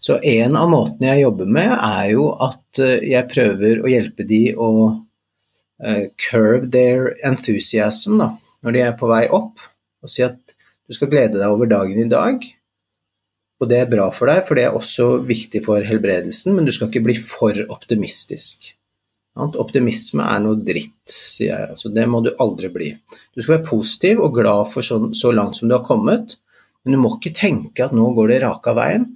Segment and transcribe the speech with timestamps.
[0.00, 4.26] Så en av måtene jeg jobber med, er jo at eh, jeg prøver å hjelpe
[4.28, 8.30] de å uh, curve their enthusiasm da,
[8.62, 9.58] når de er på vei opp,
[10.02, 10.38] og si at
[10.88, 12.46] du skal glede deg over dagen i dag.
[13.58, 16.72] Og det er bra for deg, for det er også viktig for helbredelsen, men du
[16.74, 18.72] skal ikke bli for optimistisk.
[19.38, 21.66] Optimisme er noe dritt, sier jeg.
[21.74, 22.88] Altså, det må du aldri bli.
[23.34, 26.38] Du skal være positiv og glad for så, så langt som du har kommet,
[26.84, 29.08] men du må ikke tenke at nå går det raka veien.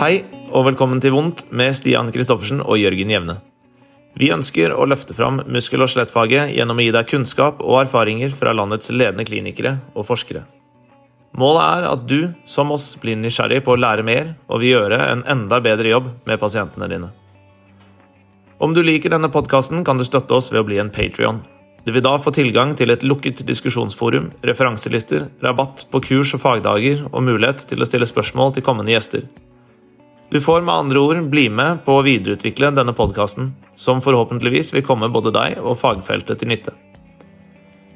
[0.00, 3.40] Hei, og velkommen til Vondt med Stian Kristoffersen og Jørgen Jevne.
[4.18, 8.32] Vi ønsker å løfte fram muskel- og skjelettfaget gjennom å gi deg kunnskap og erfaringer
[8.34, 10.46] fra landets ledende klinikere og forskere.
[11.38, 14.98] Målet er at du, som oss, blir nysgjerrig på å lære mer og vil gjøre
[15.12, 17.12] en enda bedre jobb med pasientene dine.
[18.60, 21.44] Om du liker denne podkasten, kan du støtte oss ved å bli en Patrion.
[21.84, 27.06] Du vil da få tilgang til et lukket diskusjonsforum, referanselister, rabatt på kurs og fagdager
[27.08, 29.24] og mulighet til å stille spørsmål til kommende gjester.
[30.30, 34.84] Du får med andre ord bli med på å videreutvikle denne podkasten, som forhåpentligvis vil
[34.86, 36.76] komme både deg og fagfeltet til nytte.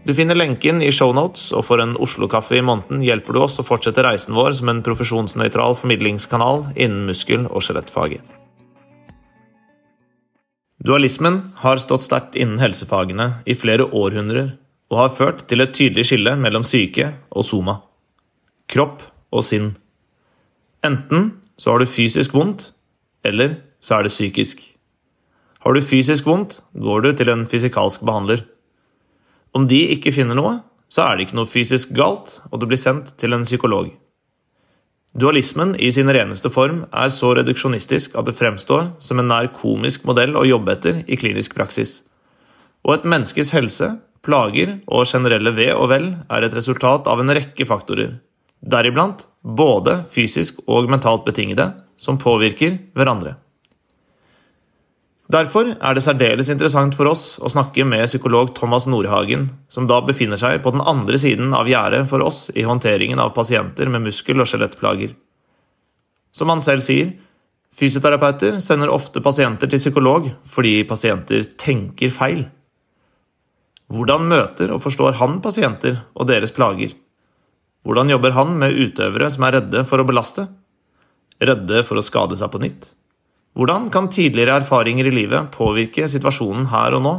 [0.04, 3.64] Du finner lenken i shownotes, og for en Oslo-kaffe i måneden hjelper du oss å
[3.64, 8.43] fortsette reisen vår som en profesjonsnøytral formidlingskanal innen muskel- og skjelettfaget.
[10.84, 14.50] Dualismen har stått sterkt innen helsefagene i flere århundrer
[14.92, 17.78] og har ført til et tydelig skille mellom syke og soma.
[18.68, 19.00] Kropp
[19.32, 19.70] og sinn.
[20.84, 22.68] Enten så har du fysisk vondt,
[23.24, 24.60] eller så er det psykisk.
[25.64, 28.44] Har du fysisk vondt, går du til en fysikalsk behandler.
[29.56, 30.58] Om de ikke finner noe,
[30.92, 33.88] så er det ikke noe fysisk galt, og du blir sendt til en psykolog.
[35.14, 40.02] Dualismen i sin reneste form er så reduksjonistisk at det fremstår som en nær komisk
[40.08, 42.00] modell å jobbe etter i klinisk praksis.
[42.82, 43.92] Og et menneskes helse,
[44.26, 48.16] plager og generelle ve og vel er et resultat av en rekke faktorer,
[48.58, 53.36] deriblant både fysisk og mentalt betingede, som påvirker hverandre.
[55.32, 60.02] Derfor er det særdeles interessant for oss å snakke med psykolog Thomas Nordhagen, som da
[60.04, 64.04] befinner seg på den andre siden av gjerdet for oss i håndteringen av pasienter med
[64.04, 65.14] muskel- og skjelettplager.
[66.34, 67.14] Som han selv sier,
[67.72, 72.44] fysioterapeuter sender ofte pasienter til psykolog fordi pasienter tenker feil.
[73.88, 76.92] Hvordan møter og forstår han pasienter og deres plager?
[77.84, 80.46] Hvordan jobber han med utøvere som er redde for å belaste?
[81.40, 82.92] Redde for å skade seg på nytt?
[83.54, 87.12] Hvordan kan tidligere erfaringer i livet påvirke situasjonen her og nå?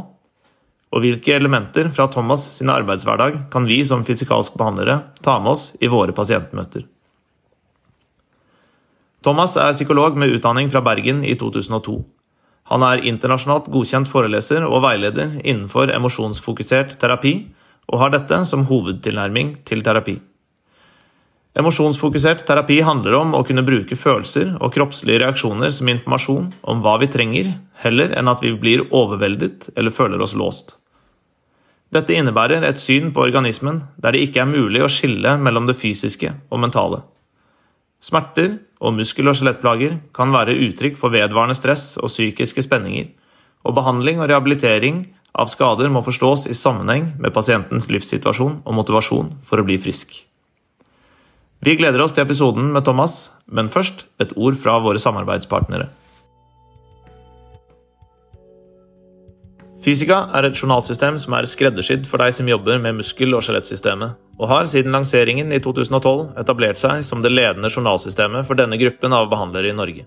[0.92, 5.70] Og hvilke elementer fra Thomas sin arbeidshverdag kan vi som fysikalsk behandlere ta med oss
[5.80, 6.84] i våre pasientmøter?
[9.24, 11.96] Thomas er psykolog med utdanning fra Bergen i 2002.
[12.70, 17.34] Han er internasjonalt godkjent foreleser og veileder innenfor emosjonsfokusert terapi,
[17.86, 20.16] og har dette som hovedtilnærming til terapi.
[21.56, 26.98] Emosjonsfokusert terapi handler om å kunne bruke følelser og kroppslige reaksjoner som informasjon om hva
[27.00, 27.48] vi trenger,
[27.80, 30.74] heller enn at vi blir overveldet eller føler oss låst.
[31.96, 35.78] Dette innebærer et syn på organismen der det ikke er mulig å skille mellom det
[35.80, 37.00] fysiske og mentale.
[38.04, 43.08] Smerter og muskel- og skjelettplager kan være uttrykk for vedvarende stress og psykiske spenninger,
[43.64, 49.38] og behandling og rehabilitering av skader må forstås i sammenheng med pasientens livssituasjon og motivasjon
[49.40, 50.25] for å bli frisk.
[51.66, 55.88] Vi gleder oss til episoden med Thomas, men først et ord fra våre samarbeidspartnere.
[59.82, 64.14] Fysika er et journalsystem som er skreddersydd for deg som jobber med muskel- og skjelettsystemet,
[64.38, 69.18] og har siden lanseringen i 2012 etablert seg som det ledende journalsystemet for denne gruppen
[69.18, 70.06] av behandlere i Norge.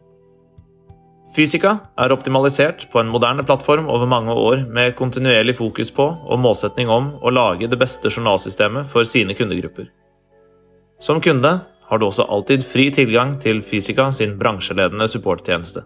[1.35, 6.39] Fysika er optimalisert på en moderne plattform over mange år med kontinuerlig fokus på og
[6.39, 9.91] målsetning om å lage det beste journalsystemet for sine kundegrupper.
[10.99, 15.85] Som kunde har du også alltid fri tilgang til Fysika sin bransjeledende supporttjeneste.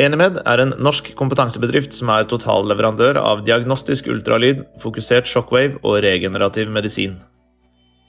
[0.00, 6.72] Enimed er en norsk kompetansebedrift som er totalleverandør av diagnostisk ultralyd, fokusert shockwave og regenerativ
[6.72, 7.18] medisin.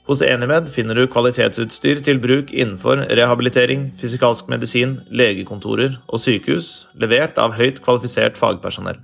[0.08, 7.38] Hos Enimed finner du kvalitetsutstyr til bruk innenfor rehabilitering, fysikalsk medisin, legekontorer og sykehus, levert
[7.38, 8.98] av høyt kvalifisert fagpersonell.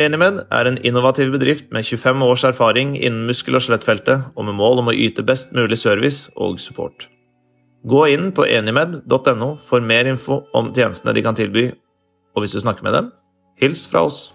[0.00, 4.56] Enimed er en innovativ bedrift med 25 års erfaring innen muskel- og skjelettfeltet, og med
[4.56, 7.10] mål om å yte best mulig service og support.
[7.84, 11.66] Gå inn på enimed.no for mer info om tjenestene de kan tilby,
[12.32, 13.12] og hvis du snakker med dem,
[13.60, 14.30] hils fra oss.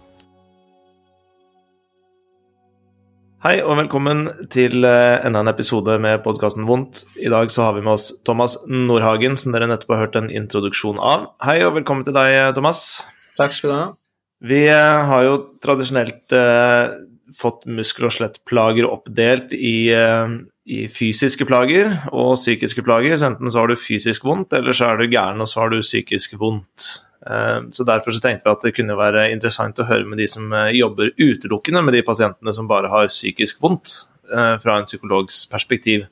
[3.41, 7.07] Hei og velkommen til eh, enda en episode med podkasten Vondt.
[7.17, 10.29] I dag så har vi med oss Thomas Nordhagen, som dere nettopp har hørt en
[10.29, 11.31] introduksjon av.
[11.45, 13.05] Hei og velkommen til deg, Thomas.
[13.37, 13.93] Takk skal du ha.
[14.43, 16.97] Vi eh, har jo tradisjonelt eh,
[17.35, 20.35] fått muskel- og skjelettplager oppdelt i, eh,
[20.67, 23.15] i, fysiske plager og psykiske plager.
[23.15, 25.71] Så enten så har du fysisk vondt, eller så er du gæren, og så har
[25.71, 26.89] du psykisk vondt.
[27.25, 30.27] Eh, så Derfor så tenkte vi at det kunne være interessant å høre med de
[30.29, 36.07] som jobber utelukkende med de pasientene som bare har psykisk vondt, fra en psykologs perspektiv.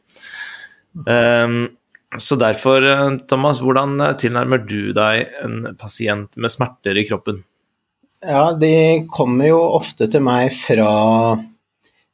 [2.21, 2.85] Så derfor,
[3.25, 7.41] Thomas, hvordan tilnærmer du deg en pasient med smerter i kroppen?
[8.23, 10.91] Ja, de kommer jo ofte til meg fra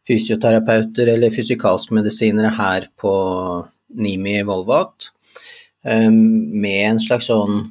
[0.10, 3.12] fysioterapeuter eller fysikalske medisinere her på
[4.02, 5.12] Nimi Volvat
[5.86, 6.16] ehm,
[6.64, 7.68] med en slags sånn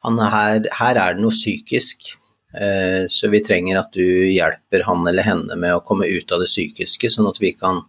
[0.00, 2.14] her, her, er det noe psykisk,
[2.56, 6.40] eh, så vi trenger at du hjelper han eller henne med å komme ut av
[6.40, 7.82] det psykiske, sånn at vi kan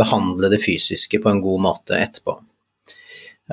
[0.00, 2.40] behandle det fysiske på en god måte etterpå.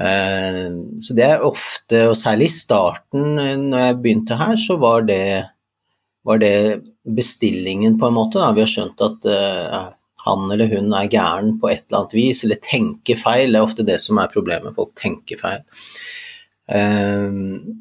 [0.01, 3.37] Ehm, så det er ofte, og særlig i starten
[3.69, 5.21] når jeg begynte her, så var det
[6.29, 6.81] var det
[7.15, 8.37] bestillingen, på en måte.
[8.37, 8.51] Da.
[8.53, 9.87] Vi har skjønt at uh,
[10.25, 13.49] han eller hun er gæren på et eller annet vis, eller tenker feil.
[13.49, 15.63] Det er ofte det som er problemet, folk tenker feil.
[16.69, 17.33] Uh,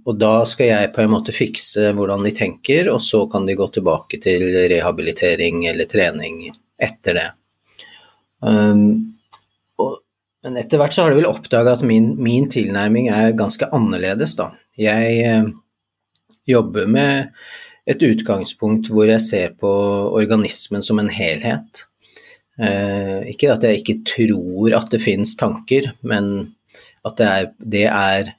[0.09, 3.59] og da skal jeg på en måte fikse hvordan de tenker, og så kan de
[3.59, 6.47] gå tilbake til rehabilitering eller trening
[6.81, 7.29] etter det.
[8.41, 9.13] Um,
[9.77, 10.01] og,
[10.47, 14.41] men etter hvert så har de vel oppdaga at min, min, tilnærming er ganske annerledes,
[14.41, 14.55] da.
[14.81, 15.53] Jeg uh,
[16.49, 17.35] jobber med
[17.89, 19.71] et utgangspunkt hvor jeg ser på
[20.19, 21.85] organismen som en helhet.
[22.61, 26.51] Eh, ikke at jeg ikke tror at det finnes tanker, men
[27.07, 28.33] at det er, det er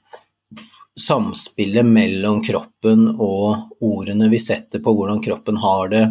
[1.00, 6.04] samspillet mellom kroppen og ordene vi setter på hvordan kroppen har det.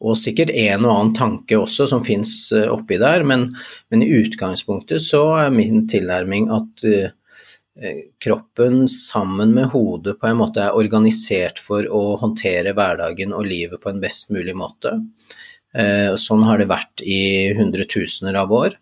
[0.00, 3.50] Og sikkert en og annen tanke også som fins eh, oppi der, men,
[3.92, 7.10] men, i utgangspunktet så er min tilnærming at uh,
[8.20, 13.80] kroppen sammen med hodet på en måte er organisert for å håndtere hverdagen og livet
[13.80, 14.98] på en best mulig måte.
[15.72, 18.74] Eh, sånn har det vært i hundretusener av år.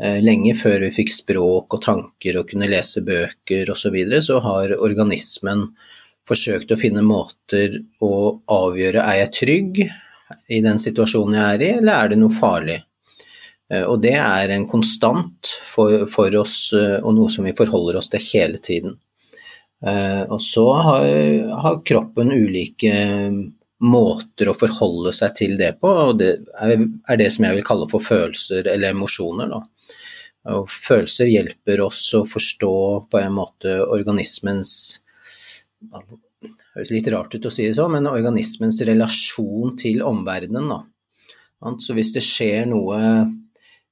[0.00, 4.22] Eh, lenge før vi fikk språk og tanker og kunne lese bøker osv., så, videre,
[4.24, 5.68] så har organismen
[6.28, 9.84] forsøkt å finne måter å avgjøre er jeg trygg
[10.48, 12.80] i den situasjonen jeg er i, eller er det noe farlig.
[13.72, 18.00] Eh, og det er en konstant for, for, oss, eh, og noe som vi forholder
[18.00, 18.98] oss til hele tiden.
[19.84, 21.06] Eh, og så har,
[21.64, 22.94] har kroppen ulike
[23.84, 26.30] måter å forholde seg til det på, og det
[26.62, 29.50] er det som jeg vil kalle for følelser eller emosjoner.
[29.50, 29.60] Da.
[30.54, 32.76] Og følelser hjelper oss å forstå
[33.12, 35.00] på en måte organismens
[35.84, 40.88] Det høres litt rart ut å si det sånn, men organismens relasjon til omverdenen.
[41.80, 42.98] Så hvis det skjer noe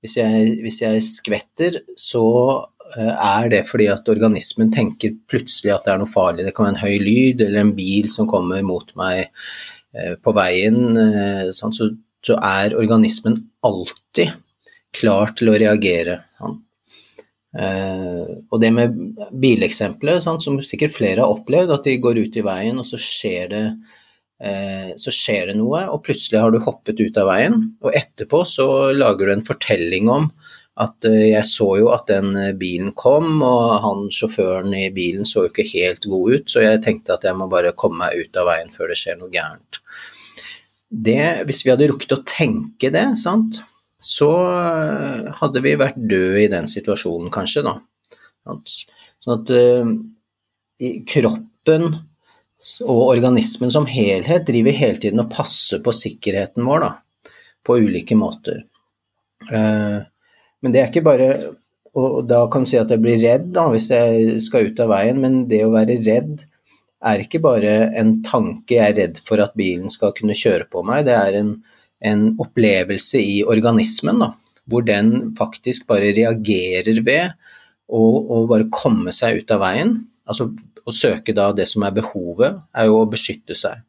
[0.03, 2.23] hvis jeg, hvis jeg skvetter, så
[2.97, 6.47] eh, er det fordi at organismen tenker plutselig at det er noe farlig.
[6.47, 10.35] Det kan være en høy lyd eller en bil som kommer mot meg eh, på
[10.35, 10.99] veien.
[10.99, 11.93] Eh, sånn, så,
[12.27, 14.35] så, er organismen alltid
[14.99, 16.19] klar til å reagere.
[16.41, 16.61] Sånn.
[17.53, 18.95] Og det med
[19.43, 22.97] bileksempelet, sånn, som sikkert flere har opplevd, at de går ut i veien, og så
[23.01, 23.63] skjer det
[24.99, 27.61] så skjer det noe, og plutselig har du hoppet ut av veien.
[27.85, 28.67] Og etterpå så
[28.97, 30.27] lager du en fortelling om
[30.81, 35.29] at eh, jeg så jo at den eh, bilen kom, og han sjåføren i bilen
[35.29, 38.23] så jo ikke helt god ut, så jeg tenkte at jeg må bare komme meg
[38.23, 39.83] ut av veien før det skjer noe gærent.
[40.93, 43.63] Det, hvis vi hadde rukket å tenke det, sant,
[44.03, 44.29] så
[45.39, 47.77] hadde vi vært døde i den situasjonen, kanskje, da.
[49.23, 49.53] Sånn at
[51.09, 51.87] kroppen
[52.87, 56.93] og organismen som helhet driver hele tiden og passer på sikkerheten vår da,
[57.67, 58.63] på ulike måter.
[59.51, 59.99] Eh,
[60.63, 61.33] men det er ikke bare
[61.93, 64.89] Og da kan du si at jeg blir redd da, hvis jeg skal ut av
[64.95, 66.39] veien, men det å være redd
[67.05, 70.81] er ikke bare en tanke jeg er redd for at bilen skal kunne kjøre på
[70.89, 71.51] meg, det er en,
[72.01, 74.31] en opplevelse i organismen da,
[74.73, 77.35] hvor den faktisk bare reagerer ved
[77.93, 79.93] å bare komme seg ut av veien.
[80.25, 80.49] Altså
[80.87, 83.83] å søke da det som er behovet, er jo å beskytte seg.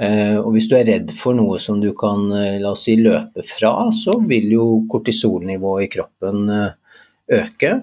[0.00, 2.96] Eh, og hvis du er redd for noe som du kan eh, la oss si,
[3.00, 7.00] løpe fra, så vil jo kortisolnivået i kroppen eh,
[7.40, 7.80] øke.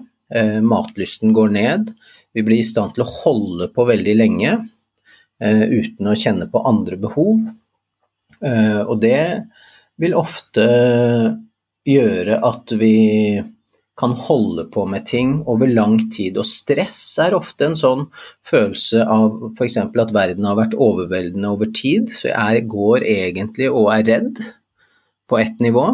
[0.62, 1.88] Matlysten går ned.
[2.38, 4.52] Vi blir i stand til å holde på veldig lenge
[5.42, 7.40] uten å kjenne på andre behov.
[8.38, 9.24] Og det
[9.98, 10.68] vil ofte
[11.82, 12.94] gjøre at vi
[14.00, 16.38] kan holde på med ting over lang tid.
[16.40, 18.06] Og stress er ofte en sånn
[18.46, 19.76] følelse av f.eks.
[19.84, 24.40] at verden har vært overveldende over tid, så jeg går egentlig og er redd
[25.30, 25.84] på ett nivå.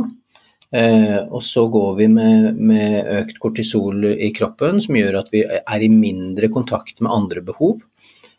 [0.77, 5.45] Eh, og så går vi med, med, økt kortisol i kroppen, som gjør at vi
[5.47, 7.83] er i mindre kontakt med andre behov.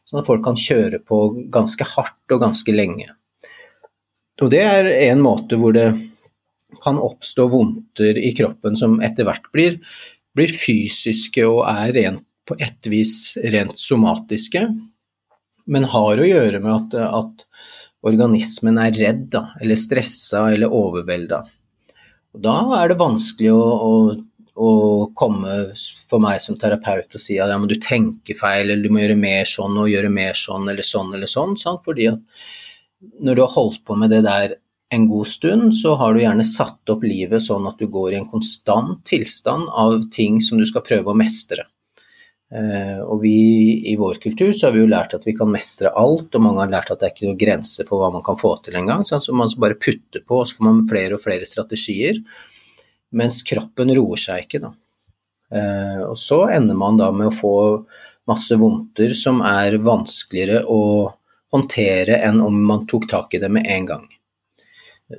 [0.08, 1.22] Sånn at folk kan kjøre på
[1.54, 3.10] ganske hardt og ganske lenge.
[4.42, 5.90] og det er en måte hvor det
[6.84, 9.80] kan oppstå vondter i kroppen som etter hvert blir,
[10.36, 14.62] blir fysiske og er rent, på et vis rent somatiske,
[15.68, 17.46] men har å gjøre med at, at
[18.08, 21.42] organismen er redd da, eller stressa eller overvelda.
[22.38, 23.92] Da er det vanskelig å, å,
[24.56, 24.70] å,
[25.18, 25.58] komme
[26.08, 29.20] for meg som terapeut og si at ja, du tenker feil, eller du må gjøre
[29.20, 31.58] mer sånn og gjøre mer sånn eller sånn eller sånn.
[31.60, 31.84] Sant?
[31.88, 32.48] Fordi at
[33.20, 34.56] når du har holdt på med det der
[34.90, 38.20] en god stund, så har du gjerne satt opp livet sånn at du går i
[38.22, 41.66] en konstant tilstand av ting som du skal prøve å mestre.
[42.48, 43.36] Eh, og vi
[43.92, 46.64] i vår kultur så har vi jo lært at vi kan mestre alt, og mange
[46.64, 49.04] har lært at det er ikke noen grense for hva man kan få til engang.
[49.04, 52.22] Så man bare putter på, og så får man flere og flere strategier.
[53.18, 54.72] Mens kroppen roer seg ikke, da.
[55.52, 57.58] Eh, og så ender man da med å få
[58.28, 60.82] masse vondter som er vanskeligere å
[61.56, 64.08] håndtere enn om man tok tak i det med en gang.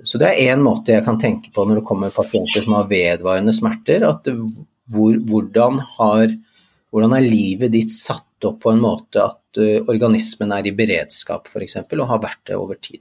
[0.04, 2.90] Så det er én måte jeg kan tenke på når det kommer pasienter som har
[2.90, 4.04] vedvarende smerter.
[4.04, 4.28] at
[4.92, 6.32] hvor, hvordan, har,
[6.92, 11.48] hvordan, er livet ditt satt opp på en måte at uh, organismen er i beredskap
[11.48, 13.00] f.eks., og har vært det over tid.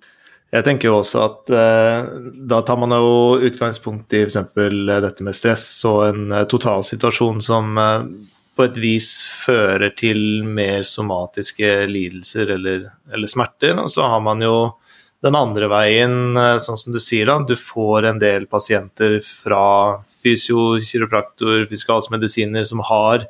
[0.56, 2.08] Jeg tenker jo også at uh,
[2.48, 4.39] da tar man jo utgangspunkt i f.eks.
[4.56, 7.77] dette med stress og en uh, totalsituasjon som
[8.58, 9.12] på et vis
[9.46, 13.75] fører til mer somatiske lidelser eller, eller smerter.
[13.77, 14.56] Og så har man jo
[15.25, 20.03] den andre veien, eh, sånn som du sier, da, du får en del pasienter fra
[20.21, 23.25] fysio, kiropraktor, fysikalsmedisiner som har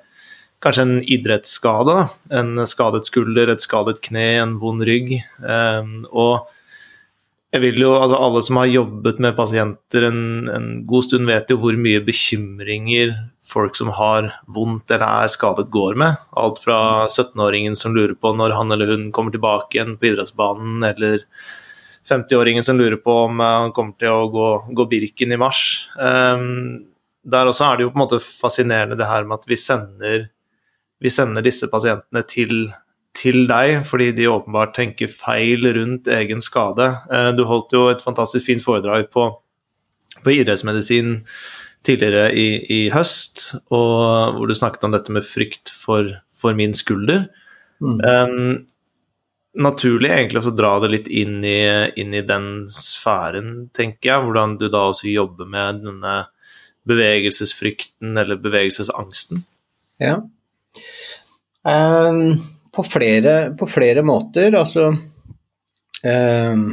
[0.63, 1.97] kanskje en idrettsskade.
[2.33, 5.19] En skadet skulder, et skadet kne, en vond rygg.
[5.39, 6.49] Um, og
[7.53, 11.49] jeg vil jo, altså Alle som har jobbet med pasienter en, en god stund, vet
[11.49, 13.15] jo hvor mye bekymringer
[13.47, 16.17] folk som har vondt eller er skadet, går med.
[16.35, 20.83] Alt fra 17-åringen som lurer på når han eller hun kommer tilbake igjen på idrettsbanen,
[20.83, 21.23] eller
[22.09, 24.47] 50-åringen som lurer på om eh, han kommer til å gå,
[24.77, 25.61] gå Birken i mars.
[25.99, 26.87] Um,
[27.27, 30.27] der også er det jo på en måte fascinerende det her med at vi sender,
[31.03, 32.69] vi sender disse pasientene til,
[33.17, 36.89] til, deg fordi de åpenbart tenker feil rundt egen skade.
[37.11, 39.29] Uh, du holdt jo et fantastisk fint foredrag på,
[40.23, 41.19] på idrettsmedisin
[41.87, 46.73] tidligere i, i, høst, og hvor du snakket om dette med frykt for, for min
[46.75, 47.27] skulder.
[47.79, 47.99] Mm.
[48.01, 48.65] Um,
[49.57, 51.59] naturlig egentlig å dra det litt inn i,
[51.99, 54.25] inn i, den sfæren, tenker jeg.
[54.25, 56.17] Hvordan du da også jobber med denne
[56.87, 59.43] bevegelsesfrykten eller bevegelsesangsten.
[60.03, 60.21] Ja.
[61.67, 62.37] Um,
[62.71, 66.67] på, flere, på, flere, måter, altså um,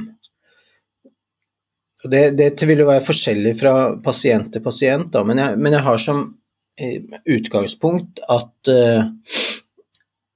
[2.04, 3.74] det, det, vil jo være forskjellig fra
[4.04, 6.20] pasient til pasient, da, men, jeg, men jeg har som
[6.78, 7.00] eh,
[7.32, 9.08] utgangspunkt at uh,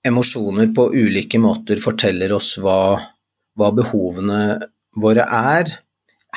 [0.07, 2.99] emosjoner på ulike måter forteller oss hva,
[3.59, 4.59] hva behovene
[4.99, 5.73] våre er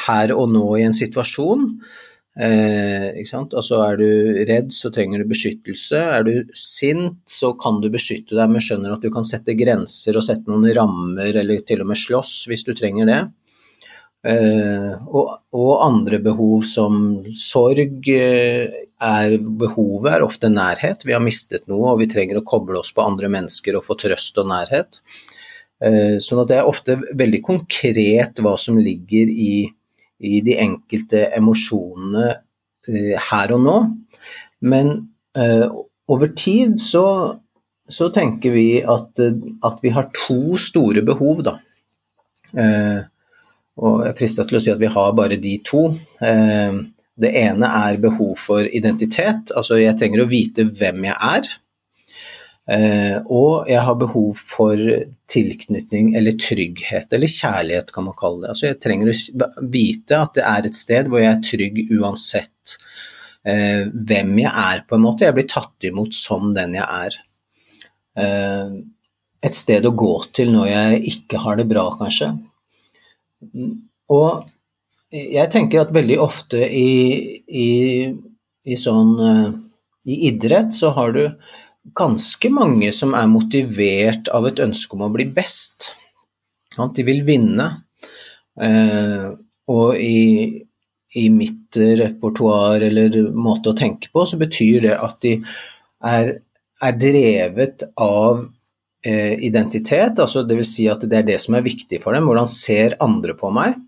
[0.07, 1.67] her og nå i en situasjon.
[2.39, 4.07] Eh, altså Er du
[4.47, 5.99] redd, så trenger du beskyttelse.
[5.99, 10.17] Er du sint, så kan du beskytte deg, men skjønner at du kan sette grenser
[10.17, 13.21] og sette noen rammer, eller til og med slåss hvis du trenger det.
[14.21, 18.69] Eh, og, og, andre behov som sorg eh,
[19.01, 21.05] er behovet er ofte nærhet.
[21.07, 23.97] Vi har mistet noe og vi trenger å koble oss på andre mennesker og få
[24.03, 25.01] trøst og nærhet.
[25.81, 29.65] Eh, sånn at det er ofte veldig konkret hva som ligger i,
[30.21, 32.35] i de enkelte emosjonene
[33.29, 33.75] her og nå.
[34.65, 34.87] Men
[36.09, 37.03] over tid så,
[37.85, 41.53] så tenker vi at, at, vi har to store behov, da.
[43.81, 45.87] Og jeg er fristet til å si at vi har bare de to.
[46.21, 46.77] Eh,
[47.21, 51.49] det ene er behov for identitet, altså jeg trenger å vite hvem jeg er.
[52.71, 54.79] Eh, og jeg har behov for
[55.29, 58.53] tilknytning eller trygghet, eller kjærlighet kan man kalle det.
[58.53, 62.77] Altså jeg trenger å vite at det er et sted hvor jeg er trygg uansett
[63.49, 65.25] eh, hvem jeg er, på en måte.
[65.25, 67.19] Jeg blir tatt imot som den jeg er.
[69.41, 72.33] Et sted å gå til når jeg ikke har det bra, kanskje.
[74.11, 74.43] Og
[75.11, 77.71] jeg tenker at veldig ofte i, i,
[78.63, 79.49] i sånn eh,
[80.07, 81.23] I idrett så har du
[81.97, 85.91] ganske mange som er motivert av et ønske om å bli best.
[86.77, 87.67] De vil vinne.
[88.61, 89.27] Eh,
[89.71, 90.61] og i,
[91.17, 95.35] i mitt repertoar eller måte å tenke på, så betyr det at de
[96.07, 96.33] er,
[96.81, 98.45] er drevet av
[99.01, 100.67] identitet, altså dvs.
[100.75, 102.27] Si at det er det som er viktig for dem.
[102.29, 103.79] Hvordan ser andre på meg?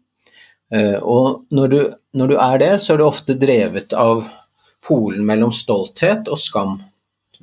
[0.73, 1.79] Eh, og når du,
[2.17, 4.25] når du, er det, så er du ofte drevet av
[4.83, 6.79] polen mellom stolthet og skam.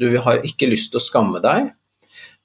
[0.01, 1.71] Du har ikke lyst til å skamme deg,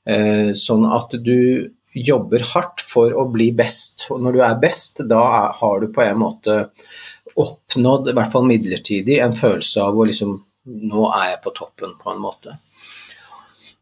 [0.10, 4.10] eh, sånn at du jobber hardt for å bli best.
[4.12, 6.58] Og når du er best, da har du på en måte
[7.40, 11.92] oppnådd, i hvert fall midlertidig, en følelse av å liksom Nå er jeg på toppen,
[12.00, 12.56] på en måte.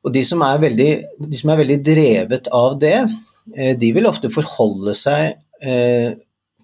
[0.03, 0.91] Og de som er veldig,
[1.39, 2.97] som er veldig drevet av det,
[3.55, 6.15] eh, de vil ofte forholde seg eh,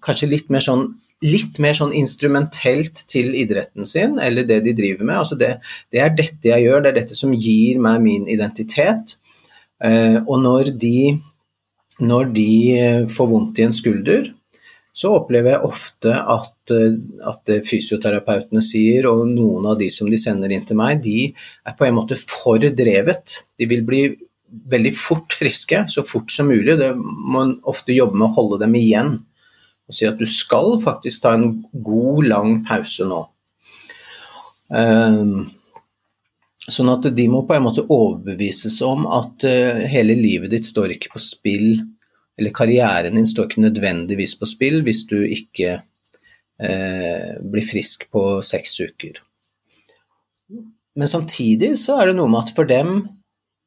[0.04, 5.04] kanskje litt mer sånn litt mer sånn instrumentelt til idretten sin, eller det de driver
[5.04, 5.18] med.
[5.20, 5.50] Altså det,
[5.92, 9.18] det, er dette jeg gjør, det er dette som gir meg min identitet.
[9.84, 11.18] Eh, og når de,
[12.00, 12.54] når de
[13.12, 14.30] får vondt i en skulder,
[14.92, 16.72] så opplever jeg ofte at,
[17.30, 21.76] at fysioterapeutene sier, og noen av de som de sender inn til meg, de er
[21.78, 23.38] på en måte for drevet.
[23.60, 24.02] De vil bli
[24.70, 26.74] veldig fort friske, så fort som mulig.
[26.80, 29.18] Det må man ofte jobbe med å holde dem igjen
[29.90, 33.24] og si at du skal faktisk ta en god, lang pause nå.
[34.70, 35.48] Ehm,
[36.70, 40.94] sånn at de må på en måte overbevises om at eh, hele livet ditt står
[40.94, 41.72] ikke på spill,
[42.40, 48.24] eller karrieren din står ikke nødvendigvis på spill hvis du ikke eh, blir frisk på
[48.44, 49.20] seks uker.
[50.96, 53.02] Men samtidig så er det noe med at for dem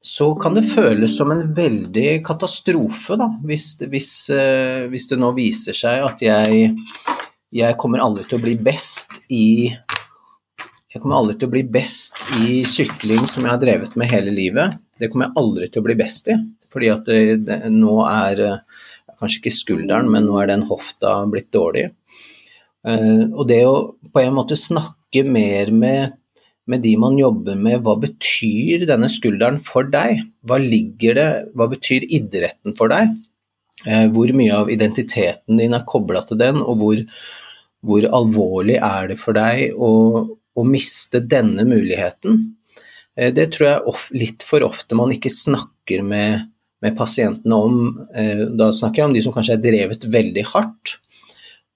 [0.04, 5.32] så kan det føles som en veldig katastrofe da, hvis, hvis, eh, hvis det nå
[5.38, 6.74] viser seg at jeg,
[7.56, 9.72] jeg kommer aldri til å bli best i
[10.94, 14.30] jeg kommer aldri til å bli best i sykling som jeg har drevet med hele
[14.30, 14.76] livet.
[15.04, 16.40] Det kommer jeg aldri til å bli best i,
[16.72, 17.20] fordi at det,
[17.50, 18.44] det, nå er
[19.20, 21.90] kanskje ikke skulderen, men nå er den hofta blitt dårlig.
[22.88, 23.76] Uh, og det å
[24.12, 26.20] på en måte snakke mer med
[26.72, 30.22] med de man jobber med, hva betyr denne skulderen for deg?
[30.48, 31.30] Hva ligger det,
[31.60, 33.12] hva betyr idretten for deg?
[33.84, 37.04] Uh, hvor mye av identiteten din er kobla til den, og hvor,
[37.84, 39.92] hvor, alvorlig er det for deg å,
[40.32, 42.40] å miste denne muligheten?
[43.20, 46.50] Eh, det tror jeg litt for ofte man ikke snakker med,
[46.84, 47.80] med pasientene om.
[48.16, 50.98] Eh, da snakker jeg om de som kanskje er drevet veldig hardt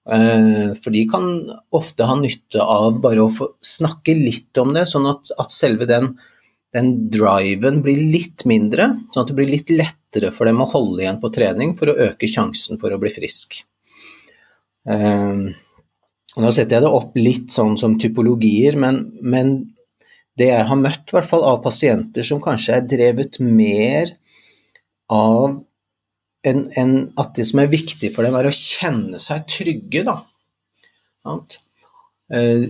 [0.08, 1.26] Eh, for de kan
[1.76, 5.88] ofte ha nytte av bare å få snakke litt om det, sånn at, at selve
[5.88, 6.14] den,
[6.72, 8.88] den, driven blir litt mindre.
[9.12, 11.98] Sånn at det blir litt lettere for dem å holde igjen på trening for å
[12.08, 13.60] øke sjansen for å bli frisk.
[14.88, 19.58] Nå setter jeg det opp litt sånn som typologier, men, men
[20.38, 24.12] det jeg har møtt hvert fall av pasienter som kanskje er drevet mer
[25.12, 25.58] av
[26.48, 30.04] en, en, at det som er viktig for dem, er å kjenne seg trygge.
[30.06, 30.18] Da.
[32.34, 32.68] Eh,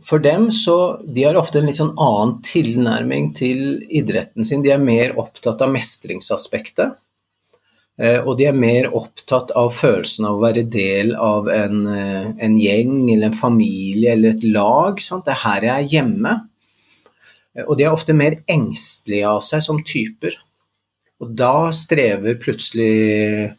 [0.00, 4.64] for dem så De har ofte en litt sånn annen tilnærming til idretten sin.
[4.64, 6.96] De er mer opptatt av mestringsaspektet.
[8.00, 12.30] Eh, og de er mer opptatt av følelsen av å være del av en, eh,
[12.46, 15.00] en gjeng eller en familie eller et lag.
[15.00, 15.26] Sant?
[15.26, 16.36] Det er her jeg er hjemme.
[17.66, 20.36] Og de er ofte mer engstelige av seg som typer.
[21.20, 23.50] Og da strever plutselig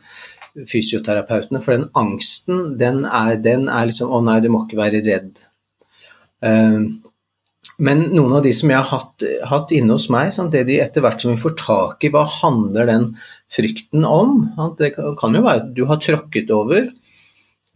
[0.67, 5.03] fysioterapeutene, for den angsten, den er, den er liksom Å nei, du må ikke være
[5.05, 5.43] redd.
[6.43, 6.89] Uh,
[7.81, 11.23] men noen av de som jeg har hatt, hatt inne hos meg, samtidig etter hvert
[11.23, 13.07] som vi får tak i, hva handler den
[13.51, 14.43] frykten om?
[14.77, 16.89] Det kan jo være at du har tråkket over,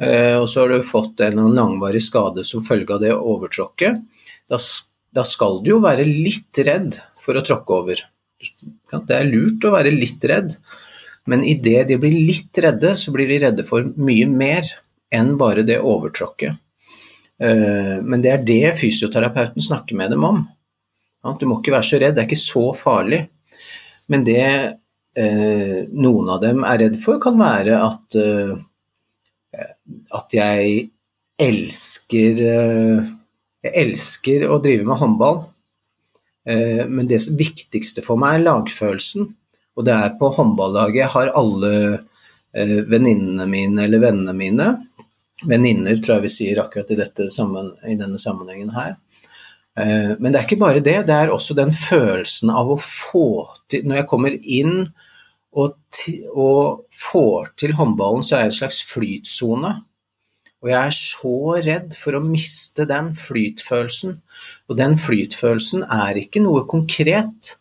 [0.03, 4.03] uh, og så har du fått en langvarig skade som følge av det overtråkket.
[4.51, 4.59] Da,
[5.15, 8.01] da skal du jo være litt redd for å tråkke over.
[8.91, 10.57] Det er lurt å være litt redd,
[11.31, 14.67] men idet de blir litt redde, så blir de redde for mye mer
[15.15, 16.59] enn bare det overtråkket.
[17.41, 20.43] Eh, men det er det fysioterapeuten snakker med dem om.
[21.39, 23.23] Du må ikke være så redd, det er ikke så farlig.
[24.11, 29.65] Men det eh, noen av dem er redd for, kan være at, eh,
[30.19, 30.89] at jeg
[31.41, 32.43] elsker
[33.65, 35.43] Jeg elsker å drive med håndball.
[36.45, 39.29] Eh, men det viktigste for meg er lagfølelsen.
[39.75, 41.71] Og det er på håndballaget jeg har alle
[42.55, 44.69] eh, venninnene mine eller vennene mine.
[45.49, 46.99] Venninner tror jeg vi sier akkurat i,
[47.33, 48.95] sammen, i, denne sammenhengen her.
[49.79, 53.27] Eh, men det er ikke bare det, det er også den følelsen av å få
[53.71, 54.85] til Når jeg kommer inn
[55.55, 55.75] og,
[56.35, 59.73] og får til håndballen, så er jeg en slags flytsone.
[60.65, 64.15] Og jeg er så redd for å miste den flytfølelsen.
[64.65, 67.51] Og den flytfølelsen er ikke noe konkret.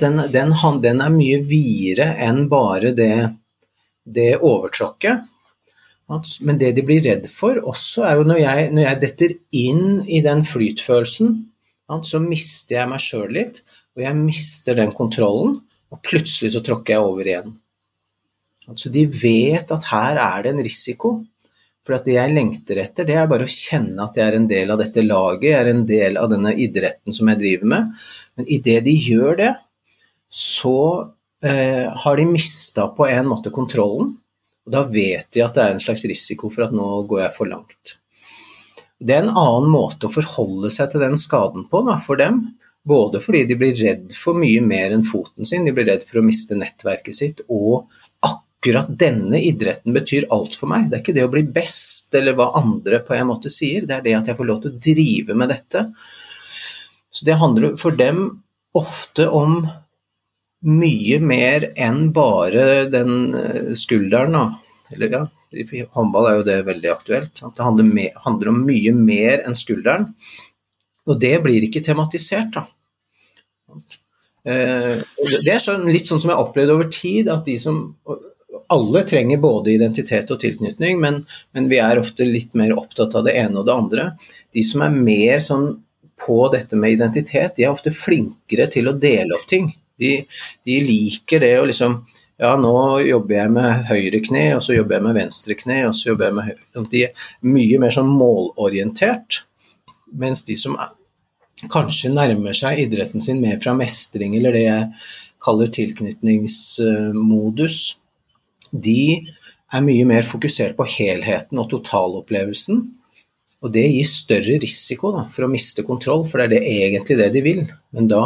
[0.00, 3.12] Den, den, den er mye videre enn bare det,
[4.08, 5.28] det overtråkket.
[6.08, 9.84] Men det de blir redd for også, er jo når jeg, når jeg detter inn
[10.08, 11.36] i den flytfølelsen,
[12.08, 13.60] så mister jeg meg sjøl litt,
[13.96, 15.58] og jeg mister den kontrollen,
[15.92, 17.54] og plutselig så tråkker jeg over igjen.
[18.68, 21.18] Altså de vet at her er det en risiko.
[21.84, 24.72] For det jeg lengter etter, det er bare å kjenne at jeg er en del
[24.72, 28.04] av dette laget, jeg er en del av denne idretten som jeg driver med.
[28.38, 29.50] Men idet de gjør det,
[30.32, 30.78] så
[31.44, 34.14] eh, har de mista på en måte kontrollen.
[34.64, 37.36] Og da vet de at det er en slags risiko for at nå går jeg
[37.36, 37.98] for langt.
[39.04, 42.46] Det er en annen måte å forholde seg til den skaden på da, for dem.
[42.88, 46.20] Både fordi de blir redd for mye mer enn foten sin, de blir redd for
[46.20, 47.44] å miste nettverket sitt.
[47.52, 47.84] Og
[48.24, 50.88] akkurat denne idretten betyr alt for meg.
[50.88, 53.98] Det er ikke det å bli best eller hva andre på en måte sier, det
[53.98, 55.84] er det at jeg får lov til å drive med dette.
[57.14, 58.24] Så det handler for dem
[58.74, 59.62] ofte om
[60.64, 64.32] mye mer enn bare den eh, skulderen.
[64.32, 64.44] Da.
[64.94, 65.22] Eller ja,
[65.52, 67.34] i håndball er jo det veldig aktuelt.
[67.38, 67.56] Sant?
[67.58, 70.08] Det handler, med, handler, om mye mer enn skulderen.
[71.04, 72.64] Og det blir ikke tematisert, da.
[74.44, 75.00] Eh,
[75.44, 77.82] det er sånn, litt sånn som jeg har opplevd over tid, at de som
[78.74, 81.20] alle trenger både identitet og tilknytning, men,
[81.54, 84.04] men, vi er ofte litt mer opptatt av det ene og det andre.
[84.54, 85.68] De som er mer sånn
[86.24, 89.66] på dette med identitet, de er ofte flinkere til å dele opp ting.
[90.00, 90.12] De,
[90.66, 92.04] de, liker det å liksom
[92.42, 95.94] Ja, nå jobber jeg med høyre kne, og så jobber jeg med venstre kne, og
[95.94, 97.12] så jobber jeg med høyre De er
[97.46, 99.30] mye mer sånn målorientert.
[100.18, 100.90] Mens de som er,
[101.70, 104.82] kanskje nærmer seg idretten sin mer fra mestring, eller det jeg
[105.44, 107.76] kaller tilknytningsmodus,
[108.74, 109.22] de
[109.74, 112.84] er mye mer fokusert på helheten og totalopplevelsen.
[113.64, 117.18] Og det gir større risiko da, for å miste kontroll, for det er det egentlig
[117.22, 117.62] det de vil.
[117.96, 118.24] Men da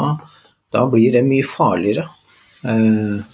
[0.75, 2.05] da blir det mye farligere.
[2.67, 3.25] Uh,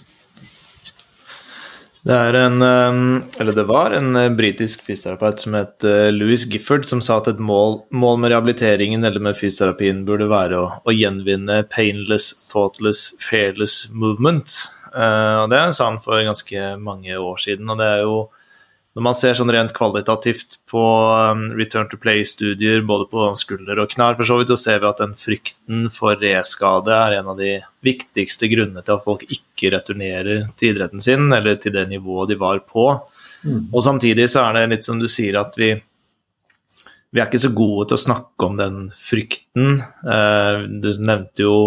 [2.05, 6.85] det er en Eller det var en eh, britisk fysioterapeut som het eh, Louis Gifford,
[6.85, 10.93] som sa at et mål, mål med rehabiliteringen eller med fysioterapien burde være å, å
[10.93, 14.53] gjenvinne painless, thoughtless, fearless movement.
[14.95, 18.17] Og det sa han for ganske mange år siden, og det er jo
[18.95, 23.89] når man ser sånn rent kvalitativt på um, return to play-studier, både på skulder og
[23.91, 27.41] knær, for så vidt, så ser vi at den frykten for reskade er en av
[27.41, 32.31] de viktigste grunnene til at folk ikke returnerer til idretten sin, eller til det nivået
[32.31, 32.87] de var på.
[33.43, 33.67] Mm.
[33.67, 35.73] Og samtidig så er det litt som du sier, at vi,
[37.11, 39.81] vi er ikke så gode til å snakke om den frykten.
[40.07, 41.57] Eh, du nevnte jo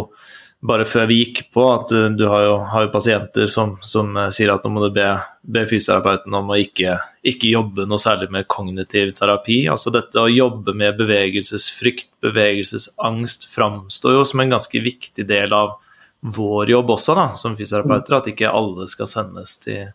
[0.61, 4.11] bare før vi gikk på, at uh, du har jo, har jo pasienter som, som
[4.19, 5.07] uh, sier at nå må du be,
[5.47, 9.61] be fysioterapeuten om å ikke, ikke, jobbe noe særlig med kognitiv terapi.
[9.71, 15.77] Altså dette å jobbe med bevegelsesfrykt, bevegelsesangst, framstår jo som en ganske viktig del av
[16.27, 18.19] vår jobb også, da, som fysioterapeuter.
[18.19, 19.93] At ikke alle skal sendes til,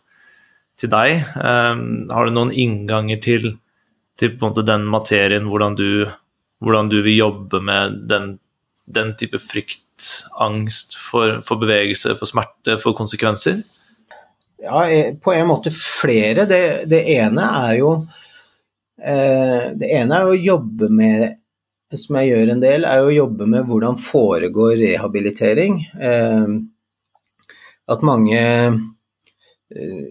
[0.80, 1.26] til deg.
[1.36, 3.50] Um, har du noen innganger til,
[4.16, 6.08] til den materien, hvordan du,
[6.64, 8.38] hvordan du vil jobbe med den,
[8.86, 10.08] den type frykt
[10.40, 13.62] angst for, for, bevegelse, for smerte, for konsekvenser?
[14.64, 14.84] Ja,
[15.22, 16.46] på en måte flere.
[16.48, 17.94] Det, det ene er jo
[19.02, 21.40] eh, Det ene er å jobbe med
[21.94, 25.76] som jeg gjør en del, er å jobbe med hvordan foregår rehabilitering.
[25.94, 26.54] Eh,
[27.94, 30.06] at mange eh,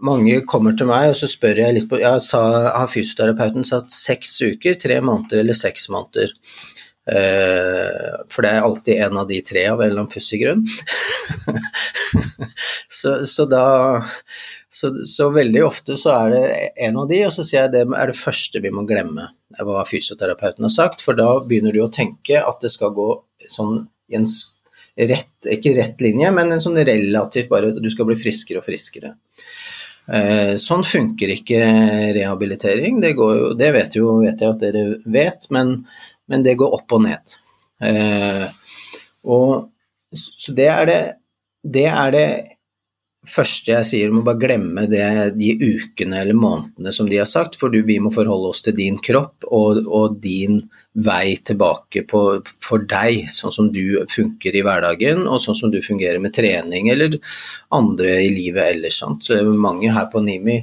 [0.00, 2.40] mange kommer til meg og så spør jeg litt på Jeg sa,
[2.72, 6.32] har fysioterapeuten satt seks uker, tre måneder eller seks måneder.
[7.08, 10.60] Eh, for det er alltid en av de tre av en eller annen pussig grunn.
[13.00, 13.64] så, så, da
[14.68, 16.44] så, så, veldig ofte så er det
[16.88, 19.86] en av de, og så sier jeg det er det første vi må glemme, hva
[19.88, 21.04] fysioterapeuten har sagt.
[21.06, 23.10] For da begynner du å tenke at det skal gå
[23.50, 24.28] sånn i en
[25.10, 29.14] rett, ikke rett linje, men en sånn relativt bare Du skal bli friskere og friskere.
[30.10, 31.60] Eh, sånn funker ikke
[32.16, 32.98] rehabilitering.
[33.02, 35.76] Det, jo, det vet, jo, vet, jeg at dere vet, men,
[36.30, 37.36] men det går opp og ned.
[37.86, 38.46] Eh,
[39.30, 39.68] og,
[40.16, 41.00] så det er det,
[41.62, 42.26] det er det
[43.28, 45.02] første jeg sier, du må bare glemme det,
[45.36, 48.76] de ukene eller månedene som de har sagt, for du, vi må forholde oss til
[48.78, 50.62] din kropp og, og din
[51.04, 52.22] vei tilbake på,
[52.64, 56.88] for deg, sånn som du funker i hverdagen, og sånn som du fungerer med trening
[56.92, 57.18] eller
[57.76, 59.02] andre i livet ellers.
[59.02, 59.28] Sant?
[59.52, 60.62] Mange her på Nimi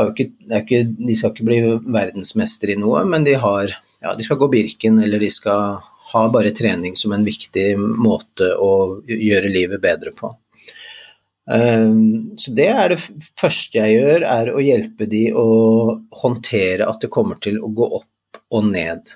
[0.00, 3.72] ikke, ikke, de skal ikke bli verdensmester i noe, men de, har,
[4.04, 5.80] ja, de skal gå Birken eller de skal
[6.12, 10.30] ha bare trening som en viktig måte å gjøre livet bedre på.
[11.48, 13.00] Ehm, så det er det
[13.40, 15.46] første jeg gjør, er å hjelpe de å
[16.22, 19.14] håndtere at det kommer til å gå opp og ned.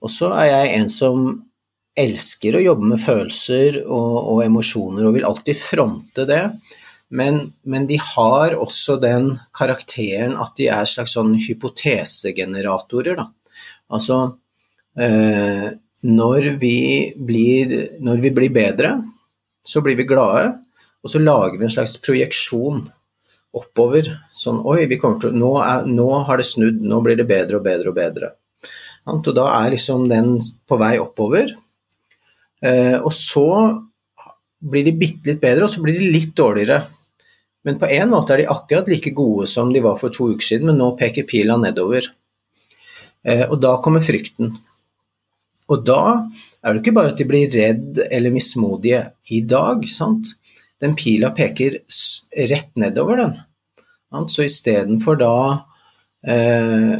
[0.00, 1.30] Og så er jeg en som
[2.00, 6.44] elsker å jobbe med følelser og, og emosjoner og vil alltid fronte det.
[7.10, 13.18] Men, men, de har også den karakteren at de er slags sånn hypotesegeneratorer.
[13.18, 13.26] Da.
[13.90, 14.20] Altså
[14.94, 15.66] eh,
[16.06, 16.76] når, vi
[17.18, 17.74] blir,
[18.06, 18.94] når vi blir bedre,
[19.66, 20.52] så blir vi glade.
[21.04, 22.84] Og så lager vi en slags projeksjon
[23.56, 24.06] oppover.
[24.36, 25.52] Sånn Oi, til, nå,
[25.88, 28.32] nå, har det snudd, nå blir det bedre og bedre og bedre.
[29.10, 30.36] Og da er liksom den
[30.68, 31.50] på vei oppover.
[32.60, 33.48] Eh, og så
[34.60, 36.82] blir de bitte litt bedre, og så blir de litt dårligere.
[37.64, 40.46] Men på en måte er de akkurat like gode som de var for to uker
[40.46, 42.06] siden, men nå peker pila nedover.
[43.24, 44.52] Eh, og da kommer frykten.
[45.70, 46.02] Og da
[46.64, 49.84] er det ikke bare at de blir redd eller mismodige i dag.
[49.88, 50.34] Sant?
[50.80, 51.76] Den pila peker
[52.50, 54.28] rett nedover, den.
[54.28, 55.34] Så istedenfor da
[56.26, 56.94] eh,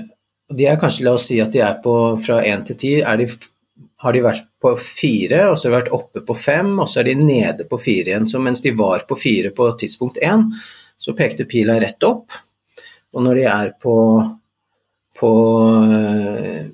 [0.51, 3.19] De er kanskje, la oss si at de er på fra én til ti, har
[4.15, 7.11] de vært på fire, og så har de vært oppe på fem, og så er
[7.11, 8.27] de nede på fire igjen.
[8.27, 10.49] Så mens de var på fire på tidspunkt én,
[10.99, 12.35] så pekte pila rett opp.
[13.15, 13.97] Og når de er på,
[15.19, 15.33] på,
[15.87, 16.67] eh,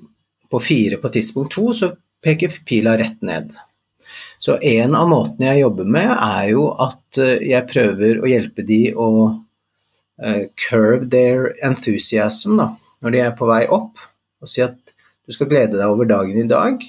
[0.49, 1.93] på fire på tidspunkt to, så
[2.23, 3.53] peker pila rett ned.
[4.39, 8.65] Så en av måtene jeg jobber med, er jo at eh, jeg prøver å hjelpe
[8.67, 12.69] de å uh, curb their enthusiasm da,
[13.03, 14.05] når de er på vei opp,
[14.41, 14.77] og si at
[15.27, 16.81] du skal glede deg over dagen i dag.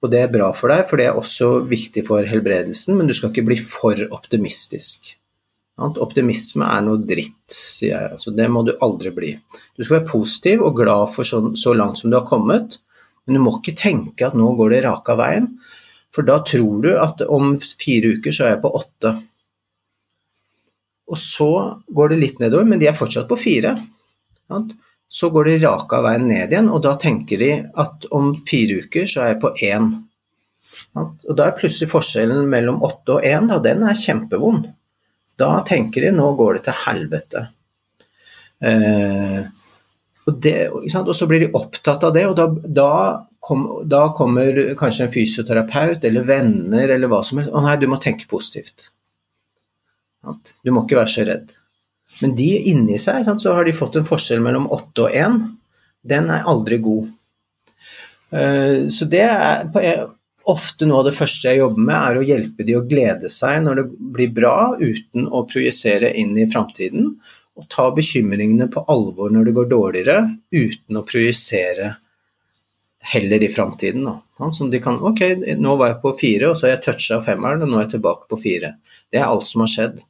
[0.00, 3.14] Og det er bra for deg, for det er også viktig for helbredelsen, men du
[3.16, 5.14] skal ikke bli for optimistisk.
[5.80, 8.20] Optimisme er noe dritt, sier jeg.
[8.20, 9.30] Så det må du aldri bli.
[9.76, 12.80] Du skal være positiv og glad for så, så langt som du har kommet,
[13.24, 15.48] men du må ikke tenke at nå går det raka veien,
[16.14, 19.14] for da tror du at om fire uker så er jeg på åtte.
[21.10, 21.50] Og så
[21.90, 23.74] går det litt nedover, men de er fortsatt på fire.
[25.10, 27.50] Så går de raka veien ned igjen, og da tenker de
[27.82, 29.88] at om fire uker så er jeg på én.
[30.94, 34.68] Og da er plutselig forskjellen mellom åtte og én, den er kjempevond.
[35.40, 37.46] Da tenker de nå går det til helvete.
[38.60, 39.40] Eh,
[40.26, 42.46] og, det, og, så blir de opptatt av det, og da,
[42.80, 42.90] da,
[43.40, 47.52] kom, da, kommer kanskje en fysioterapeut eller venner eller hva som helst.
[47.52, 48.90] Å nei, du må tenke positivt.
[50.62, 51.56] Du må ikke være så redd.
[52.20, 55.38] Men de inni seg så har de fått en forskjell mellom åtte og én.
[56.06, 57.08] Den er aldri god.
[58.34, 60.04] Eh, så det er
[60.50, 63.62] ofte noe av det første jeg jobber med, er å hjelpe de å glede seg
[63.64, 67.14] når det blir bra, uten å projisere inn i framtiden.
[67.60, 70.20] Og ta bekymringene på alvor når det går dårligere,
[70.52, 71.94] uten å projisere
[73.00, 74.08] heller i framtiden.
[74.52, 75.22] Som de kan Ok,
[75.58, 77.96] nå var jeg på fire, og så har jeg toucha femmeren, og nå er jeg
[77.96, 78.74] tilbake på fire.
[79.12, 80.04] Det er alt som har skjedd.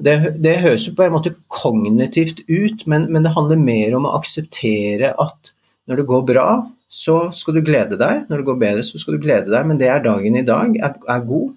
[0.00, 4.08] Det, det høres jo på en måte kognitivt ut, men, men det handler mer om
[4.08, 5.52] å akseptere at
[5.90, 6.48] når det går bra,
[6.90, 8.24] så skal du glede deg.
[8.30, 10.76] Når det går bedre, så skal du glede deg, men det er dagen i dag,
[10.78, 11.52] er, er god.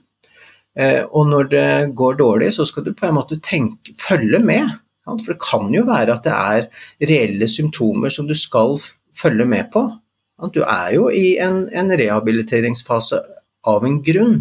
[0.80, 4.80] Eh, og når det går dårlig, så skal du på en måte tenke, følge med.
[5.08, 6.68] For det kan jo være at det er
[7.12, 8.78] reelle symptomer som du skal
[9.18, 9.86] følge med på.
[10.42, 13.22] Ja, du er jo i en, en, rehabiliteringsfase
[13.70, 14.40] av en grunn,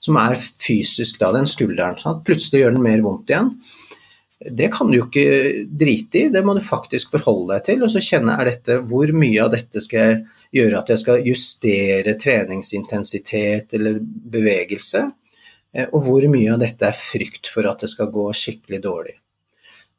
[0.00, 1.98] som er fysisk, da, den skulderen.
[2.00, 2.24] Sant?
[2.26, 3.52] Plutselig gjør den mer vondt igjen.
[4.40, 7.82] Det kan du jo ikke drite i, det må du faktisk forholde deg til.
[7.84, 10.20] Og så kjenne er dette, hvor mye av dette skal jeg
[10.56, 15.04] gjøre at jeg skal justere treningsintensitet eller bevegelse,
[15.76, 19.18] eh, og hvor mye av dette er frykt for at det skal gå skikkelig dårlig.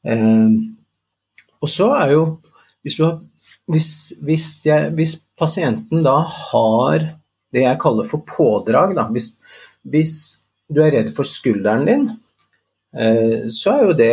[0.10, 0.58] Eh,
[1.62, 2.24] og så er jo
[2.82, 3.20] hvis, du har,
[3.72, 3.92] hvis,
[4.26, 7.04] hvis, jeg, hvis, pasienten da har
[7.52, 9.34] det jeg kaller for pådrag, da, hvis,
[9.90, 10.16] hvis
[10.72, 12.06] du er redd for skulderen din,
[12.92, 14.12] Eh, så er jo det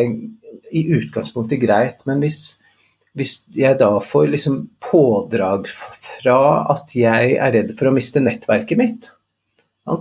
[0.71, 2.03] i utgangspunktet greit.
[2.09, 2.59] Men hvis,
[3.19, 6.41] hvis jeg da får liksom pådrag fra
[6.75, 9.13] at jeg er redd for å miste nettverket mitt,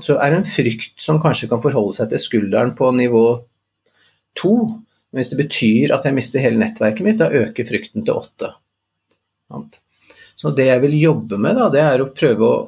[0.03, 3.23] så er det en frykt som kanskje kan forholde seg til skulderen på nivå
[4.35, 4.55] to.
[5.07, 8.51] Men hvis det betyr at jeg mister hele nettverket mitt, da øker frykten til åtte.
[10.37, 12.59] Så det jeg vil jobbe med, da, det er å prøve å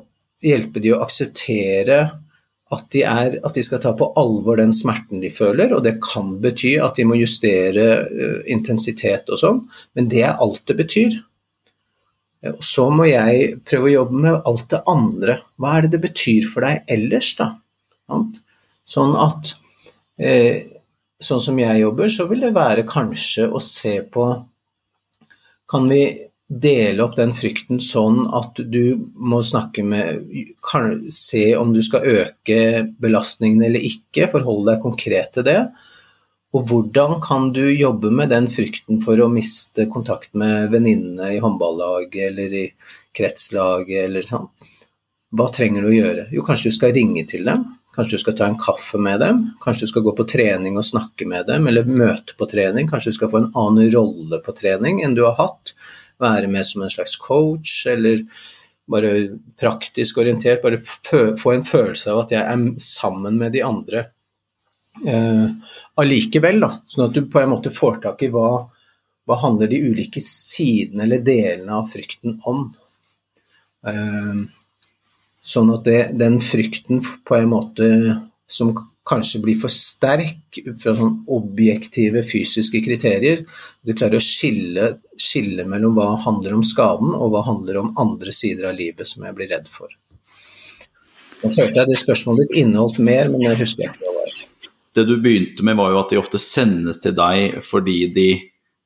[0.43, 1.99] hjelpe de å akseptere
[2.69, 5.95] at de, er, at de, skal ta på alvor den smerten de føler, og det
[6.05, 9.63] kan bety at de må justere uh, intensitet og sånn,
[9.97, 11.15] men det er alt det betyr.
[12.53, 15.39] Og så må jeg prøve å jobbe med alt det andre.
[15.59, 17.49] Hva er det det betyr for deg ellers, da?
[18.89, 19.55] Sånn at
[20.17, 20.75] eh,
[21.19, 24.23] Sånn som jeg jobber, så vil det være kanskje å se på
[25.69, 25.99] Kan vi
[26.49, 30.25] dele opp den frykten sånn at du må snakke med
[30.65, 32.59] kan, Se om du skal øke
[33.01, 35.59] belastningen eller ikke, forholde deg konkret til det.
[36.57, 41.41] Og hvordan kan du jobbe med den frykten for å miste kontakt med venninnene i
[41.43, 42.65] håndballaget eller i
[43.13, 44.49] kretslaget eller sånn?
[45.37, 46.25] Hva trenger du å gjøre?
[46.33, 47.67] Jo, kanskje du skal ringe til dem?
[47.93, 49.43] Kanskje du skal ta en kaffe med dem?
[49.61, 52.89] Kanskje du skal gå på trening og snakke med dem, eller møte på trening?
[52.89, 55.75] Kanskje du skal få en annen rolle på trening enn du har hatt?
[56.19, 58.23] Være med som en slags coach, eller
[58.89, 59.13] bare
[59.59, 60.63] praktisk orientert.
[60.63, 60.79] Bare
[61.39, 64.05] få en følelse av at jeg er sammen med de andre
[65.05, 65.47] eh,
[66.01, 66.61] allikevel.
[66.65, 66.73] Da.
[66.89, 68.49] Sånn at du på en måte får tak i hva,
[69.29, 72.65] hva handler de ulike sidene eller delene av frykten om.
[73.87, 74.41] Eh,
[75.49, 77.89] sånn at det, den frykten på en måte
[78.49, 78.71] som
[79.09, 83.43] kanskje blir for sterk fra sånn objektive fysiske kriterier.
[83.85, 88.33] Du klarer å skille, skille mellom hva handler om skaden, og hva handler om andre
[88.33, 89.93] sider av livet som jeg blir redd for.
[91.43, 94.71] Nå følte jeg det spørsmålet ditt inneholdt mer, men jeg husker ikke hva det var.
[94.97, 98.29] Det du begynte med, var jo at de ofte sendes til deg fordi de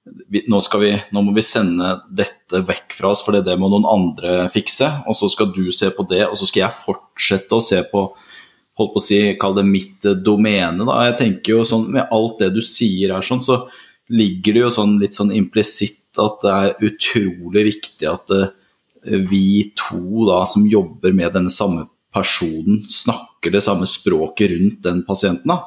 [0.04, 4.49] nå, vi, nå, må vi sende dette vekk fra oss, for det må noen andre
[4.52, 4.89] fikse.
[5.08, 8.10] Og så skal du se på det, og så skal jeg fortsette å se på
[8.80, 10.86] holdt på å si, kall det mitt domene.
[10.88, 11.00] Da.
[11.10, 13.64] Jeg tenker jo sånn, Med alt det du sier her, sånn, så
[14.14, 18.50] ligger det jo sånn litt sånn implisitt at det er utrolig viktig at uh,
[19.30, 25.02] vi to da, som jobber med denne samme personen, snakker det samme språket rundt den
[25.08, 25.54] pasienten.
[25.56, 25.62] da.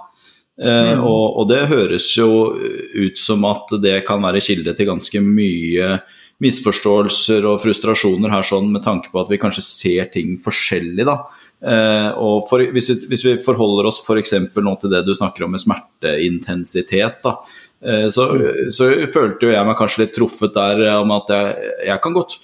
[0.57, 1.01] Uh, mm.
[1.05, 5.99] og, og, det høres jo ut som at det kan være kilde til ganske mye
[6.43, 11.07] misforståelser og frustrasjoner her sånn med tanke på at vi kanskje ser ting forskjellig.
[11.09, 11.17] da.
[11.65, 14.35] Eh, og for, hvis, vi, hvis, vi, forholder oss f.eks.
[14.61, 17.39] nå til det du snakker om med smerteintensitet, da,
[17.81, 18.29] eh, så,
[18.69, 22.37] så, følte jo jeg meg kanskje litt truffet der om at jeg, jeg kan godt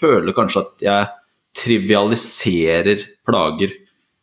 [0.00, 1.08] føle kanskje at jeg
[1.60, 3.72] trivialiserer plager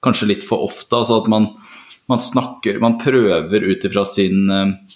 [0.04, 0.94] kanskje litt for ofte.
[0.96, 1.50] altså at man,
[2.10, 4.96] man snakker, man prøver ut ifra sin eh,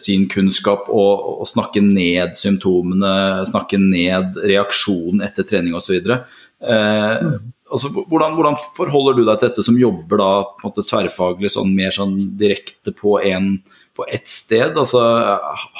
[0.00, 5.98] sin kunnskap og, og, snakke ned symptomene, snakke ned reaksjonen etter trening osv.
[6.00, 10.68] Eh, mm altså, hvordan, hvordan, forholder du deg til dette som jobber da på en
[10.70, 13.56] måte tverrfaglig sånn mer sånn direkte på, en,
[13.96, 14.76] på ett sted?
[14.76, 15.02] Altså,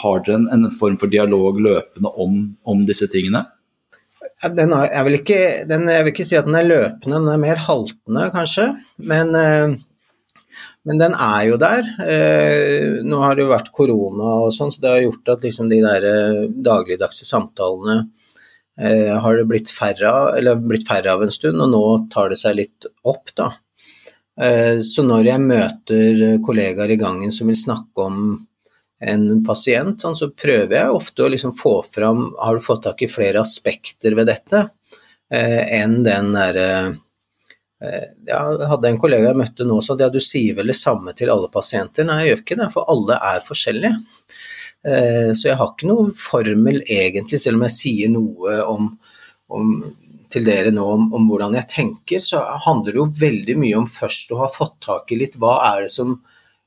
[0.02, 3.46] har dere en, en, form for dialog løpende om, om disse tingene?
[4.52, 7.32] Den er, jeg, vil ikke, den, jeg, vil ikke, si at den er løpende, den
[7.32, 8.70] er mer haltende kanskje.
[9.12, 9.76] Men, eh,
[10.86, 11.88] men den er jo der.
[12.06, 15.70] Eh, nå har det jo vært korona og sånn, så det har gjort at liksom
[15.72, 18.04] de der eh, dagligdagse samtalene
[18.80, 20.10] Eh, har det blitt færre,
[20.68, 23.32] blitt færre av en stund, og nå tar det seg litt opp.
[23.36, 23.52] da.
[24.84, 28.18] Så når jeg møter kollegaer i gangen som vil snakke om
[29.00, 33.00] en pasient, sånn, så prøver jeg ofte å liksom få fram Har du fått tak
[33.00, 34.60] i flere aspekter ved dette
[35.32, 36.68] enn den derre
[37.76, 41.12] jeg hadde en kollega jeg møtte nå som sa at du sier vel det samme
[41.16, 42.06] til alle pasienter.
[42.08, 43.98] Nei, jeg gjør ikke det, for alle er forskjellige.
[44.86, 48.88] Eh, så jeg har ikke noe formel egentlig, selv om jeg sier noe om,
[49.52, 49.72] om
[50.32, 53.90] til dere nå om, om, hvordan jeg tenker, så handler det jo veldig mye om
[53.90, 56.16] først å ha fått tak i litt hva er det som,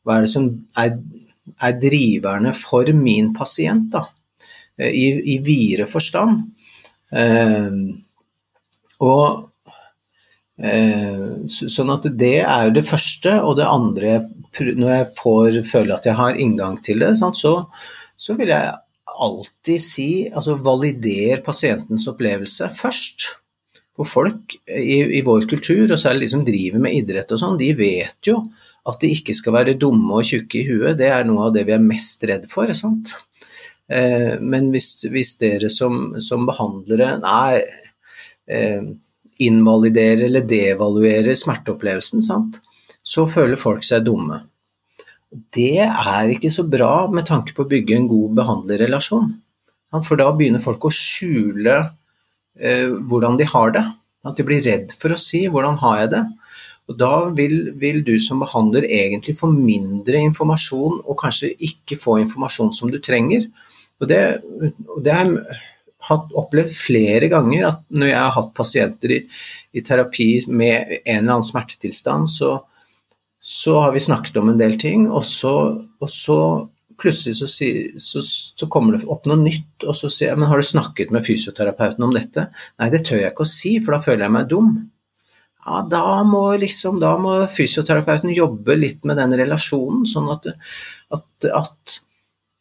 [0.07, 0.47] er, det som
[0.79, 0.95] er,
[1.57, 4.05] er, driverne for min pasient, da,
[4.79, 6.43] eh, i, i videre forstand.
[7.11, 7.79] Eh,
[8.99, 9.48] og eh,
[10.59, 14.17] Sånn at det er jo det første, og det andre
[14.59, 17.53] Når jeg får føle at jeg har inngang til det, så,
[18.19, 18.73] så vil jeg
[19.19, 23.27] alltid si altså valider pasientens opplevelse først.
[23.99, 27.57] For folk i, i, vår kultur, og særlig de som driver med idrett og sånn,
[27.59, 28.37] de vet jo
[28.87, 30.95] at de ikke skal være dumme og tjukke i huet.
[31.01, 32.71] Det er noe av det vi er mest redd for.
[32.77, 33.11] sant?
[33.91, 37.59] Eh, men hvis, hvis, dere som, som behandlere nei,
[38.47, 38.87] eh,
[39.39, 42.59] invaliderer eller devaluerer smerteopplevelsen, sant?
[43.09, 44.41] så føler folk seg dumme.
[45.29, 49.31] Det er ikke så bra med tanke på å bygge en god behandlerrelasjon.
[50.05, 51.77] For da begynner folk å skjule
[52.59, 53.85] eh, hvordan de har det.
[54.27, 56.27] At de blir redd for å si 'hvordan har jeg det'?
[56.89, 62.17] Og Da vil, vil, du som behandler egentlig få mindre informasjon, og kanskje ikke få
[62.25, 63.45] informasjon som du trenger.
[64.01, 64.41] Og Det,
[64.89, 65.29] og det har
[65.99, 69.19] jeg opplevd flere ganger at når jeg har hatt pasienter i,
[69.75, 72.55] i terapi med en eller annen smertetilstand, så,
[73.39, 75.53] så har vi snakket om en del ting, og så,
[75.99, 76.39] og så
[76.99, 78.21] plutselig så, så,
[78.59, 81.25] så, kommer det opp noe nytt, og så sier jeg men har du snakket med
[81.25, 82.47] fysioterapeuten om dette?
[82.79, 84.73] Nei, det tør jeg ikke å si, for da føler jeg meg dum.
[85.65, 90.47] Ja, da må, liksom, da må fysioterapeuten jobbe litt med den relasjonen, sånn at,
[91.15, 91.99] at, at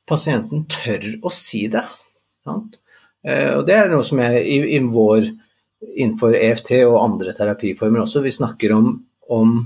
[0.09, 1.85] pasienten tør å si det.
[2.47, 2.79] Sant?
[3.27, 5.27] Eh, og det er noe som er i, i vår,
[5.89, 8.93] innenfor EFT og andre terapiformer også, vi snakker om,
[9.35, 9.59] om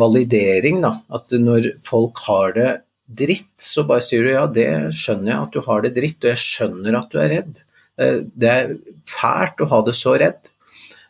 [0.00, 0.82] validering.
[0.84, 0.94] Da.
[1.14, 2.70] At når folk har det
[3.08, 6.32] dritt, så bare sier du ja, det skjønner jeg at du har det dritt, og
[6.32, 7.62] jeg skjønner at du er redd.
[8.00, 8.74] Eh, det er
[9.08, 10.52] fælt å ha det så redd.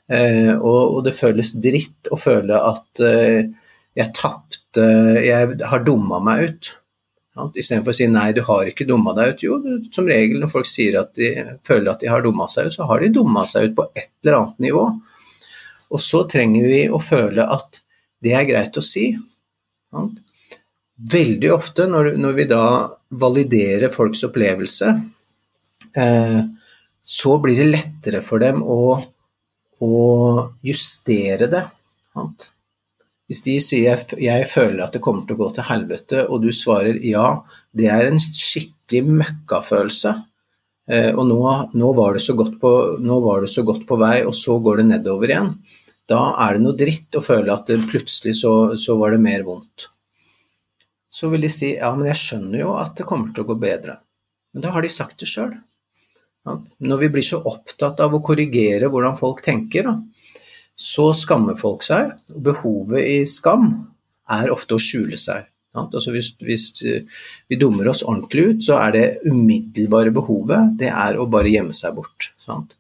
[0.09, 3.03] Eh, og det føles dritt å føle at
[3.99, 4.85] jeg tapte
[5.21, 6.69] Jeg har dumma meg ut.
[7.55, 9.45] Istedenfor å si nei, du har ikke dumma deg ut.
[9.47, 9.59] Jo,
[9.95, 11.31] som regel når folk sier at de
[11.67, 14.11] føler at de har dumma seg ut, så har de dumma seg ut på et
[14.25, 14.85] eller annet nivå.
[15.89, 17.81] Og så trenger vi å føle at
[18.25, 19.13] det er greit å si.
[21.13, 22.65] Veldig ofte når, når vi da
[23.23, 24.93] validerer folks opplevelse,
[25.97, 26.41] eh,
[27.09, 28.99] så blir det lettere for dem å,
[29.81, 29.99] å
[30.67, 31.65] justere det.
[32.13, 32.51] Sant?
[33.29, 36.49] Hvis de sier jeg føler at det kommer til å gå til helvete, og du
[36.55, 37.27] svarer ja,
[37.77, 40.15] det er en skikkelig møkkafølelse.
[40.89, 41.43] Eh, og nå,
[41.77, 42.17] nå, var
[42.63, 42.73] på,
[43.05, 45.53] nå, var det så godt på vei, og så går det nedover igjen.
[46.09, 49.91] Da er det noe dritt å føle at plutselig så, så var det mer vondt.
[51.13, 53.59] Så vil de si ja, men jeg skjønner jo at det kommer til å gå
[53.61, 53.99] bedre.
[54.55, 55.53] Men da har de sagt det sjøl.
[56.81, 59.91] Når vi blir så opptatt av å korrigere hvordan folk tenker,
[60.79, 62.15] så skammer folk seg.
[62.35, 63.71] og Behovet i skam
[64.31, 65.49] er ofte å skjule seg.
[65.79, 66.65] Altså hvis, hvis,
[67.51, 71.77] vi dummer oss ordentlig ut, så er det umiddelbare behovet det er å bare gjemme
[71.77, 72.31] seg bort.
[72.41, 72.75] Sant?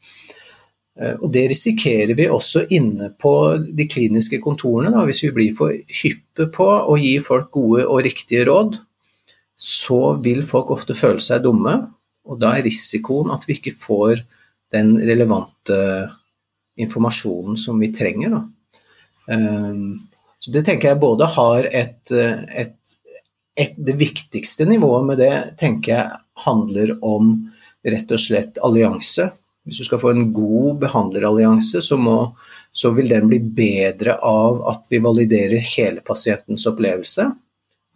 [0.98, 4.92] Eh, og Det risikerer vi også inne på de kliniske kontorene.
[4.94, 5.04] Da.
[5.06, 8.80] Hvis vi blir for hyppe på å gi folk gode og riktige råd,
[9.58, 11.80] så vil folk ofte føle seg dumme,
[12.28, 14.20] og da er risikoen at vi ikke får
[14.74, 15.78] den relevante
[16.80, 18.38] informasjonen som vi trenger.
[19.30, 19.98] Ehm,
[20.38, 22.96] så det tenker jeg både har et, et,
[23.58, 27.34] et, Det viktigste nivået med det tenker jeg handler om
[27.88, 29.28] rett og slett allianse.
[29.68, 32.16] Hvis du skal få en god behandlerallianse, så, må,
[32.72, 37.26] så vil den bli bedre av at vi validerer hele pasientens opplevelse.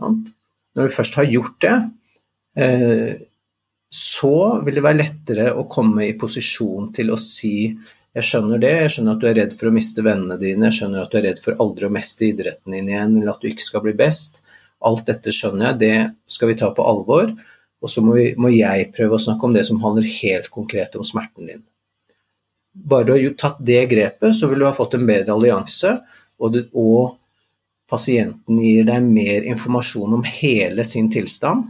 [0.03, 1.77] Når vi først har gjort det,
[2.61, 3.13] eh,
[3.93, 7.73] så vil det være lettere å komme i posisjon til å si
[8.13, 10.79] jeg skjønner det, jeg skjønner at du er redd for å miste vennene dine, jeg
[10.79, 13.49] skjønner at du er redd for aldri å meste idretten din igjen, eller at du
[13.49, 14.43] ikke skal bli best.
[14.85, 17.33] Alt dette skjønner jeg, det skal vi ta på alvor.
[17.83, 21.07] Og så må, må, jeg prøve å snakke om det som handler helt konkret om
[21.07, 21.65] smerten din.
[22.73, 25.97] Bare du har tatt det grepet, så vil du ha fått en bedre allianse,
[26.43, 27.17] og, og
[27.91, 31.65] pasienten gir deg mer informasjon om hele sin tilstand.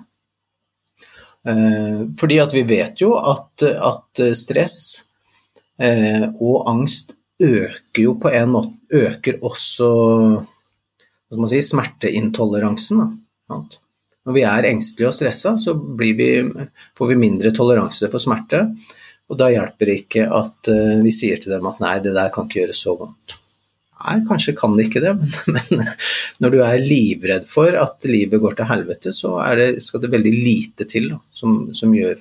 [1.46, 4.76] Eh, fordi at vi vet jo at, at stress
[5.80, 9.86] og angst øker jo på en måte Øker også
[11.48, 12.98] si, smerteintoleransen.
[13.48, 13.56] Da.
[14.26, 16.12] Når vi er engstelige og stressa, så vi,
[16.98, 18.66] får vi mindre toleranse for smerte.
[19.32, 22.28] Og da hjelper det ikke at uh, vi sier til dem at nei, det der
[22.34, 23.38] kan ikke gjøre så vondt.
[24.02, 25.12] Nei, kanskje kan det ikke det,
[25.54, 25.90] men, men
[26.42, 30.32] når du er livredd for at livet går til helvete, så det, skal det veldig
[30.34, 32.18] lite til da, som, som, gjør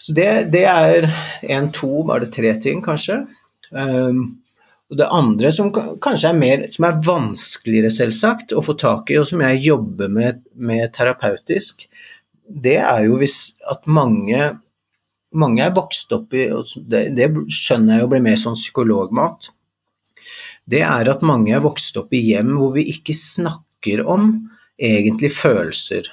[0.00, 1.08] Så det, det er
[1.44, 3.22] én, to, var det tre ting, kanskje.
[3.70, 4.22] Um,
[4.90, 9.20] og Det andre som kanskje er mer, som er vanskeligere selvsagt å få tak i,
[9.20, 11.86] og som jeg jobber med, med terapeutisk,
[12.50, 14.48] det er jo hvis at mange,
[15.30, 16.48] mange er vokst opp i
[16.90, 19.52] det, det skjønner jeg jo blir mer sånn psykologmat.
[20.70, 24.32] Det er at mange er vokst opp i hjem hvor vi ikke snakker om
[24.74, 26.10] egentlig følelser.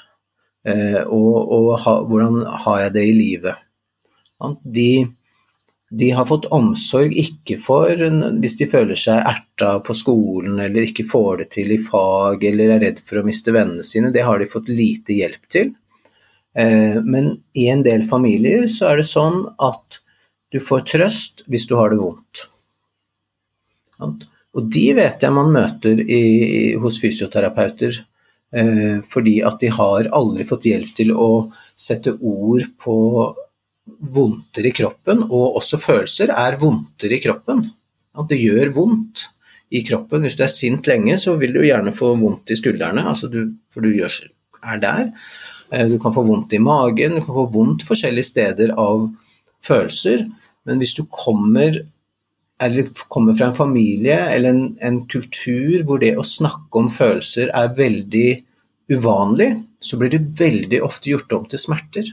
[0.67, 3.66] Eh, og, og ha, hvordan har jeg det i livet.
[4.63, 4.89] De
[5.89, 8.01] de har fått omsorg ikke for
[8.41, 12.73] hvis de føler seg erta på skolen eller ikke får det til i fag eller
[12.75, 14.11] er redd for å miste vennene sine.
[14.11, 15.71] Det har de fått lite hjelp til.
[16.59, 20.01] Eh, men i en del familier så er det sånn at
[20.51, 22.43] du får trøst hvis du har det vondt.
[24.57, 28.03] Og de vet jeg man møter i, hos fysioterapeuter.
[28.51, 31.47] Eh, fordi at de har aldri fått hjelp til å
[31.79, 32.95] sette ord på
[34.13, 37.63] vondter i kroppen, og også følelser er vondter i kroppen.
[38.17, 39.27] At det gjør vondt
[39.75, 40.23] i kroppen.
[40.23, 43.41] Hvis du er sint lenge, så vil du gjerne få vondt i skuldrene, altså du,
[43.73, 44.15] for du gjør,
[44.63, 45.11] er der.
[45.71, 49.07] Eh, du kan få vondt i magen, du kan få vondt forskjellige steder av
[49.65, 50.25] følelser.
[50.67, 51.81] Men hvis du kommer,
[53.07, 57.75] kommer fra en familie eller en, en kultur hvor det å snakke om følelser er
[57.77, 58.29] veldig
[58.91, 59.51] uvanlig,
[59.83, 62.09] så blir det veldig ofte gjort om til smerter.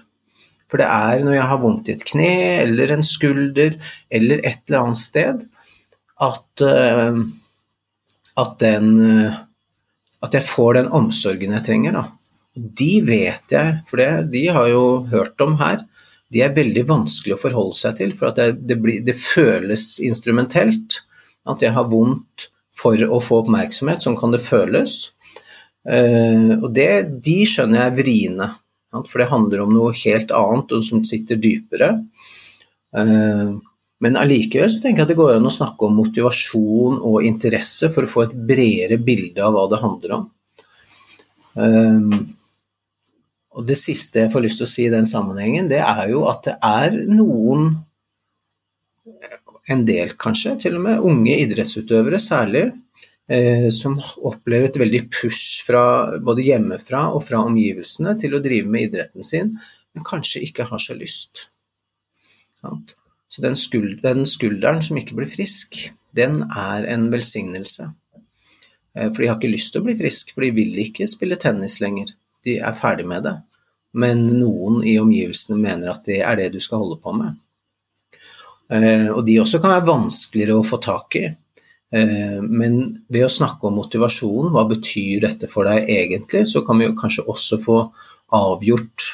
[0.70, 2.30] For det er når jeg har vondt i et kne
[2.64, 3.76] eller en skulder
[4.10, 5.44] eller et eller annet sted,
[6.24, 7.18] at, uh,
[8.40, 9.40] at, den, uh,
[10.24, 11.98] at jeg får den omsorgen jeg trenger.
[11.98, 12.04] Da.
[12.54, 15.84] De vet jeg, for det, de har jo hørt om her.
[16.32, 21.02] De er veldig vanskelig å forholde seg til, for det, det, blir, det, føles instrumentelt.
[21.50, 25.12] At jeg har vondt for å få oppmerksomhet, sånn kan det føles.
[25.84, 28.52] Uh, og det, de skjønner jeg er vriene.
[29.02, 31.90] For det handler om noe helt annet og som sitter dypere.
[32.96, 33.54] Eh,
[34.04, 37.90] men allikevel så tenker jeg at det går an å snakke om motivasjon og interesse
[37.94, 40.24] for å få et bredere bilde av hva det handler om.
[41.54, 42.18] Eh,
[43.54, 46.24] og det siste jeg får lyst til å si i den sammenhengen, det er jo
[46.30, 47.68] at det er noen,
[49.70, 52.66] en del kanskje, til og med unge idrettsutøvere særlig,
[53.30, 55.84] eh, som opplever et veldig push fra
[56.24, 59.52] både hjemmefra og fra omgivelsene til å drive med idretten sin,
[59.94, 61.46] men kanskje ikke har så lyst.
[63.28, 67.90] Så den, skuld, den skulderen som ikke blir frisk, den er en velsignelse.
[68.94, 71.38] Eh, for de har ikke lyst til å bli frisk, for de vil ikke spille
[71.40, 72.14] tennis lenger.
[72.46, 73.34] De er ferdig med det.
[73.94, 77.38] Men noen i omgivelsene mener at det er det du skal holde på med.
[78.72, 81.28] Eh, og de også kan være vanskeligere å få tak i.
[81.94, 82.78] Eh, men
[83.12, 87.26] ved å snakke om motivasjon, hva betyr dette for deg egentlig, så kan vi kanskje
[87.30, 87.82] også få
[88.34, 89.12] avgjort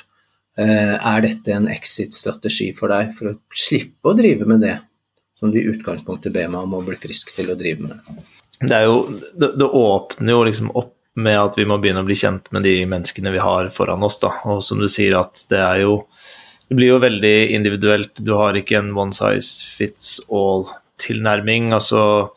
[0.61, 4.75] er dette en exit-strategi for deg, for å slippe å drive med det
[5.39, 8.11] som du i utgangspunktet ber meg om å bli frisk til å drive med
[8.61, 12.07] det er jo det, det, åpner jo liksom opp med at vi må begynne å
[12.07, 14.35] bli kjent med de menneskene vi har foran oss, da.
[14.53, 16.05] Og som du sier, at det er jo
[16.71, 18.21] Det blir jo veldig individuelt.
[18.23, 21.73] Du har ikke en one size fits all-tilnærming.
[21.75, 22.31] Altså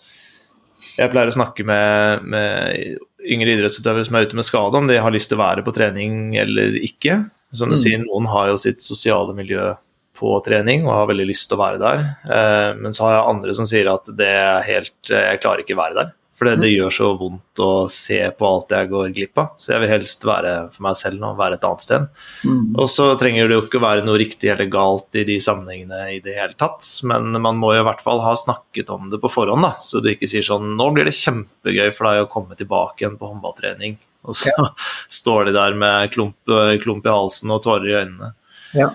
[0.98, 5.00] Jeg pleier å snakke med, med yngre idrettsutøvere som er ute med skade, om de
[5.02, 7.22] har lyst til å være på trening eller ikke.
[7.54, 7.82] Som du mm.
[7.84, 9.74] sier, noen har jo sitt sosiale miljø
[10.18, 12.04] på trening og har veldig lyst til å være der.
[12.26, 15.78] Eh, men så har jeg andre som sier at det er helt, jeg klarer ikke
[15.78, 16.14] å være der.
[16.34, 16.76] For det, det, mm.
[16.80, 19.52] gjør så vondt å se på alt jeg går glipp av.
[19.62, 22.08] Så jeg vil helst være for meg selv nå, være et annet sted.
[22.48, 22.64] Mm.
[22.74, 26.18] Og så trenger det jo ikke være noe riktig eller galt i de sammenhengene i
[26.26, 26.88] det hele tatt.
[27.10, 29.76] Men man må jo i hvert fall ha snakket om det på forhånd, da.
[29.84, 33.20] Så du ikke sier sånn Nå blir det kjempegøy for deg å komme tilbake igjen
[33.20, 34.00] på håndballtrening.
[34.24, 34.70] Og så ja.
[35.22, 36.38] står de der med klump,
[36.84, 38.34] klump i halsen og tårer i øynene.
[38.74, 38.90] Ja.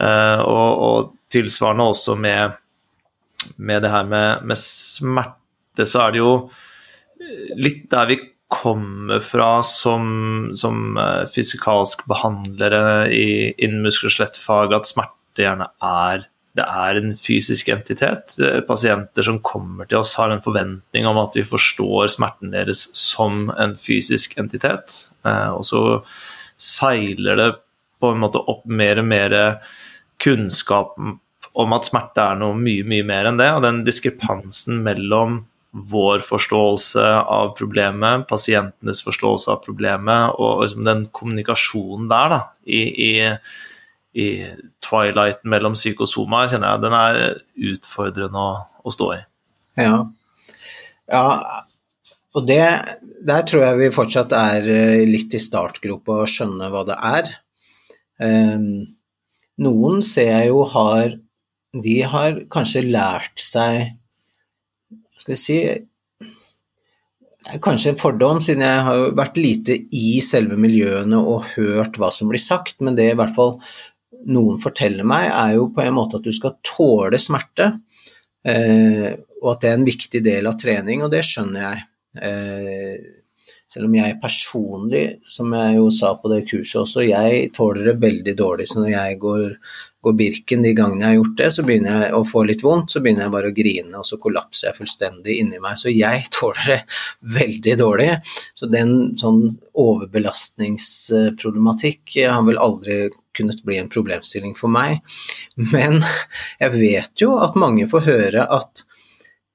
[0.00, 2.52] Uh, og, og, tilsvarende også med,
[3.56, 6.28] med det her med, med, smerte, så er det jo
[7.56, 8.18] litt der vi
[8.54, 15.68] kommer fra som, som uh, fysikalsk behandlere i, innen muskel- og skjelettfag, at smerte gjerne
[15.82, 18.36] er det er en fysisk entitet.
[18.68, 23.48] Pasienter som kommer til oss, har en forventning om at vi forstår smerten deres som
[23.58, 25.00] en fysisk entitet.
[25.26, 25.82] Uh, og så
[26.54, 27.48] seiler det
[27.98, 29.34] på en måte opp mer og mer
[30.22, 30.94] kunnskap
[31.54, 33.50] om at smerte er noe mye, mye mer enn det.
[33.56, 35.40] Og den diskrepansen mellom
[35.74, 42.82] vår forståelse av problemet, pasientenes forståelse av problemet, og liksom den kommunikasjonen der da, i,
[43.08, 43.12] i,
[44.14, 44.26] i
[44.84, 47.20] twilighten mellom psykosoma, kjenner jeg den er
[47.72, 48.52] utfordrende å,
[48.86, 49.18] å stå i.
[49.82, 49.96] Ja.
[51.10, 51.24] ja.
[52.38, 52.62] og det,
[53.26, 57.34] der tror jeg vi fortsatt er eh, litt i startgropa og skjønner hva det er.
[58.22, 58.86] Um,
[59.58, 61.16] noen ser jeg jo har
[61.82, 63.88] De har kanskje lært seg
[65.18, 65.58] Skal vi si
[67.44, 71.98] det er kanskje en fordom, siden jeg har vært lite i selve miljøene og hørt
[72.00, 73.58] hva som blir sagt, men det i hvert fall
[74.32, 77.66] noen forteller meg, er jo på en måte at du skal tåle smerte,
[78.48, 79.10] eh,
[79.42, 81.84] og at det er en viktig del av trening, og det skjønner jeg.
[83.74, 88.02] Selv om jeg personlig, som jeg jo sa på det kurset også, jeg tåler det
[88.04, 88.68] veldig dårlig.
[88.70, 89.42] Så når jeg går,
[90.06, 92.94] går Birken de gangene jeg har gjort det, så begynner jeg å få litt vondt.
[92.94, 95.74] Så begynner jeg bare å grine, og så kollapser jeg fullstendig inni meg.
[95.80, 96.86] Så jeg tåler det
[97.34, 98.14] veldig dårlig.
[98.54, 99.50] Så den sånn
[99.82, 105.02] overbelastningsproblematikk har vel aldri kunnet bli en problemstilling for meg.
[105.74, 105.98] Men
[106.62, 108.86] jeg vet jo at mange får høre at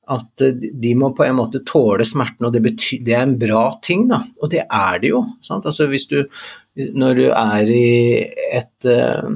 [0.09, 3.37] at eh, de må på en måte tåle smerten, og det, betyr, det er en
[3.41, 4.21] bra ting, da.
[4.41, 5.23] Og det er det jo.
[5.49, 6.19] Altså du,
[6.97, 7.87] når du er i
[8.57, 9.31] et eh,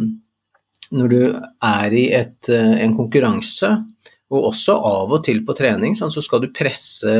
[0.93, 1.21] Når du
[1.65, 3.71] er i et, eh, en konkurranse,
[4.33, 7.11] og også av og til på trening, så skal du presse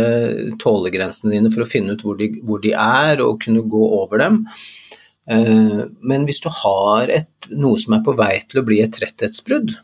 [0.61, 4.21] tålegrensene dine for å finne ut hvor de, hvor de er, og kunne gå over
[4.21, 4.39] dem.
[6.01, 9.75] Men hvis du har et, noe som er på vei til å bli et tretthetsbrudd,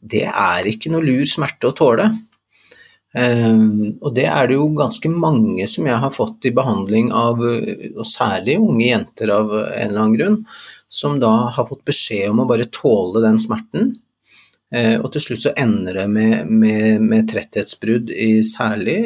[0.00, 2.08] det er ikke noe lur smerte å tåle.
[3.16, 7.40] Ehm, og det er det jo ganske mange som jeg har fått i behandling av,
[7.40, 10.40] og særlig unge jenter av en eller annen grunn,
[10.88, 13.94] som da har fått beskjed om å bare tåle den smerten.
[14.74, 18.96] Eh, og til slutt så ender det med, med, med tretthetsbrudd i særlig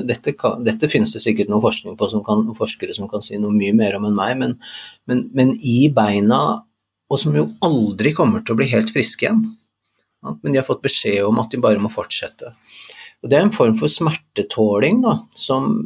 [0.00, 0.32] dette,
[0.64, 3.74] dette, finnes det sikkert noe forskning på, som kan, forskere som kan si noe mye
[3.76, 4.56] mer om enn meg, men,
[5.10, 6.40] men, men i beina,
[7.12, 9.44] og som jo aldri kommer til å bli helt friske igjen.
[10.24, 12.54] Men de har fått beskjed om at de bare må fortsette.
[13.24, 15.78] Og det er en form for smertetåling da, som,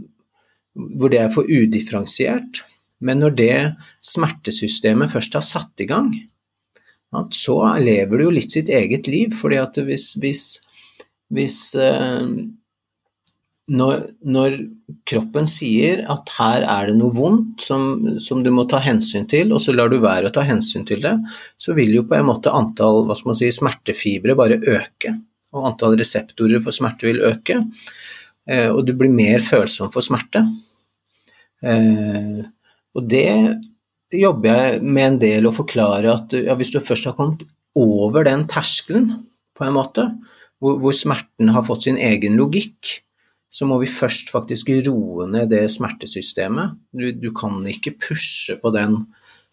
[0.74, 2.64] hvor det er for udifferensiert.
[2.99, 3.55] Men når det
[4.03, 6.11] smertesystemet først har satt i gang,
[7.32, 9.32] så lever det jo litt sitt eget liv.
[9.32, 10.43] fordi at hvis, hvis,
[11.30, 12.26] hvis eh,
[13.68, 14.59] når, når,
[15.09, 19.53] kroppen sier at her er det noe vondt som, som, du må ta hensyn til,
[19.53, 21.14] og så lar du være å ta hensyn til det,
[21.61, 25.12] så vil jo på en måte antall hva skal man si, smertefibre bare øke
[25.55, 27.61] og antall reseptorer for smerte vil øke.
[28.49, 30.44] Eh, og du blir mer følsom for smerte.
[31.64, 32.44] Eh,
[32.96, 33.28] og det
[34.14, 37.44] jobber jeg med en del å forklare at ja, hvis du først har kommet
[37.78, 39.11] over den terskelen,
[39.59, 40.05] på en måte,
[40.62, 43.01] hvor, hvor, smerten har fått sin egen logikk,
[43.51, 46.76] så må vi først faktisk roe ned det smertesystemet.
[46.92, 49.01] Du, du kan ikke pushe på den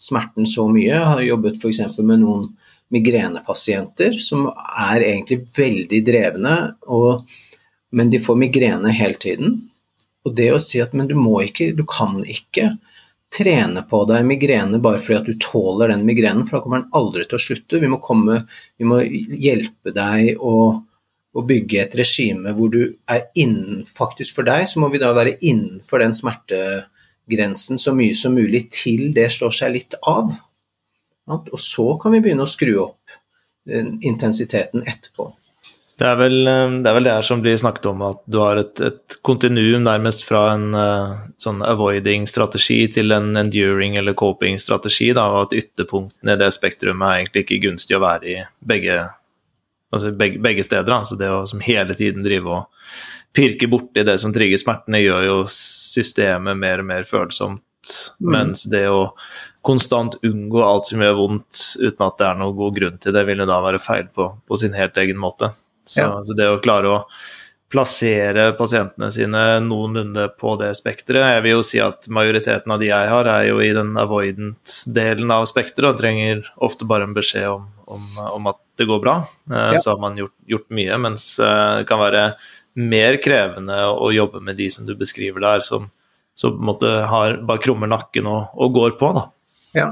[0.02, 0.92] smerten så mye.
[0.92, 1.98] Jeg har jobbet f.eks.
[2.04, 2.50] med noen
[2.94, 6.56] migrenepasienter som er egentlig veldig drevne,
[6.92, 7.26] og,
[7.96, 9.58] men de får migrene hele tiden.
[10.26, 12.76] Og det å si at men du må ikke, du kan ikke
[13.36, 16.98] trene på deg migrene bare fordi at du tåler den migrenen, for da kommer den
[16.98, 17.82] aldri til å slutte.
[17.82, 18.44] Vi må, komme,
[18.80, 20.56] vi må hjelpe deg å
[21.36, 22.82] å bygge et regime hvor du
[23.12, 28.16] er innen Faktisk for deg så må vi da være innenfor den smertegrensen så mye
[28.18, 30.32] som mulig til det slår seg litt av.
[31.32, 33.16] Og så kan vi begynne å skru opp
[34.06, 35.32] intensiteten etterpå.
[35.96, 38.42] Det er, vel, eh, det er vel det her som blir snakket om, at du
[38.44, 45.14] har et, et kontinuum nærmest fra en uh, sånn avoiding-strategi til en enduring eller coping-strategi,
[45.16, 49.06] og at ytterpunktene i det spektrumet er egentlig ikke gunstig å være i begge
[49.96, 51.06] altså begge, begge steder.
[51.08, 52.92] så det å som hele tiden drive og
[53.36, 57.64] pirke borti det som trigger smertene, gjør jo systemet mer og mer følsomt.
[58.20, 58.32] Mm.
[58.34, 59.14] Mens det å
[59.66, 63.26] konstant unngå alt som gjør vondt uten at det er noen god grunn til det,
[63.28, 65.52] vil det da være feil på, på sin helt egen måte.
[65.86, 66.12] Så, ja.
[66.26, 67.00] så det å klare å
[67.72, 71.26] plassere pasientene sine noenlunde på det spekteret.
[71.34, 75.34] Jeg vil jo si at majoriteten av de jeg har, er jo i den avoidant-delen
[75.34, 78.06] av spekteret og trenger ofte bare en beskjed om, om,
[78.38, 79.18] om at det går bra.
[79.52, 79.82] Eh, ja.
[79.82, 82.26] Så har man gjort, gjort, mye, mens eh, det kan være
[82.80, 85.90] mer krevende å jobbe med de som du beskriver der, som,
[86.38, 89.12] som har, bare krummer nakken og, og går på.
[89.16, 89.26] Da.
[89.76, 89.90] Ja.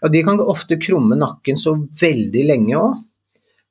[0.00, 2.98] ja, de kan ofte krumme nakken så veldig lenge òg.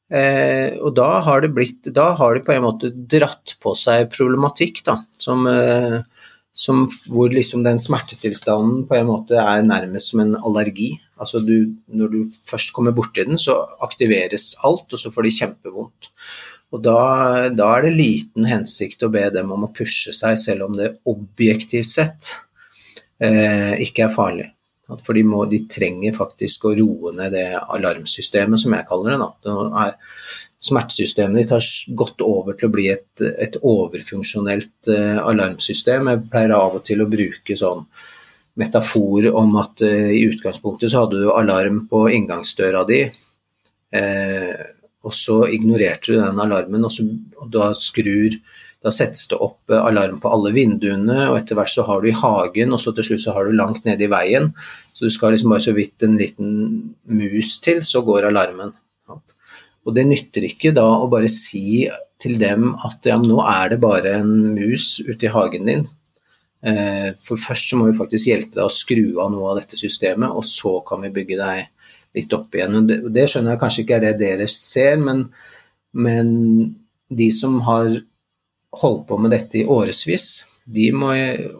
[0.09, 4.07] Eh, og da har, det blitt, da har de på en måte dratt på seg
[4.09, 5.99] problematikk da, som, eh,
[6.49, 10.95] som, hvor liksom den smertetilstanden på en måte er nærmest som en allergi.
[11.21, 12.19] Altså du, når du
[12.49, 16.09] først kommer borti den, så aktiveres alt, og så får de kjempevondt.
[16.73, 16.99] Og da,
[17.53, 20.95] da, er det liten hensikt å be dem om å pushe seg, selv om det
[21.09, 22.35] objektivt sett
[23.21, 24.49] eh, ikke er farlig.
[24.97, 29.27] For de, må, de, trenger faktisk å roe ned det alarmsystemet, som jeg kaller det.
[29.45, 29.85] Da.
[30.69, 31.67] Smertesystemet ditt har
[31.99, 36.09] gått over til å bli et, et overfunksjonelt uh, alarmsystem.
[36.09, 37.85] Jeg pleier av og til å bruke sånn
[38.59, 43.05] metafor om at uh, i utgangspunktet så hadde du alarm på inngangsdøra di.
[43.95, 44.57] Uh,
[45.05, 47.05] og så ignorerte du den alarmen, og, så,
[47.39, 48.35] og da skrur
[48.85, 52.09] da settes det opp eh, alarm på alle vinduene, og etter hvert så har du
[52.09, 54.51] i hagen, og så til slutt så har du langt nede i veien.
[54.93, 56.53] Så du skal liksom bare så vidt en liten
[57.11, 58.75] mus til, så går alarmen.
[59.87, 61.87] Og det nytter ikke da å bare si
[62.19, 65.85] til dem at ja, nå er det bare en mus ute i hagen din.
[66.67, 69.79] Eh, for først så må vi faktisk hjelpe deg å skru av noe av dette
[69.79, 72.83] systemet, og så kan vi bygge deg litt opp igjen.
[72.89, 75.25] Det, det skjønner jeg kanskje ikke er det dere ser, men,
[75.95, 76.29] men
[77.09, 77.89] de som har
[78.77, 81.13] holdt på med dette i årevis, de må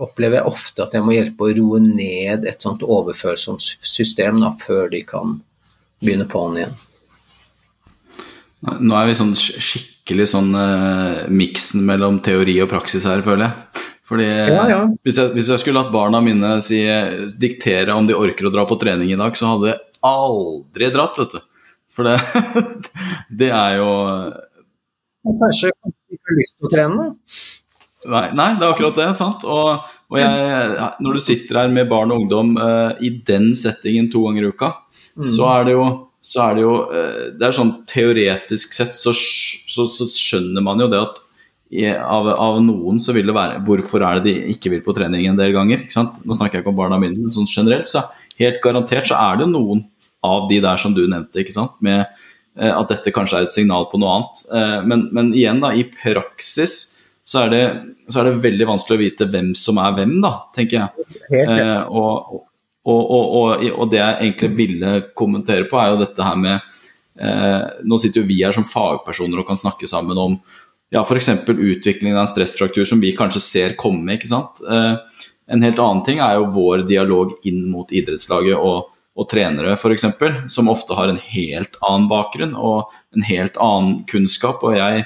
[0.03, 4.91] oppleve ofte at jeg må hjelpe å roe ned et sånt overfølsomt system da, før
[4.93, 5.39] de kan
[6.03, 6.77] begynne på'n igjen.
[8.59, 13.85] Nå er vi sånn skikkelig sånn uh, miksen mellom teori og praksis her, føler jeg.
[14.09, 14.79] Fordi ja, ja.
[15.05, 16.81] Hvis, jeg, hvis, jeg, skulle latt barna mine si,
[17.39, 21.19] diktere om de orker å dra på trening i dag, så hadde jeg aldri dratt,
[21.21, 21.45] vet du.
[21.93, 22.17] For det,
[23.41, 23.91] det er jo
[25.25, 27.07] Kanskje ikke har lyst til å trene?
[28.07, 29.07] Nei, nei, det er akkurat det.
[29.17, 29.43] sant?
[29.43, 34.07] Og, og jeg, når du sitter her med barn og ungdom uh, i den settingen
[34.11, 34.71] to ganger i uka,
[35.19, 35.27] mm.
[35.27, 35.87] så er det jo
[36.19, 40.81] så er det jo uh, det er sånn Teoretisk sett så, så, så skjønner man
[40.83, 41.19] jo det at
[41.69, 44.95] i, av, av, noen så vil det være Hvorfor er det de ikke vil på
[44.97, 45.83] trening en del ganger?
[45.83, 46.17] ikke sant?
[46.25, 48.07] Nå snakker jeg ikke om barna mine, men sånn generelt, så
[48.39, 49.85] helt garantert så er det noen
[50.25, 51.77] av de der som du nevnte, ikke sant?
[51.85, 52.28] med Eh,
[52.67, 54.41] at dette kanskje er et signal på noe annet.
[54.51, 56.79] Eh, men, men igjen, da, i praksis
[57.29, 57.63] så er, det,
[58.09, 61.09] så er, det, veldig vanskelig å vite hvem som er hvem, da, tenker jeg.
[61.29, 61.67] Helt, ja.
[61.75, 62.39] Eh, og,
[62.89, 67.67] og, og, og, det jeg egentlig ville kommentere på, er jo dette her med eh,
[67.85, 70.39] Nå sitter jo vi her som fagpersoner og kan snakke sammen om
[70.89, 71.29] ja, f.eks.
[71.45, 74.15] utviklingen av en stressfraktur som vi kanskje ser komme.
[74.15, 74.63] ikke sant?
[74.65, 78.89] Eh, en helt annen ting er jo vår dialog inn mot idrettslaget og
[79.19, 80.05] og trenere f.eks.,
[80.51, 84.63] som ofte har en helt annen bakgrunn og en helt annen kunnskap.
[84.63, 85.05] og jeg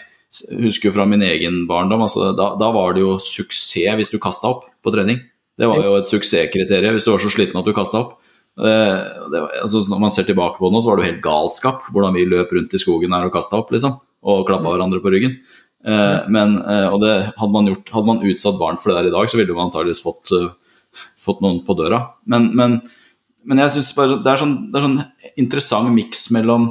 [0.62, 4.20] husker jo fra min egen barndom, altså da, da, var det jo suksess hvis du
[4.22, 5.22] kasta opp på trening.
[5.58, 8.16] Det var jo et suksesskriterium hvis du var så sliten at du kasta opp.
[8.54, 11.26] Det var, altså når man ser tilbake på det nå, så var det jo helt
[11.26, 13.98] galskap hvordan vi løp rundt i skogen her og kasta opp, liksom.
[14.24, 15.38] Og klappa hverandre på ryggen.
[15.84, 19.10] Eh, men, eh, og det, hadde, man gjort, hadde man utsatt barn for det der
[19.10, 20.32] i dag, så ville man antakeligvis fått,
[21.20, 22.00] fått noen på døra.
[22.30, 22.78] Men, men
[23.48, 25.00] men jeg synes bare det er sånn, det er sånn
[25.40, 26.70] interessant miks mellom,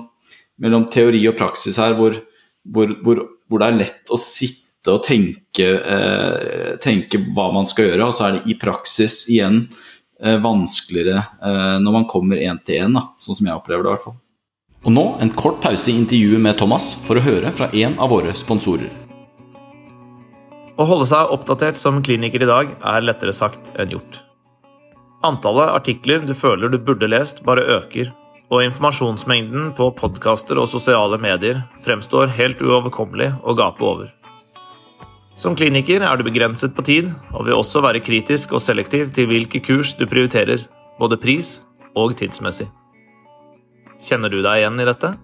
[0.62, 2.16] mellom, teori og praksis her, hvor,
[2.62, 7.90] hvor, hvor, hvor, det er lett å sitte og tenke, eh, tenke, hva man skal
[7.90, 9.66] gjøre, og så er det i praksis igjen
[10.22, 13.96] eh, vanskeligere eh, når man kommer én til én, sånn som jeg opplever det i
[13.96, 14.18] hvert fall.
[14.82, 18.10] Og nå en kort pause i intervjuet med Thomas for å høre fra en av
[18.10, 18.90] våre sponsorer.
[20.72, 24.22] Å holde seg oppdatert som kliniker i dag er lettere sagt enn gjort.
[25.22, 28.08] Antallet artikler du føler du burde lest, bare øker,
[28.50, 34.10] og informasjonsmengden på podkaster og sosiale medier fremstår helt uoverkommelig å gape over.
[35.38, 39.30] Som kliniker er du begrenset på tid, og vil også være kritisk og selektiv til
[39.30, 40.66] hvilke kurs du prioriterer,
[40.98, 41.60] både pris
[41.94, 42.66] og tidsmessig.
[44.02, 45.14] Kjenner du deg igjen i dette?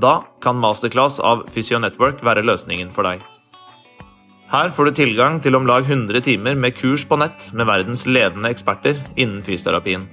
[0.00, 3.20] Da kan masterclass av Physio Network være løsningen for deg.
[4.54, 8.04] Her får du tilgang til om lag 100 timer med kurs på nett med verdens
[8.06, 10.04] ledende eksperter innen fysioterapien.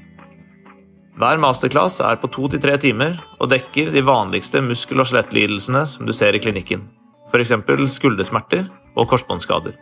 [1.22, 5.84] Hver masterclass er på to til tre timer og dekker de vanligste muskel- og skjelettlidelsene
[5.92, 6.88] som du ser i klinikken,
[7.30, 7.54] f.eks.
[7.98, 8.66] skuldersmerter
[8.96, 9.76] og korsbåndskader.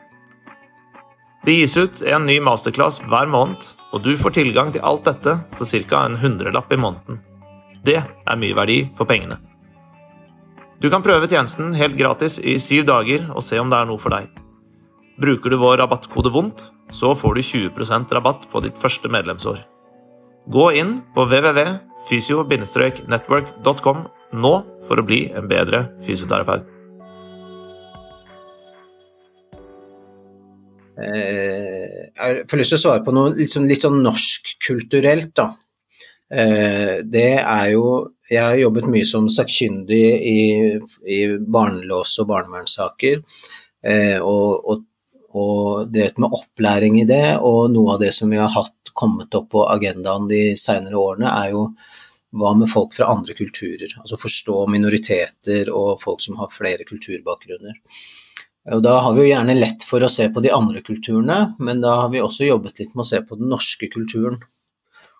[1.47, 3.63] Det gis ut en ny masterclass hver måned,
[3.95, 6.03] og du får tilgang til alt dette for ca.
[6.03, 7.23] en hundrelapp i måneden.
[7.85, 9.39] Det er mye verdi for pengene.
[10.83, 14.03] Du kan prøve tjenesten helt gratis i syv dager og se om det er noe
[14.03, 14.27] for deg.
[15.19, 16.61] Bruker du vår rabattkode VONDT,
[16.95, 19.59] så får du 20% rabatt på ditt første medlemsår.
[20.47, 23.97] Gå inn på www.fysio-network.com
[24.39, 26.63] nå for å bli en bedre fysioterapeut.
[30.99, 35.47] Eh, jeg får lyst til å svare på noe litt sånn, litt sånn norsk-kulturelt, da.
[36.31, 40.77] Eh, det er jo Jeg har jobbet mye som sakkyndig i,
[41.09, 43.25] i barnelås og barnevernssaker.
[43.81, 44.83] Eh, og, og,
[45.37, 49.35] og drevet med opplæring i det, og noe av det som vi har hatt kommet
[49.37, 51.67] opp på agendaen de senere årene, er jo
[52.39, 53.93] hva med folk fra andre kulturer?
[54.01, 57.77] Altså forstå minoriteter og folk som har flere kulturbakgrunner.
[58.75, 61.81] Og da har vi jo gjerne lett for å se på de andre kulturene, men
[61.81, 64.37] da har vi også jobbet litt med å se på den norske kulturen.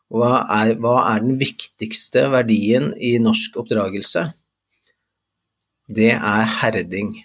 [0.10, 4.28] Hva er, hva er den viktigste verdien i norsk oppdragelse?
[5.89, 7.16] Det er herding.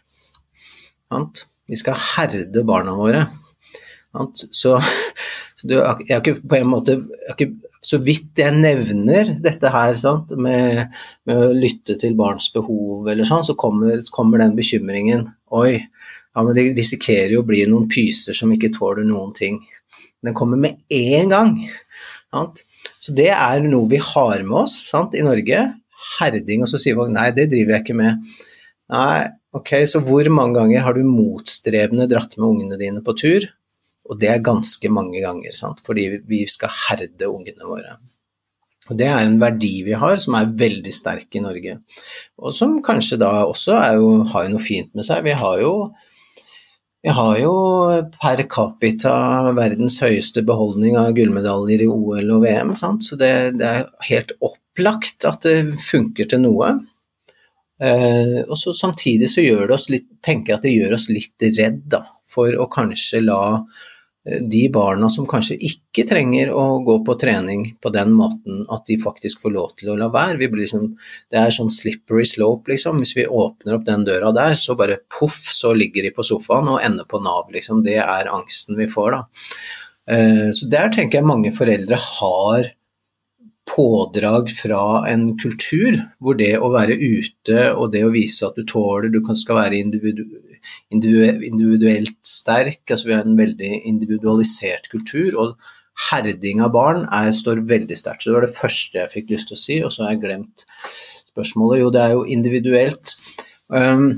[1.71, 3.25] Vi skal herde barna våre.
[4.55, 4.77] Så,
[5.67, 6.95] jeg har ikke på en måte
[7.83, 9.97] Så vidt jeg nevner dette her
[10.39, 10.93] med,
[11.27, 15.27] med, å lytte til barns behov, eller sånn, så kommer, kommer den bekymringen.
[15.53, 19.61] Oi, ja, men de risikerer jo å bli noen pyser som ikke tåler noen ting.
[20.25, 21.59] Den kommer med én gang.
[22.33, 22.65] Sant?
[23.05, 25.61] Så det er noe vi har med oss sant, i Norge.
[26.17, 28.33] Herding, og så sier folk nei, det driver jeg ikke med.
[28.93, 33.47] Nei, ok, så hvor mange ganger har du motstrebende dratt med ungene dine på tur?
[34.05, 35.81] Og det er ganske mange ganger, sant?
[35.87, 37.97] fordi vi skal herde ungene våre.
[38.91, 41.79] Og Det er en verdi vi har, som er veldig sterk i Norge.
[42.37, 45.25] Og som kanskje da også jo, har noe fint med seg.
[45.25, 45.73] Vi har jo
[47.05, 47.55] vi har jo
[48.17, 49.15] per capita
[49.57, 53.05] verdens høyeste beholdning av gullmedaljer i OL og VM, sant?
[53.05, 56.71] så det, det, er helt opplagt at det funker til noe.
[57.85, 61.09] Eh, og så Samtidig så gjør det oss litt, tenker jeg at det gjør oss
[61.13, 63.43] litt redd da, for å kanskje la
[64.25, 68.97] de barna som kanskje ikke trenger å gå på trening på den måten, at de
[69.01, 70.49] faktisk får lov til å la være.
[70.49, 70.87] Liksom,
[71.33, 73.03] det er sånn slippery slope, liksom.
[73.03, 76.73] Hvis vi åpner opp den døra der, så bare poff, så ligger de på sofaen
[76.73, 77.83] og ender på Nav, liksom.
[77.85, 79.53] Det er angsten vi får, da.
[80.15, 82.73] Eh, så der tenker jeg mange foreldre har
[83.69, 88.67] pådrag fra en kultur hvor det å være ute og det å vise at du
[88.69, 90.27] tåler, du skal være individu
[90.95, 95.35] individuelt sterk, altså vi har en veldig individualisert kultur.
[95.37, 95.57] og
[96.09, 98.25] Herding av barn er, står veldig sterkt.
[98.25, 100.23] Så Det var det første jeg fikk lyst til å si, og så har jeg
[100.25, 100.65] glemt
[101.35, 101.83] spørsmålet.
[101.83, 103.15] Jo, det er jo individuelt.
[103.69, 104.17] Um,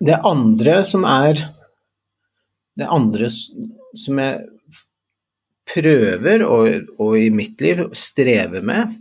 [0.00, 1.48] det andre som er
[2.78, 4.36] Det andre som jeg
[5.70, 8.94] prøver, og, og i mitt liv strever med,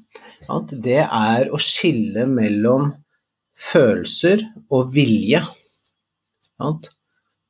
[0.72, 2.90] det er å skille mellom
[3.60, 4.42] følelser
[4.74, 5.42] og vilje.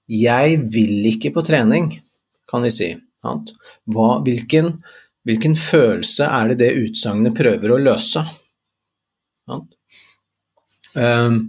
[0.10, 1.92] Jeg vil ikke på trening,
[2.50, 2.90] kan vi si.
[3.24, 4.74] Hva, hvilken,
[5.28, 8.24] hvilken, følelse er det det utsagnet prøver å løse?
[10.96, 11.42] Um,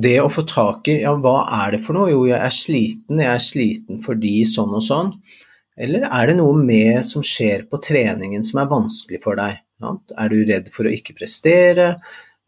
[0.00, 2.10] det å få tak i ja, hva er det for noe?
[2.12, 5.14] Jo, jeg er sliten, jeg er sliten fordi sånn og sånn.
[5.78, 9.60] Eller er det noe med som skjer på treningen som er vanskelig for deg?
[9.80, 11.94] Er du redd for å ikke prestere?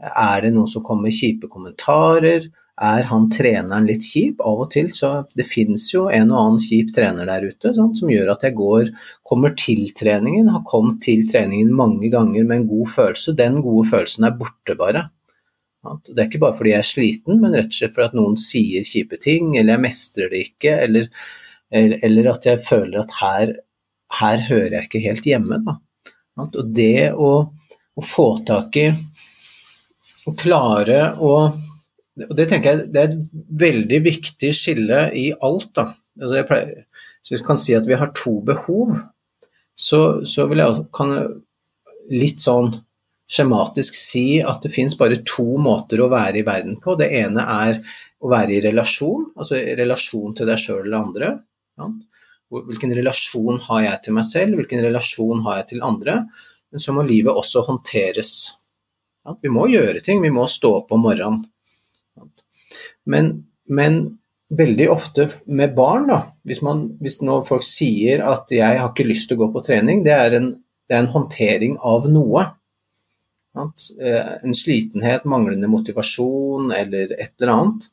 [0.03, 2.49] Er det noen som kommer kjipe kommentarer?
[2.83, 4.41] Er han treneren litt kjip?
[4.43, 7.99] Av og til så Det fins jo en og annen kjip trener der ute sant,
[8.01, 8.91] som gjør at jeg går,
[9.29, 13.37] kommer til treningen, har kommet til treningen mange ganger med en god følelse.
[13.39, 15.07] Den gode følelsen er borte bare.
[15.83, 18.85] Det er ikke bare fordi jeg er sliten, men rett og slett fordi noen sier
[18.87, 21.09] kjipe ting, eller jeg mestrer det ikke, eller,
[21.73, 23.55] eller at jeg føler at her,
[24.21, 25.59] her, hører jeg ikke helt hjemme.
[25.67, 25.77] Da.
[26.45, 27.33] Og det å,
[27.97, 28.89] å få tak i
[30.29, 31.35] å klare å
[32.29, 35.71] og Det tenker jeg det er et veldig viktig skille i alt.
[35.73, 35.87] da.
[36.21, 36.83] Altså jeg pleier,
[37.25, 38.93] så vi kan si at vi har to behov.
[39.73, 41.15] Så, så vil jeg kan
[42.13, 42.69] litt sånn
[43.33, 46.99] skjematisk si at det fins bare to måter å være i verden på.
[47.01, 47.81] Det ene er
[48.23, 51.31] å være i relasjon, altså i relasjon til deg sjøl eller andre.
[51.81, 51.89] Ja.
[52.53, 56.19] Hvilken relasjon har jeg til meg selv, hvilken relasjon har jeg til andre?
[56.73, 58.33] Men så må livet også håndteres.
[59.25, 59.37] Ja.
[59.41, 61.47] Vi må gjøre ting, vi må stå opp om morgenen.
[63.09, 63.33] Men,
[63.69, 64.03] men
[64.57, 67.19] veldig ofte med barn, da, hvis, man, hvis
[67.49, 70.51] folk sier at 'jeg har ikke lyst til å gå på trening', det er en,
[70.89, 72.45] det er en håndtering av noe.
[73.57, 77.89] Eh, en slitenhet, manglende motivasjon eller et eller annet.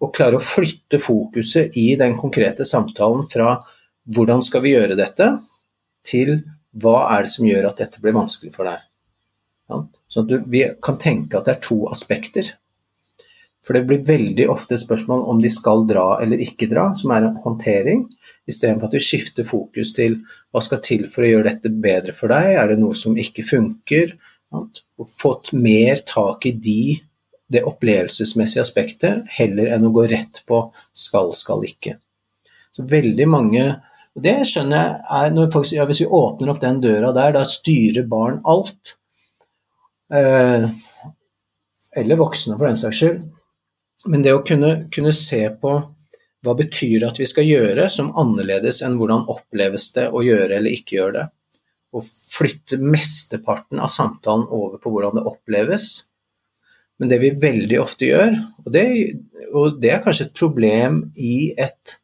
[0.00, 3.58] Å klare å flytte fokuset i den konkrete samtalen fra
[4.08, 5.28] 'hvordan skal vi gjøre dette',
[6.04, 6.42] til
[6.76, 8.86] 'hva er det som gjør at dette blir vanskelig for deg'.
[10.10, 12.54] Sånn at du, vi kan tenke at det er to aspekter.
[13.66, 17.26] For det blir veldig ofte spørsmål om de skal dra eller ikke dra, som er
[17.26, 18.06] en håndtering,
[18.48, 20.16] istedenfor at vi skifter fokus til
[20.50, 23.44] hva skal til for å gjøre dette bedre for deg, er det noe som ikke
[23.46, 24.16] funker,
[24.56, 26.96] og fått mer tak i de,
[27.50, 30.62] det opplevelsesmessige aspektet, heller enn å gå rett på
[30.96, 31.96] skal, skal ikke.
[32.74, 33.64] Så veldig mange
[34.10, 37.44] og Det skjønner jeg er folk ja, hvis vi åpner opp den døra der, da
[37.46, 38.96] styrer barn alt.
[40.10, 40.66] Eh,
[41.96, 43.20] eller voksne, for den saks skyld.
[44.10, 45.76] Men det å kunne, kunne se på
[46.42, 50.58] hva betyr det at vi skal gjøre som annerledes enn hvordan oppleves det å gjøre
[50.58, 51.26] eller ikke gjøre det
[51.90, 55.88] å flytte mesteparten av samtalen over på hvordan det oppleves.
[57.00, 58.34] Men det vi veldig ofte gjør,
[58.64, 58.84] og det,
[59.56, 61.96] og det er kanskje et problem i et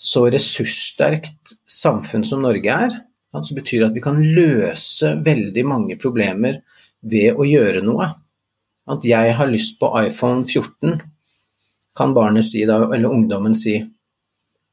[0.00, 2.94] så ressurssterkt samfunn som Norge er,
[3.34, 6.60] som betyr at vi kan løse veldig mange problemer
[7.02, 8.06] ved å gjøre noe.
[8.90, 11.02] At jeg har lyst på iPhone 14,
[11.98, 13.76] kan barnet si da, eller ungdommen si.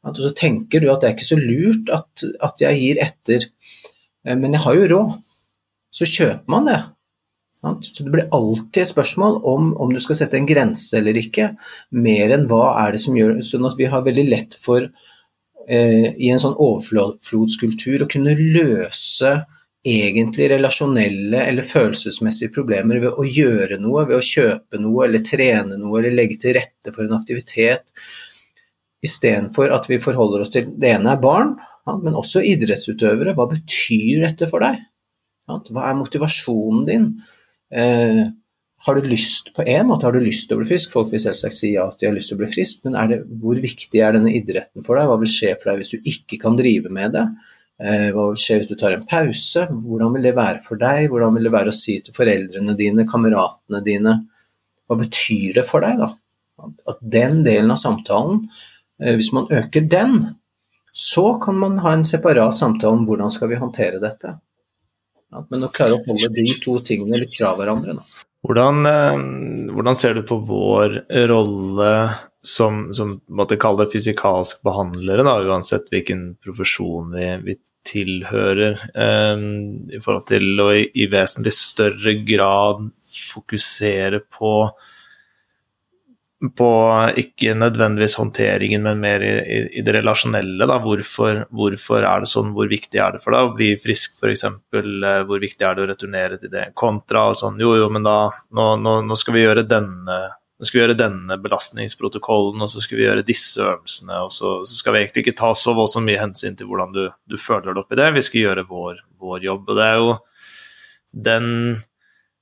[0.05, 3.49] At så tenker du at det er ikke så lurt at, at jeg gir etter
[4.27, 5.17] Eh, men jeg har jo råd.
[5.97, 6.79] Så kjøper man det.
[7.61, 11.49] Så Det blir alltid et spørsmål om, om du skal sette en grense eller ikke,
[11.97, 14.85] mer enn hva er det som gjør Sånn at vi har veldig lett for,
[15.67, 19.33] eh, i en sånn overflodskultur, å kunne løse
[19.87, 25.79] egentlig relasjonelle eller følelsesmessige problemer ved å gjøre noe, ved å kjøpe noe eller trene
[25.79, 27.93] noe eller legge til rette for en aktivitet,
[29.05, 31.55] istedenfor at vi forholder oss til Det ene er barn,
[32.03, 33.33] men også idrettsutøvere.
[33.37, 34.81] Hva betyr dette for deg?
[35.47, 37.11] Hva er motivasjonen din?
[37.73, 38.25] Eh,
[38.85, 40.93] har du lyst på en måte har du lyst til å bli frisk?
[40.93, 43.19] Folk vil selvsagt si ja at de har lyst til å bli frisk, men det,
[43.41, 45.09] hvor viktig er denne idretten for deg?
[45.09, 47.25] Hva vil skje for deg hvis du ikke kan drive med det?
[47.83, 49.65] Eh, hva vil skje hvis du tar en pause?
[49.73, 51.09] Hvordan vil det være for deg?
[51.11, 54.17] Hvordan vil det være å si til foreldrene dine, kameratene dine
[54.87, 56.07] Hva betyr det for deg, da?
[56.87, 58.45] At den delen av samtalen,
[59.01, 60.21] eh, hvis man øker den,
[60.97, 64.37] så kan man ha en separat samtale om hvordan skal vi håndtere dette.
[65.31, 67.97] Men å klare å holde de to tingene litt fra hverandre.
[67.97, 68.25] Da.
[68.47, 71.91] Hvordan, eh, hvordan, ser du på vår rolle
[72.45, 77.57] som, som måtte kalle det fysikalsk behandlere, da, uansett hvilken profesjon vi, vi
[77.87, 84.53] tilhører, um, i forhold til å i, i vesentlig større grad fokusere på
[86.57, 86.69] på
[87.17, 90.67] ikke nødvendigvis håndteringen, men mer i, i, det relasjonelle.
[90.83, 94.45] Hvorfor, hvorfor, er det sånn, hvor viktig er det for deg å bli frisk f.eks.?
[94.45, 96.67] Eh, hvor viktig er det å returnere til det?
[96.77, 98.19] Kontra og sånn, jo jo, men da,
[98.53, 100.19] nå, nå, nå skal vi gjøre denne
[100.57, 104.23] nå skal vi gjøre denne belastningsprotokollen, og så skal vi gjøre disse øvelsene.
[104.25, 107.37] og Så, så skal vi egentlig ikke ta så mye hensyn til hvordan du, du
[107.37, 108.07] føler deg oppi det.
[108.15, 109.69] Vi skal gjøre vår, vår jobb.
[109.69, 110.15] og Det er jo
[111.27, 111.51] den,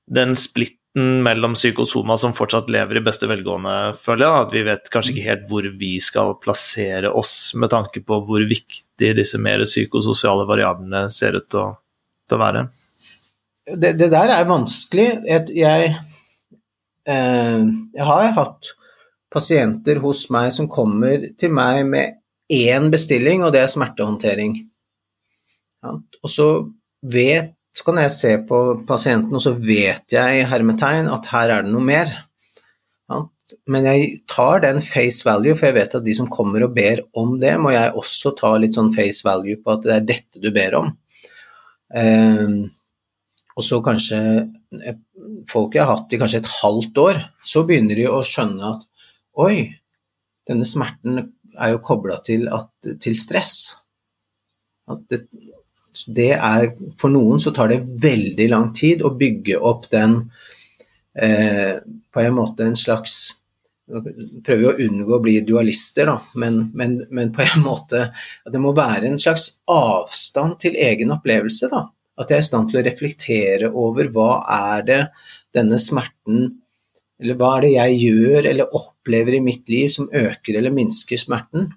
[0.08, 0.32] den
[0.96, 4.46] splitt mellom psykosoma som fortsatt lever i beste velgående, føler jeg.
[4.46, 8.40] At vi vet kanskje ikke helt hvor vi skal plassere oss med tanke på hvor
[8.40, 11.76] viktig disse mer psykososiale variablene ser ut til å,
[12.28, 12.66] til å være.
[13.66, 15.08] Det, det, der er vanskelig.
[15.26, 15.96] Jeg, jeg,
[17.08, 18.72] eh, jeg har hatt
[19.32, 24.54] pasienter hos meg som kommer til meg med én bestilling, og det er smertehåndtering.
[25.86, 26.46] Og så
[27.02, 28.58] vet så kan jeg se på
[28.88, 32.08] pasienten, og så vet jeg i hermetegn at her er det noe mer.
[33.70, 37.04] Men jeg tar den face value, for jeg vet at de som kommer og ber
[37.20, 40.42] om det, må jeg også ta litt sånn face value på at det er dette
[40.42, 40.90] du ber om.
[41.94, 42.64] Ehm,
[43.56, 44.18] og så kanskje
[45.50, 48.88] folk jeg har hatt i kanskje et halvt år, så begynner de å skjønne at
[49.44, 49.68] oi,
[50.48, 52.48] denne smerten er jo kobla til,
[52.82, 53.54] til, stress.
[55.10, 55.22] Det,
[56.06, 56.68] det, er,
[57.00, 60.18] for noen så tar det veldig lang tid å bygge opp den
[61.16, 61.78] eh,
[62.12, 63.36] På en måte en slags
[63.86, 68.62] prøver å unngå å bli dualister, da, men, men, men, på en måte at det
[68.62, 71.70] må være en slags avstand til egen opplevelse.
[71.70, 71.84] da.
[72.18, 75.02] At jeg er i stand til å reflektere over hva er det
[75.54, 76.46] denne smerten
[77.20, 81.20] Eller hva er det jeg gjør eller opplever i mitt liv som øker eller minsker
[81.20, 81.70] smerten?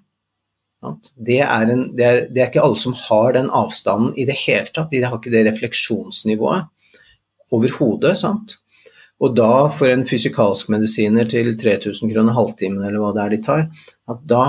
[0.80, 4.38] Det er, en, det, er, det er, ikke alle som har den avstanden i det
[4.46, 4.88] hele tatt.
[4.92, 6.70] De har ikke det refleksjonsnivået
[7.52, 8.14] overhodet.
[9.20, 13.42] Og da, for en fysikalsk medisiner til 3000 kroner halvtimen, eller hva det er de
[13.44, 13.66] tar,
[14.24, 14.46] da,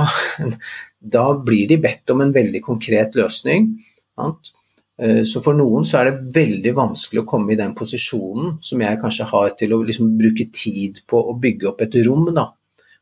[1.17, 3.73] da blir de bedt om en veldig konkret løsning.
[4.15, 4.53] Sant?
[5.01, 8.83] Eh, så for noen så er det veldig vanskelig å komme i den posisjonen som
[8.83, 12.47] jeg kanskje har til å liksom bruke tid på å bygge opp et rom, da,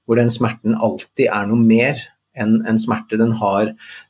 [0.08, 2.00] hvor den smerten alltid er noe mer
[2.42, 3.20] enn en smerte.
[3.20, 3.66] Den, har,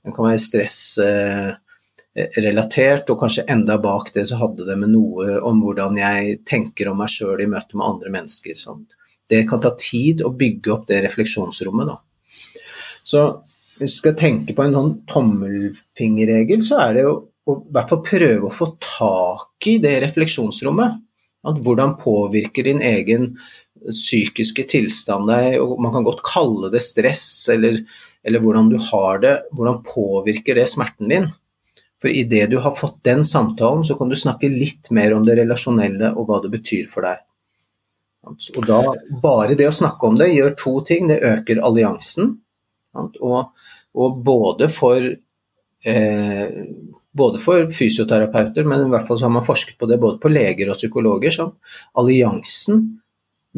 [0.06, 5.26] den kan være stressrelatert, eh, og kanskje enda bak det så hadde det med noe
[5.46, 8.54] om hvordan jeg tenker om meg sjøl i møte med andre mennesker.
[8.58, 8.84] Sånn.
[9.30, 11.86] Det kan ta tid å bygge opp det refleksjonsrommet.
[11.90, 11.98] Da.
[13.06, 13.20] Så
[13.80, 17.14] hvis vi skal tenke på en sånn tommelfingerregel, så er det jo
[17.50, 20.92] å i hvert fall prøve å få tak i det refleksjonsrommet.
[21.48, 23.30] At hvordan påvirker din egen
[23.88, 27.24] psykiske tilstand deg, og man kan godt kalle det stress,
[27.54, 27.80] eller,
[28.24, 31.30] eller hvordan du har det, hvordan påvirker det smerten din?
[32.00, 35.36] For idet du har fått den samtalen, så kan du snakke litt mer om det
[35.42, 37.26] relasjonelle og hva det betyr for deg.
[38.30, 38.80] Og da,
[39.24, 41.10] Bare det å snakke om det gjør to ting.
[41.12, 42.38] Det øker alliansen.
[42.96, 43.66] Og,
[43.96, 46.48] og både for eh,
[47.12, 50.32] både for fysioterapeuter, men i hvert fall så har man forsket på det både på
[50.32, 51.34] leger og psykologer.
[51.34, 51.50] Så
[52.00, 52.86] alliansen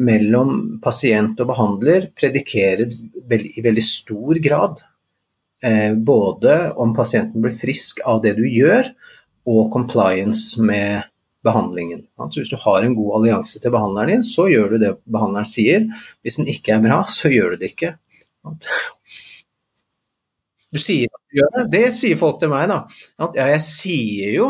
[0.00, 4.80] mellom pasient og behandler predikerer i veldig stor grad
[5.64, 8.88] eh, både om pasienten blir frisk av det du gjør,
[9.48, 11.02] og compliance med
[11.42, 12.04] behandlingen.
[12.20, 15.48] Altså hvis du har en god allianse til behandleren din, så gjør du det behandleren
[15.48, 15.88] sier.
[16.22, 17.96] Hvis den ikke er bra, så gjør du det ikke.
[20.72, 21.66] Du sier at du gjør det.
[21.74, 22.84] Det sier folk til meg, da.
[23.18, 24.48] Ja, jeg sier jo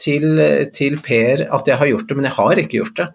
[0.00, 0.28] til,
[0.76, 3.08] til, Per at jeg har gjort det, men jeg har ikke gjort det.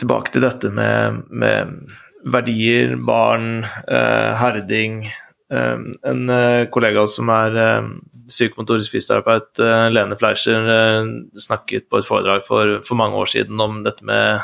[0.00, 1.92] Tilbake til dette med, med
[2.24, 5.04] verdier, barn, eh, herding.
[5.52, 7.90] Eh, en eh, kollega som er eh,
[8.26, 11.12] psykomotorisk fysioterapeut, eh, Lene Fleischer, eh,
[11.46, 14.42] snakket på et foredrag for, for mange år siden om dette med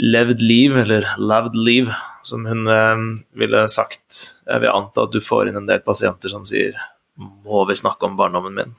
[0.00, 1.90] levd liv, eller laved liv,
[2.24, 2.64] som hun
[3.36, 4.38] ville sagt.
[4.48, 6.78] Jeg vil anta at du får inn en del pasienter som sier
[7.20, 8.74] 'må vi snakke om barndommen min'?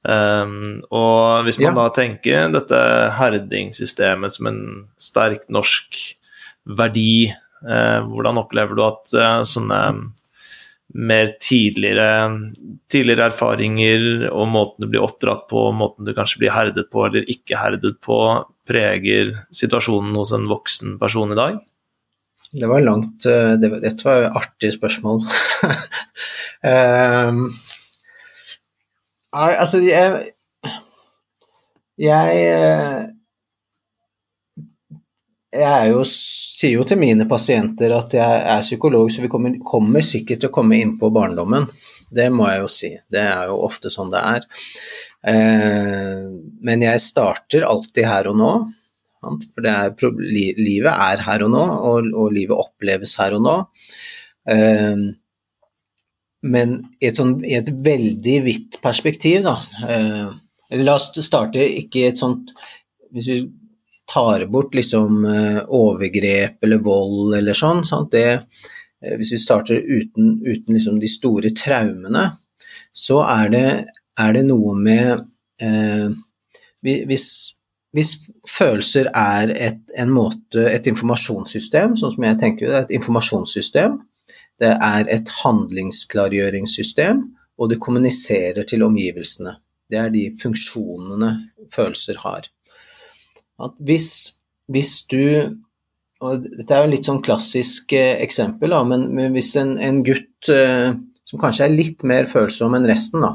[0.00, 1.76] Um, og hvis man ja.
[1.76, 2.78] da tenker dette
[3.18, 4.62] herdingssystemet som en
[5.00, 5.98] sterk norsk
[6.78, 7.28] verdi,
[7.66, 9.82] uh, hvordan opplever du at uh, sånne
[10.90, 12.30] mer tidligere,
[12.90, 17.28] tidligere, erfaringer og måten du blir oppdratt på, måten du kanskje blir herdet på eller
[17.30, 18.18] ikke herdet på,
[18.66, 21.60] preger situasjonen hos en voksen person i dag?
[22.50, 25.22] Det var langt eh, det var, Dette var et artig spørsmål.
[26.66, 27.44] um,
[29.32, 30.32] altså, jeg,
[32.00, 33.08] jeg eh,
[35.50, 40.04] jeg jo, sier jo til mine pasienter at jeg er psykolog, så vi kommer, kommer,
[40.06, 41.66] sikkert til å komme inn på barndommen.
[42.14, 42.90] Det må jeg jo si.
[43.10, 44.46] Det er jo ofte sånn det er.
[45.32, 46.28] Eh,
[46.66, 48.52] men jeg starter alltid her og nå.
[49.20, 49.90] For er,
[50.30, 53.56] livet er her og nå, og, og, livet oppleves her og nå.
[54.54, 55.02] Eh,
[56.42, 59.56] men i et, sånt, i et veldig vidt perspektiv, da.
[59.88, 62.52] Eh, la oss starte ikke i et sånt
[63.10, 63.40] Hvis vi
[64.12, 67.84] tar bort liksom eh, overgrep eller vold eller sånn.
[68.10, 68.26] Det,
[69.02, 72.26] eh, hvis vi starter uten, uten liksom de store traumene,
[72.92, 73.68] så er det,
[74.18, 75.24] er det noe med
[75.62, 76.10] eh,
[76.82, 77.26] hvis,
[77.94, 78.14] hvis,
[78.48, 83.98] følelser er et, en måte, et informasjonssystem, sånn som jeg tenker det et informasjonssystem,
[84.60, 87.24] det er et handlingsklargjøringssystem,
[87.60, 89.56] og det kommuniserer til omgivelsene.
[89.90, 91.34] Det er de funksjonene
[91.74, 92.48] følelser har
[93.84, 94.08] hvis,
[94.72, 95.56] hvis du
[96.20, 100.02] og Dette er jo litt sånn klassisk eh, eksempel, da, men, men, hvis en, en
[100.04, 100.90] gutt eh,
[101.24, 103.30] som kanskje er litt mer følsom enn resten, da,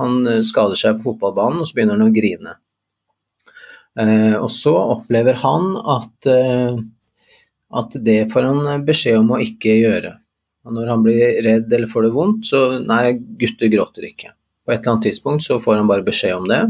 [0.00, 2.56] han eh, skader seg på fotballbanen og så begynner han å grine.
[4.02, 6.82] Eh, og så opplever han at, eh,
[7.78, 10.16] at det får han beskjed om å ikke gjøre.
[10.66, 14.32] Og når han blir redd eller får det vondt, så nei, gutter gråter ikke.
[14.66, 16.62] På et eller annet tidspunkt så får han bare beskjed om det,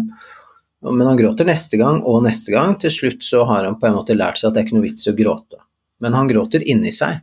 [0.86, 2.76] Men han gråter neste gang og neste gang.
[2.78, 4.84] Til slutt så har han på en måte lært seg at det er ikke noe
[4.84, 5.58] vits i å gråte.
[6.04, 7.16] Men han gråter inni seg.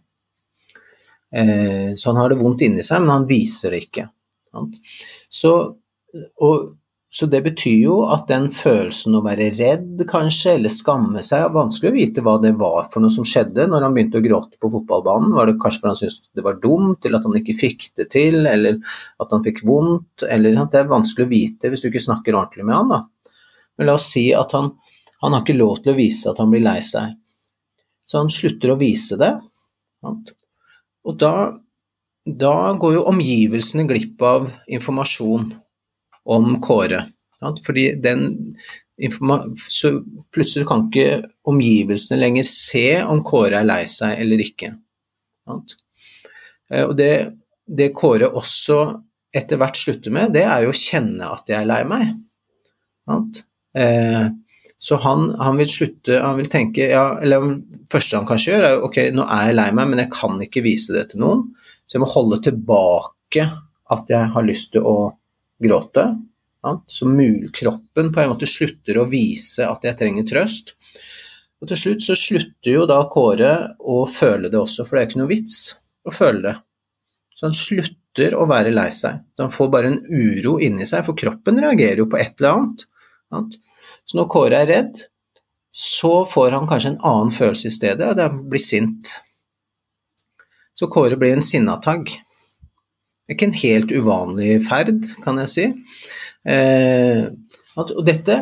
[1.32, 4.08] Eh, så han har det vondt inni seg, men han viser det ikke.
[5.30, 5.54] Så,
[6.42, 6.66] og,
[7.14, 11.92] så, det betyr jo at den følelsen å være redd, kanskje, eller skamme seg Vanskelig
[11.92, 14.72] å vite hva det var for noe som skjedde når han begynte å gråte på
[14.74, 15.36] fotballbanen.
[15.38, 18.08] Var det kanskje fordi han syntes det var dumt, eller at han ikke fikk det
[18.16, 18.80] til, eller
[19.22, 20.26] at han fikk vondt?
[20.26, 22.90] Eller, det er vanskelig å vite hvis du ikke snakker ordentlig med han.
[22.96, 23.36] da.
[23.78, 24.72] Men la oss si at han,
[25.22, 27.14] han har ikke lov til å vise at han blir lei seg.
[28.10, 29.36] Så han slutter å vise det.
[30.02, 30.34] Sant?
[31.06, 31.36] Og da,
[32.26, 35.52] da går jo omgivelsene glipp av informasjon
[36.26, 37.04] om Kåre.
[37.66, 38.28] Fordi den
[39.58, 39.90] så
[40.32, 44.70] plutselig kan ikke omgivelsene lenger se om Kåre er lei seg eller ikke.
[45.50, 47.14] Eh, og det,
[47.68, 48.80] det Kåre også
[49.34, 52.14] etter hvert slutter med, det er jo å kjenne at jeg er lei meg.
[53.76, 54.30] Eh,
[54.84, 58.66] så han, han, vil slutte Han vil tenke ja, eller Det første han kanskje gjør,
[58.68, 61.46] er ok, nå er jeg lei meg, men jeg kan ikke vise det til noen.
[61.88, 63.48] Så jeg må holde tilbake
[63.94, 64.96] at jeg har lyst til å
[65.62, 66.06] gråte.
[66.64, 67.06] Ja, så
[67.52, 70.74] kroppen på en måte slutter å vise at jeg trenger trøst.
[71.62, 75.10] Og til slutt så slutter jo da Kåre å føle det også, for det er
[75.10, 75.58] ikke noe vits
[76.08, 76.56] å føle det.
[77.36, 79.22] Så han slutter å være lei seg.
[79.40, 83.58] Han får bare en uro inni seg, for kroppen reagerer jo på et eller annet.
[84.06, 85.04] Så når Kåre er redd,
[85.74, 89.16] så får han kanskje en annen følelse i stedet, og det blir sint.
[90.78, 92.12] Så Kåre blir en sinnatagg.
[93.32, 95.66] Ikke en helt uvanlig ferd, kan jeg si.
[96.50, 97.24] Eh,
[97.80, 98.38] og dette,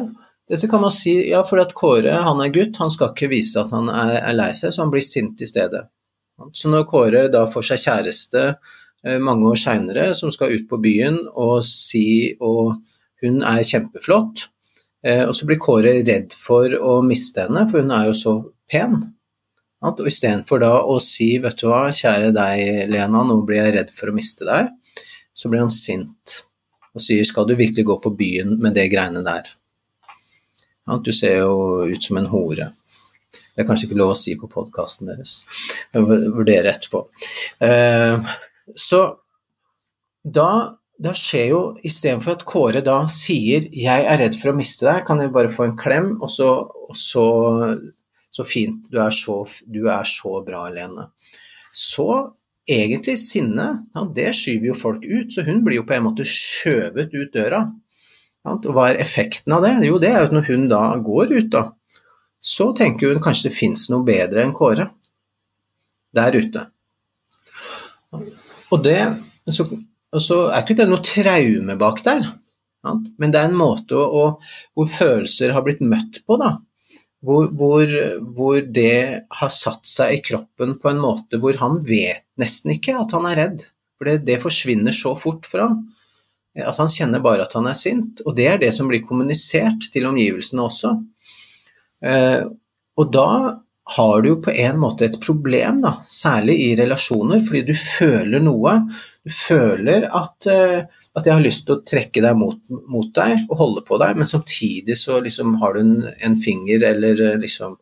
[0.50, 3.62] dette, kan man si ja, fordi at Kåre han er gutt, han skal ikke vise
[3.62, 5.86] at han er, er lei seg, så han blir sint i stedet.
[6.58, 10.82] Så når Kåre da får seg kjæreste eh, mange år seinere, som skal ut på
[10.82, 12.80] byen og si og
[13.22, 14.48] hun er kjempeflott,
[15.08, 18.36] Eh, og så blir Kåre redd for å miste henne, for hun er jo så
[18.70, 19.00] pen.
[19.82, 23.94] Og istedenfor da å si 'vet du hva, kjære deg, Lena, nå blir jeg redd
[23.96, 24.70] for å miste deg',
[25.34, 26.44] så blir han sint
[26.94, 29.50] og sier 'skal du virkelig gå på byen med det greiene der'?
[31.04, 32.74] Du ser jo ut som en hore.
[33.56, 35.44] Det er kanskje ikke lov å si på podkasten deres.
[35.94, 37.06] Jeg vurderer etterpå.
[37.62, 38.20] Eh,
[38.76, 39.02] så
[40.26, 44.86] da da skjer jo Istedenfor at Kåre da sier 'jeg er redd for å miste
[44.86, 46.50] deg, kan jeg bare få en klem', og så,
[46.90, 47.26] og så,
[48.32, 51.10] så fint, du er så, du er så, bra, Lene.
[51.76, 52.08] Så
[52.70, 56.28] egentlig sinne, ja, det skyver jo folk ut, så hun blir jo på en måte
[56.28, 57.66] skjøvet ut døra.
[58.42, 59.76] Hva er effekten av det?
[59.86, 61.68] Jo, det er jo at når hun da går ut, da,
[62.42, 64.88] så tenker hun kanskje det fins noe bedre enn Kåre
[66.16, 66.66] der ute.
[68.72, 69.00] Og det
[69.52, 69.66] så
[70.20, 72.26] så er ikke det noe traume bak der,
[72.84, 74.24] men det er en måte å,
[74.76, 76.36] hvor følelser har blitt møtt på.
[76.42, 76.58] da.
[77.22, 77.92] Hvor, hvor,
[78.34, 82.96] hvor, det har satt seg i kroppen på en måte hvor han vet nesten ikke
[82.98, 83.66] at han er redd.
[84.00, 85.84] For det, det forsvinner så fort for han.
[86.58, 88.24] At han kjenner bare at han er sint.
[88.26, 90.96] Og det er det som blir kommunisert til omgivelsene også.
[92.02, 92.42] Eh,
[92.98, 93.30] og da
[93.92, 98.44] har du jo på en måte et problem, da, særlig i relasjoner, fordi du føler
[98.44, 98.78] noe.
[99.28, 102.60] Du føler at, uh, at jeg har lyst til å trekke deg mot,
[102.92, 106.88] mot, deg og holde på deg, men samtidig så liksom har du en, en finger
[106.94, 107.76] eller uh, liksom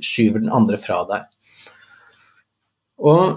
[0.00, 1.28] skyver den andre fra deg.
[3.00, 3.36] Og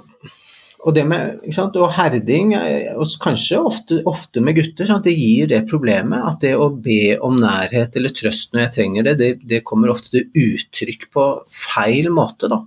[0.84, 1.40] og det med
[1.80, 6.42] og herding, eh, og kanskje ofte, ofte med gutter, sant, det gir det problemet at
[6.44, 10.12] det å be om nærhet eller trøst når jeg trenger det, det, det kommer ofte
[10.12, 12.52] til uttrykk på feil måte.
[12.52, 12.60] da,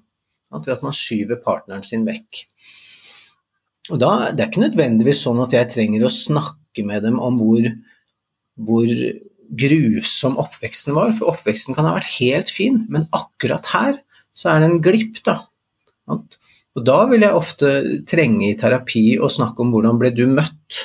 [0.48, 2.46] sant, Ved at man skyver partneren sin vekk.
[3.92, 7.36] Og da, Det er ikke nødvendigvis sånn at jeg trenger å snakke med dem om
[7.38, 7.68] hvor,
[8.66, 8.96] hvor
[9.60, 14.00] grusom oppveksten var, for oppveksten kan ha vært helt fin, men akkurat her
[14.36, 15.20] så er det en glipp.
[15.28, 15.42] da.
[16.08, 16.40] Sant?
[16.76, 17.70] Og da vil jeg ofte
[18.08, 20.82] trenge i terapi å snakke om hvordan ble du møtt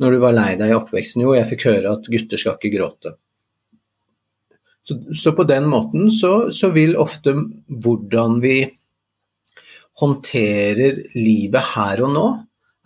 [0.00, 1.24] når du var lei deg i oppveksten.
[1.24, 3.14] Jo, jeg fikk høre at gutter skal ikke gråte.
[4.84, 7.34] Så, så på den måten så, så, vil ofte
[7.68, 8.62] hvordan vi
[10.00, 12.28] håndterer livet her og nå,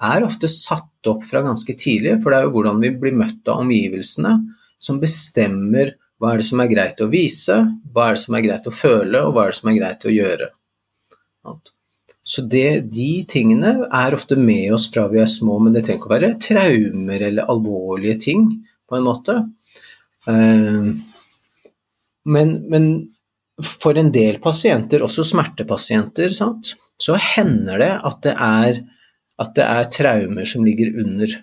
[0.04, 2.18] er ofte satt opp fra ganske tidlig.
[2.22, 4.34] For det er jo hvordan vi blir møtt av omgivelsene
[4.82, 7.56] som bestemmer hva er det som er greit å vise,
[7.94, 10.06] hva er det som er greit å føle, og hva er det som er greit
[10.06, 10.50] å gjøre.
[12.24, 16.00] Så det, de tingene er ofte med oss fra vi er små, men det trenger
[16.00, 18.46] ikke å være traumer eller alvorlige ting,
[18.88, 19.36] på en måte.
[20.32, 20.88] Eh,
[22.24, 22.88] men, men
[23.62, 28.80] for en del pasienter, også smertepasienter, sant, så hender det at det, er,
[29.44, 31.36] at det er traumer som ligger under.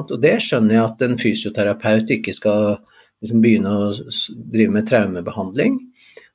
[0.00, 2.78] Og det skjønner jeg at en fysioterapeut ikke skal
[3.22, 5.76] liksom begynne å drive med traumebehandling.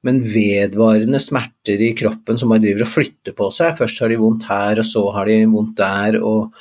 [0.05, 3.73] Men vedvarende smerter i kroppen som bare driver og flytter på seg.
[3.79, 6.19] Først har de vondt her, og så har de vondt der.
[6.21, 6.53] og,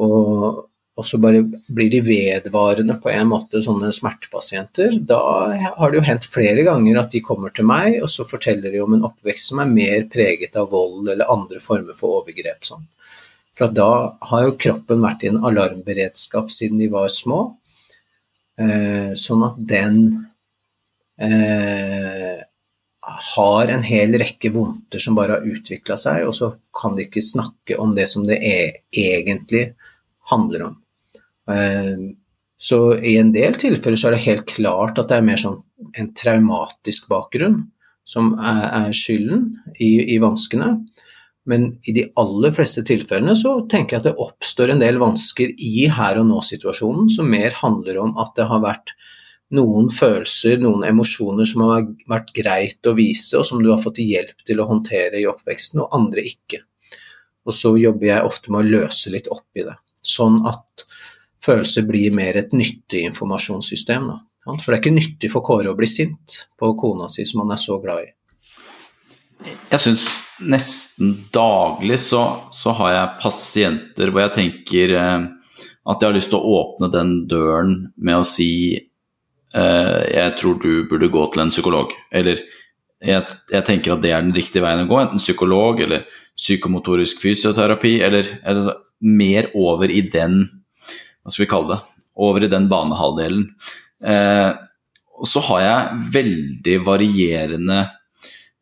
[0.00, 0.66] og
[1.00, 1.40] og så bare
[1.72, 4.98] blir de vedvarende på en måte sånne smertepasienter.
[5.08, 5.20] Da
[5.78, 8.82] har det jo hendt flere ganger at de kommer til meg, og så forteller de
[8.84, 12.60] om en oppvekst som er mer preget av vold eller andre former for overgrep.
[12.68, 12.84] Sånn.
[13.56, 13.88] For da
[14.28, 17.40] har jo kroppen vært i en alarmberedskap siden de var små.
[18.60, 19.98] Eh, sånn at den
[21.16, 22.44] eh,
[23.34, 27.24] har en hel rekke vondter som bare har utvikla seg, og så kan de ikke
[27.24, 29.70] snakke om det som det er, egentlig
[30.30, 30.78] handler om.
[31.50, 32.10] Eh,
[32.60, 35.60] så i en del tilfeller så er det helt klart at det er mer sånn
[35.98, 37.62] en traumatisk bakgrunn
[38.08, 39.46] som er skylden
[39.78, 40.74] i, i, vanskene.
[41.48, 45.54] Men i de aller fleste tilfellene så tenker jeg at det oppstår en del vansker
[45.56, 48.92] i her og nå-situasjonen, som mer handler om at det har vært
[49.56, 54.02] noen følelser, noen emosjoner som har vært greit å vise, og som du har fått
[54.02, 56.62] hjelp til å håndtere i oppveksten, og andre ikke.
[57.48, 59.74] Og så jobber jeg ofte med å løse litt opp i det.
[60.06, 60.84] Sånn at
[61.42, 64.06] følelser blir mer et nyttig informasjonssystem.
[64.12, 64.18] Da.
[64.60, 67.54] For det er ikke nyttig for Kåre å bli sint på kona si som han
[67.56, 68.10] er så glad i.
[69.70, 70.04] Jeg syns
[70.44, 72.22] nesten daglig så,
[72.52, 75.22] så, har jeg pasienter hvor jeg tenker eh,
[75.88, 78.50] at jeg har lyst til å åpne den døren med å si
[79.50, 81.90] jeg tror du burde gå til en psykolog.
[82.14, 82.38] Eller
[83.02, 86.04] jeg, jeg, tenker at det er den riktige veien å gå, enten psykolog eller
[86.38, 90.44] psykomotorisk fysioterapi, eller, eller mer over i den
[91.20, 93.46] hva skal vi kalle det, over i den banehalvdelen.
[94.04, 94.50] Eh,
[95.28, 97.80] så har jeg veldig varierende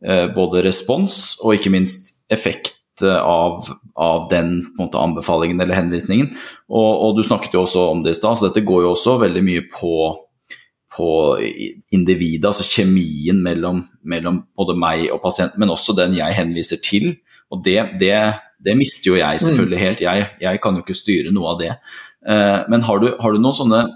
[0.04, 6.32] eh, både respons og ikke minst effekt eh, av, av den måte, anbefalingen eller henvisningen.
[6.68, 9.18] Og, og, du snakket jo også om det i stad, så dette går jo også
[9.22, 9.94] veldig mye på,
[10.94, 11.08] på
[11.92, 17.10] individet, altså kjemien mellom, mellom, både meg og pasienten, men også den jeg henviser til.
[17.52, 18.14] Og det, det,
[18.64, 20.04] det mister jo jeg selvfølgelig helt.
[20.04, 21.72] Jeg, jeg kan jo ikke styre noe av det.
[22.28, 23.86] Eh, men har du, har du noen sånne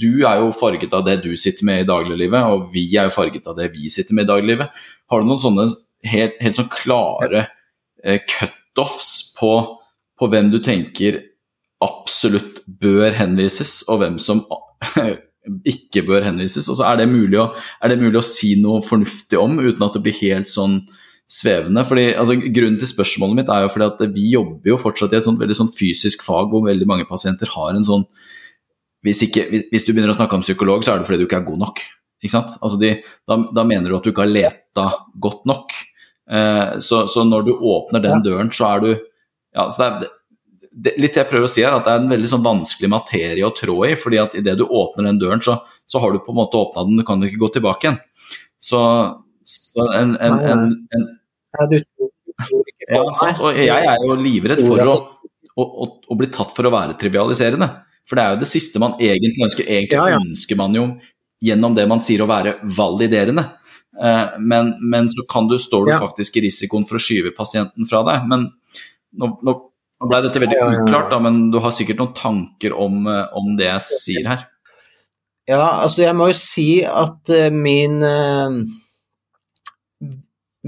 [0.00, 3.16] Du er jo farget av det du sitter med i dagliglivet, og vi er jo
[3.18, 4.84] farget av det vi sitter med i dagliglivet.
[5.12, 5.66] Har du noen sånne
[6.08, 7.48] helt, helt sånn klare
[8.02, 9.52] eh, cutoffs på,
[10.18, 11.20] på hvem du tenker
[11.84, 14.42] absolutt bør henvises, og hvem som
[15.68, 16.68] ikke bør henvises?
[16.68, 17.50] Altså, er, det mulig å,
[17.82, 20.80] er det mulig å si noe fornuftig om, uten at det blir helt sånn
[21.30, 21.84] svevende.
[21.86, 25.20] fordi altså, Grunnen til spørsmålet mitt er jo fordi at vi jobber jo fortsatt i
[25.20, 28.06] et sånt veldig sånn fysisk fag hvor veldig mange pasienter har en sånn
[29.06, 31.24] hvis, ikke, hvis, hvis, du begynner å snakke om psykolog, så er det fordi du
[31.24, 31.78] ikke er god nok.
[32.20, 32.56] Ikke sant?
[32.60, 32.90] Altså de,
[33.28, 34.84] da, da, mener du at du ikke har leta
[35.24, 35.72] godt nok.
[36.28, 40.12] Eh, så, så, når du åpner den døren, så er du ja, så det er,
[40.70, 43.46] det, litt jeg prøver å si her, at det er en veldig sånn vanskelig materie
[43.46, 43.96] å trå i.
[43.98, 45.58] fordi at idet du åpner den døren, så,
[45.90, 48.00] så har du på en måte åpna den, du kan ikke gå tilbake igjen.
[48.60, 48.80] Så,
[49.42, 50.64] så en, en, en,
[50.94, 51.06] en
[52.90, 53.40] ja, sant?
[53.42, 54.96] Og jeg er jo livredd for å,
[55.54, 57.68] å, å, å, bli tatt for å være trivialiserende.
[58.08, 59.66] For det er jo det siste man egentlig ønsker.
[59.66, 60.20] Egentlig ja, ja.
[60.20, 60.86] ønsker man jo
[61.44, 63.46] gjennom det man sier å være validerende.
[64.00, 67.88] Eh, men, men, så kan du, står du faktisk i risikoen for å skyve pasienten
[67.88, 68.26] fra deg.
[68.30, 68.48] Men
[69.18, 69.56] nå, nå,
[70.00, 73.52] nå ble dette veldig uklart, da, men du har sikkert noen tanker om, eh, om,
[73.58, 74.46] det jeg sier her?
[75.50, 78.62] Ja, altså jeg må jo si at uh, min uh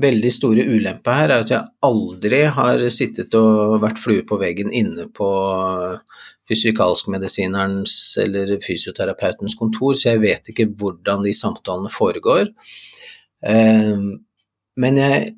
[0.00, 4.72] veldig store ulempe her er at jeg aldri har sittet og vært flue på veggen
[4.72, 5.28] inne på
[6.48, 12.48] fysikalskmedisinerens eller fysioterapeutens kontor, så jeg vet ikke hvordan de samtalene foregår.
[13.44, 14.24] Ehm,
[14.80, 15.34] men, jeg,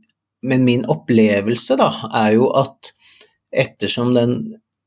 [0.46, 1.90] men min opplevelse da,
[2.22, 2.94] er jo at
[3.55, 4.35] ettersom, den,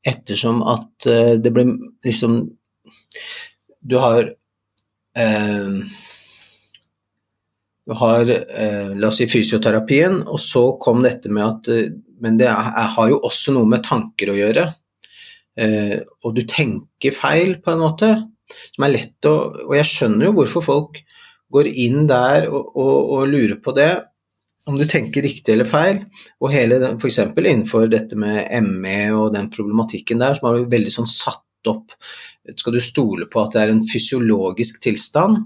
[0.06, 1.66] ettersom at eh, det ble
[2.04, 2.40] liksom
[3.88, 4.26] Du har
[5.16, 5.80] eh,
[7.88, 12.36] du har eh, la oss si fysioterapien, og så kom dette med at eh, Men
[12.36, 14.64] det er, har jo også noe med tanker å gjøre.
[15.54, 15.94] Eh,
[16.26, 18.08] og du tenker feil, på en måte.
[18.50, 19.34] Som er lett å
[19.68, 21.00] Og jeg skjønner jo hvorfor folk
[21.54, 23.92] går inn der og, og, og lurer på det.
[24.68, 26.02] Om du tenker riktig eller feil.
[26.44, 27.20] Og hele f.eks.
[27.32, 31.90] innenfor dette med ME og den problematikken der, som du veldig sånn satt opp
[32.54, 35.40] Skal du stole på at det er en fysiologisk tilstand?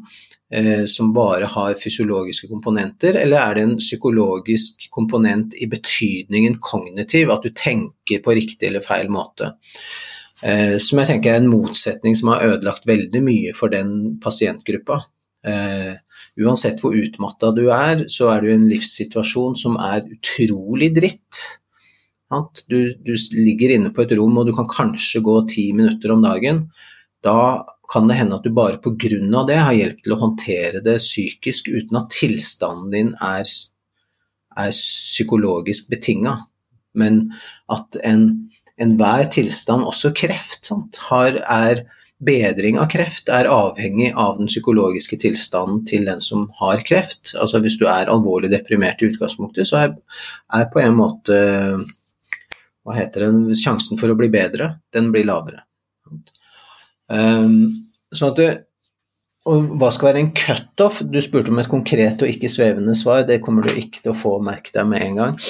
[0.55, 7.33] eh, som bare har fysiologiske komponenter, eller er det en psykologisk komponent i betydningen kognitiv,
[7.33, 9.55] at du tenker på riktig eller feil måte?
[10.43, 15.01] Eh, som jeg tenker er en motsetning som har ødelagt veldig mye for den pasientgruppa.
[15.43, 15.95] Eh,
[16.39, 21.43] uansett hvor utmatta du er, så er du i en livssituasjon som er utrolig dritt.
[22.71, 26.23] Du, du, ligger inne på et rom og du kan kanskje gå ti minutter om
[26.25, 26.63] dagen.
[27.25, 29.43] Da kan det hende at du bare pga.
[29.47, 33.45] det har hjelp til å håndtere det psykisk uten at tilstanden din er,
[34.57, 36.39] er psykologisk betinga.
[36.97, 37.27] Men
[37.69, 41.85] at enhver en tilstand, også kreft, sant, har, er
[42.23, 47.35] bedring av kreft er avhengig av den psykologiske tilstanden til den som har kreft.
[47.39, 49.97] Altså Hvis du er alvorlig deprimert i utgangspunktet, så er,
[50.55, 51.39] er på en måte
[52.83, 55.63] hva heter det, sjansen for å bli bedre, den blir lavere.
[57.13, 58.51] Um, sånn at det,
[59.51, 61.01] og hva skal være en cutoff?
[61.03, 63.25] Du spurte om et konkret og ikke svevende svar.
[63.27, 65.35] Det kommer du ikke til å få, merk deg med en gang.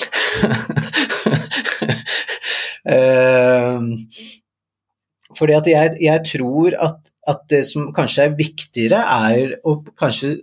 [5.42, 10.36] fordi at jeg, jeg tror at, at, det som kanskje er viktigere, er å kanskje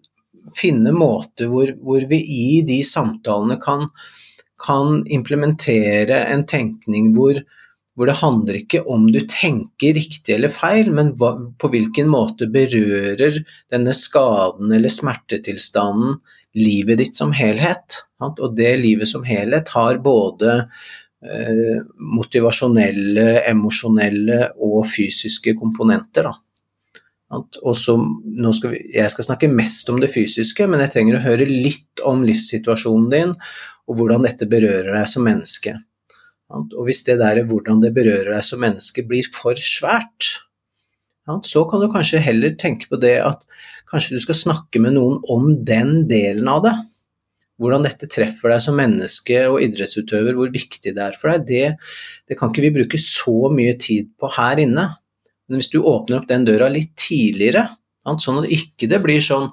[0.57, 3.85] finne måter hvor, hvor vi i de samtalene kan,
[4.59, 7.39] kan implementere en tenkning hvor,
[7.95, 12.49] hvor, det handler ikke om du tenker riktig eller feil, men hva, på hvilken måte
[12.51, 13.39] berører
[13.71, 16.19] denne skaden eller smertetilstanden
[16.59, 18.01] livet ditt som helhet.
[18.26, 20.63] Og det livet som helhet har både
[21.19, 26.29] Eh, motivasjonelle, emosjonelle og fysiske komponenter.
[27.29, 32.03] Skal vi, jeg skal snakke mest om det fysiske, men jeg trenger å høre litt
[32.07, 35.75] om livssituasjonen din og hvordan dette berører deg som menneske.
[36.55, 40.29] Og hvis det der hvordan det berører deg som menneske blir for svært,
[41.45, 43.43] så kan du kanskje heller tenke på det at
[43.91, 46.73] kanskje du skal snakke med noen om den delen av det
[47.60, 51.90] hvordan dette treffer deg som menneske og idrettsutøver, hvor viktig det er for deg, det,
[52.30, 54.88] det, kan ikke vi bruke så mye tid på her inne.
[55.49, 57.68] Men hvis du åpner opp den døra litt tidligere,
[58.10, 59.49] sånn at ikke det blir sånn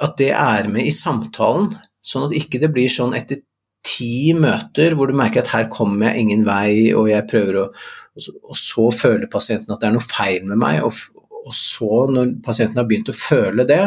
[0.00, 1.72] at det er med i samtalen,
[2.04, 3.42] sånn at ikke det blir sånn etter
[3.84, 7.68] ti møter hvor du merker at her kommer jeg ingen vei, og jeg prøver å
[8.14, 10.94] Og så føler pasienten at det er noe feil med meg, og,
[11.34, 13.80] og så, når pasienten har begynt å føle det,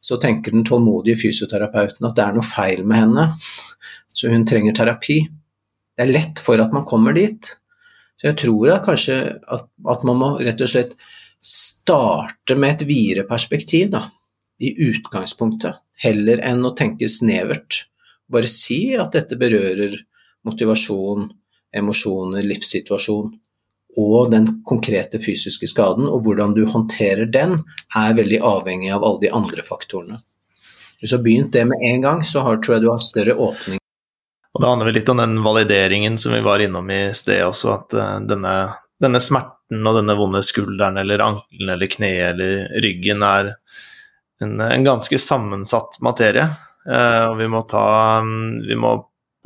[0.00, 3.26] så tenker den tålmodige fysioterapeuten at det er noe feil med henne,
[4.14, 5.20] så hun trenger terapi.
[5.96, 7.54] Det er lett for at man kommer dit.
[8.16, 9.16] Så jeg tror at kanskje
[9.52, 10.94] at, at man må rett og slett
[11.42, 14.02] starte med et videre perspektiv, da,
[14.60, 17.84] i utgangspunktet, heller enn å tenke snevert.
[18.32, 19.94] Bare si at dette berører
[20.46, 21.28] motivasjon,
[21.76, 23.34] emosjoner, livssituasjon
[23.96, 27.58] og den konkrete fysiske skaden, og hvordan du håndterer den,
[27.96, 30.20] er veldig avhengig av alle de andre faktorene.
[31.00, 33.34] Hvis du har begynt det med en gang, så har, tror jeg du har større
[33.34, 33.80] åpning.
[34.56, 37.72] Og Det handler vel litt om den valideringen som vi var innom i sted også,
[37.74, 38.54] at uh, denne,
[39.02, 43.52] denne, smerten og denne vonde skulderen eller ankelen eller kneet eller ryggen er
[44.44, 46.48] en, en ganske sammensatt materie.
[46.88, 47.84] Uh, og vi må ta
[48.24, 48.96] vi må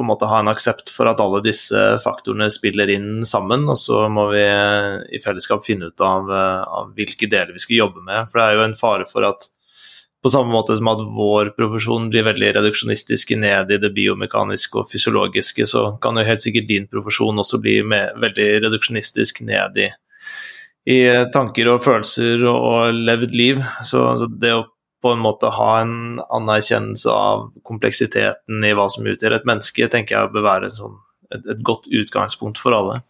[0.00, 3.76] på en måte ha en aksept for at alle disse faktorene spiller inn sammen, og
[3.78, 8.30] så må vi i fellesskap finne ut av, av hvilke deler vi skal jobbe med.
[8.30, 9.50] For det er jo en fare for at
[10.22, 14.90] på samme måte som at vår profesjon blir veldig reduksjonistisk ned i det biomekaniske og
[14.90, 19.88] fysiologiske, så kan jo helt sikkert din profesjon også bli med, veldig reduksjonistisk ned i,
[20.92, 20.98] i
[21.32, 23.64] tanker og følelser og, og levd liv.
[23.80, 24.66] Så, så, det å
[25.02, 30.16] på en måte ha en anerkjennelse av kompleksiteten i hva som utgjør et menneske, tenker
[30.16, 30.98] jeg bør være sånn,
[31.32, 33.00] et, et, godt utgangspunkt for alle.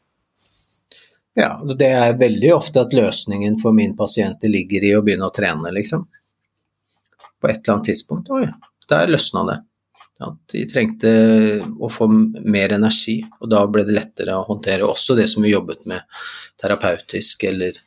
[1.39, 5.35] Ja, det er veldig ofte at løsningen for min pasient ligger i å begynne å
[5.35, 6.07] trene, liksom.
[7.41, 8.31] På et eller annet tidspunkt.
[8.35, 8.47] Oi,
[8.91, 9.59] der løsna det.
[10.21, 11.11] At de trengte
[11.81, 15.55] å få mer energi, og da ble det lettere å håndtere også det som vi
[15.55, 16.21] jobbet med
[16.61, 17.79] terapeutisk, eller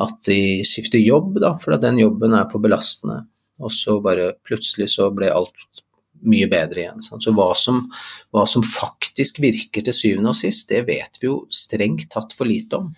[0.00, 3.22] at de skifter jobb, da, for den jobben er for belastende.
[3.62, 5.82] Og så bare plutselig så ble alt
[6.24, 7.02] mye bedre igjen.
[7.04, 7.24] Sant?
[7.24, 7.82] Så hva som,
[8.34, 12.48] hva som, faktisk virker til syvende og sist, det vet vi jo strengt tatt for
[12.48, 12.90] lite om,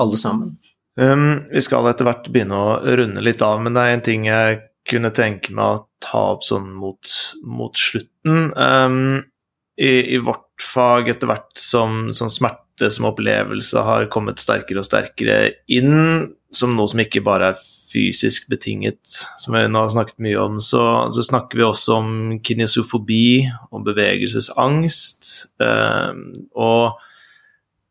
[0.00, 0.54] alle sammen.
[1.00, 4.28] Um, vi skal etter hvert begynne å runde litt av, men det er en ting
[4.28, 7.12] jeg kunne tenke meg å ta opp sånn mot,
[7.46, 8.50] mot slutten.
[8.56, 9.22] Um,
[9.78, 14.82] i, i, vårt fag, etter hvert som, som smerte det som opplevelse har kommet sterkere
[14.82, 15.38] og sterkere
[15.70, 17.62] inn som noe som ikke bare er
[17.92, 19.00] fysisk betinget,
[19.36, 20.82] som vi nå har snakket mye om, så,
[21.12, 22.12] så snakker vi også om
[22.44, 25.32] kinesofobi og bevegelsesangst.
[25.60, 26.22] Eh,
[26.56, 27.02] og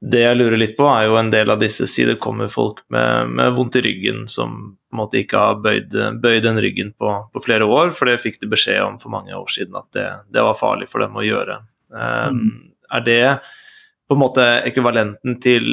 [0.01, 3.35] det jeg lurer litt på, er jo en del av disse sider kommer folk med,
[3.37, 5.93] med vondt i ryggen som på en måte ikke har bøyd,
[6.23, 9.35] bøyd den ryggen på, på, flere år, for det fikk de beskjed om for mange
[9.37, 11.61] år siden at det, det var farlig for dem å gjøre.
[11.93, 12.55] Eh, mm.
[12.97, 13.21] Er det
[14.11, 15.67] på en måte ekvivalenten til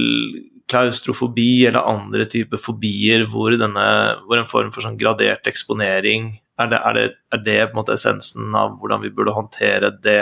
[0.70, 3.86] klaustrofobi eller andre typer fobier hvor, denne,
[4.28, 7.80] hvor en form for sånn gradert eksponering er det, er, det, er det, på en
[7.80, 10.20] måte essensen av hvordan vi burde håndtere det,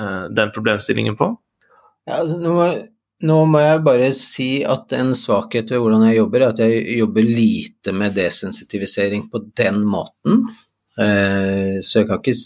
[0.00, 1.30] uh, den problemstillingen på?
[2.08, 2.66] Ja, altså, må,
[3.24, 6.98] nå må jeg bare si at en svakhet ved hvordan jeg jobber, er at jeg
[6.98, 10.44] jobber lite med desensitivisering på den måten.
[11.00, 12.36] Eh, så jeg ikke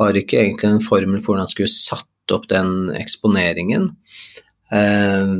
[0.00, 3.90] har ikke egentlig en formel for hvordan jeg skulle satt opp den eksponeringen.
[4.72, 5.36] Eh,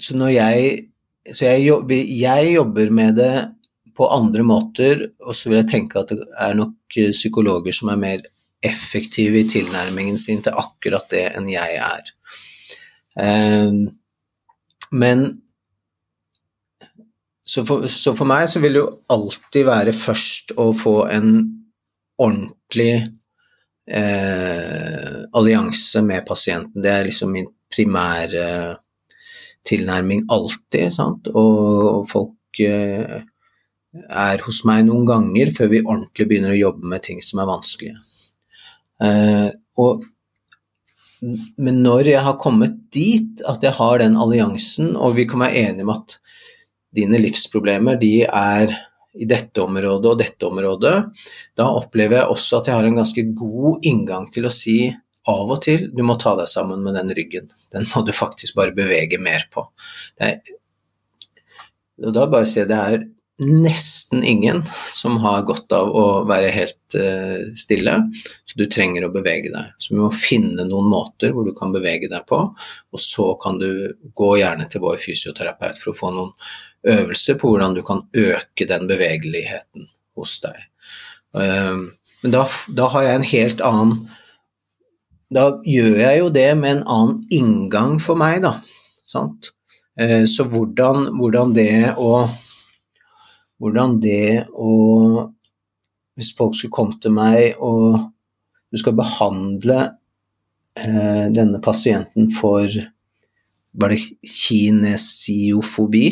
[0.00, 0.86] så når jeg
[1.30, 1.68] Så jeg
[2.18, 3.50] jeg jobber med det
[3.94, 8.00] på andre måter, og så vil jeg tenke at det er nok psykologer som er
[8.00, 8.22] mer
[8.64, 12.10] effektive i tilnærmingen sin til akkurat det enn jeg er.
[13.20, 13.90] Ehm,
[14.90, 15.42] men
[17.44, 21.32] så for, så for, meg så vil det jo alltid være først å få en
[22.20, 22.92] ordentlig
[23.90, 26.82] eh, allianse med pasienten.
[26.82, 28.46] Det er liksom min primære
[29.66, 30.92] tilnærming alltid.
[30.94, 31.30] Sant?
[31.34, 33.20] Og folk eh,
[34.08, 37.50] er hos meg noen ganger før vi ordentlig begynner å jobbe med ting som er
[37.50, 37.98] vanskelige.
[39.02, 39.50] Eh,
[39.80, 40.06] og
[41.60, 45.66] men når jeg har kommet dit at jeg har den alliansen, og vi kan være
[45.66, 46.16] enige om at
[46.96, 48.72] dine livsproblemer de er
[49.18, 50.94] i dette området og dette området,
[51.58, 54.78] da opplever jeg også at jeg har en ganske god inngang til å si
[55.30, 57.50] av og til du må ta deg sammen med den ryggen.
[57.74, 59.66] Den må du faktisk bare bevege mer på.
[60.22, 60.38] Er,
[62.00, 63.08] og da bare si det er
[63.40, 64.62] nesten ingen
[64.92, 67.94] som har godt av å være helt uh, stille,
[68.44, 69.70] så du trenger å bevege deg.
[69.80, 73.56] Så vi må finne noen måter hvor du kan bevege deg på, og så kan
[73.60, 73.70] du
[74.16, 76.34] gå gjerne til vår fysioterapeut for å få noen
[76.88, 80.56] øvelser på hvordan du kan øke den bevegeligheten hos deg.
[81.36, 81.88] Uh,
[82.22, 82.44] men da,
[82.76, 84.00] da har jeg en helt annen
[85.30, 88.56] Da gjør jeg jo det med en annen inngang for meg, da.
[89.08, 89.52] Sant?
[90.00, 92.24] Uh, så hvordan, hvordan det å
[93.60, 94.72] hvordan det å
[96.16, 98.00] Hvis folk skulle komme til meg og
[98.70, 99.78] du skal behandle
[100.78, 106.04] eh, denne pasienten for Var det kinesiofobi?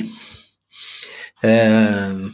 [1.47, 2.29] Eh,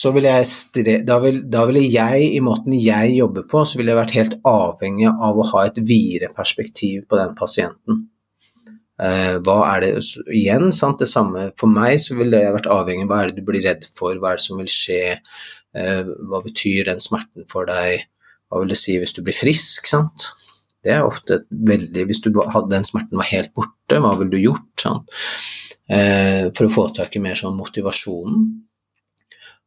[0.00, 3.92] så vil jeg da, vil, da ville jeg, i måten jeg jobber på, så ville
[3.92, 8.06] jeg vært helt avhengig av å ha et videre perspektiv på den pasienten.
[9.00, 9.90] Eh, hva er det
[10.36, 13.40] Igjen, sant, det samme for meg, så ville jeg vært avhengig av hva er det
[13.40, 15.16] du blir redd for, hva er det som vil skje,
[15.74, 18.06] eh, hva betyr den smerten for deg,
[18.48, 20.30] hva vil det si hvis du blir frisk, sant.
[20.80, 24.40] Det er ofte veldig Hvis du hadde den smerten var helt borte, hva ville du
[24.40, 24.68] gjort?
[24.80, 25.02] Sånn.
[25.90, 28.48] Eh, for å få tak i mer sånn motivasjonen.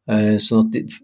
[0.04, 0.96] Sånn at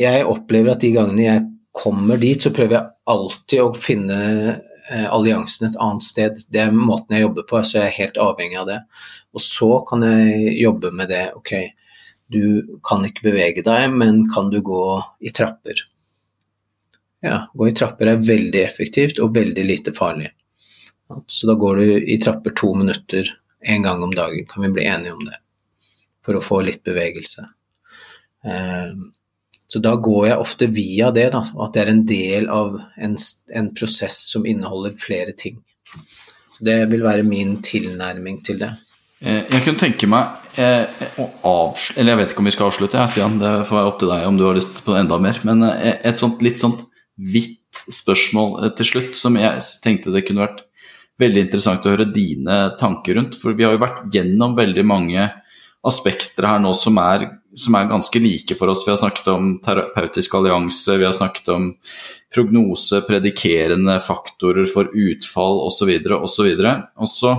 [0.00, 1.42] jeg opplever at de gangene jeg
[1.76, 4.20] kommer dit, så prøver jeg alltid å finne
[4.90, 6.40] Eh, alliansen et annet sted.
[6.52, 8.80] Det er måten jeg jobber på, så jeg er helt avhengig av det.
[9.32, 11.24] Og så kan jeg jobbe med det.
[11.38, 11.54] Ok,
[12.34, 14.84] du kan ikke bevege deg, men kan du gå
[15.24, 15.80] i trapper?
[17.24, 20.28] Ja, gå i trapper er veldig effektivt og veldig lite farlig.
[21.26, 23.28] Så da går du i trapper to minutter
[23.64, 25.38] en gang om dagen, kan vi bli enige om det.
[26.24, 27.46] For å få litt bevegelse.
[28.44, 29.08] Um,
[29.72, 33.16] så da går jeg ofte via det, da, at det er en del av en,
[33.56, 35.56] en prosess som inneholder flere ting.
[36.64, 38.70] Det vil være min tilnærming til det.
[39.24, 40.84] Eh, jeg kunne tenke meg eh,
[41.16, 43.38] å avslutte Eller jeg vet ikke om vi skal avslutte, Stian.
[43.40, 45.40] Det får være opp til deg om du har lyst på enda mer.
[45.48, 46.84] Men eh, et sånt litt sånt
[47.18, 50.64] hvitt spørsmål til slutt, som jeg tenkte det kunne vært
[51.20, 53.38] veldig interessant å høre dine tanker rundt.
[53.38, 55.28] For vi har jo vært gjennom veldig mange
[55.84, 57.26] aspekter her nå som er,
[57.58, 58.86] som er, ganske like for oss.
[58.86, 61.68] Vi har snakket om terapeutisk allianse, vi har snakket om
[62.34, 65.92] prognose, predikerende faktorer for utfall osv.
[66.18, 66.50] osv.
[66.64, 67.34] Og så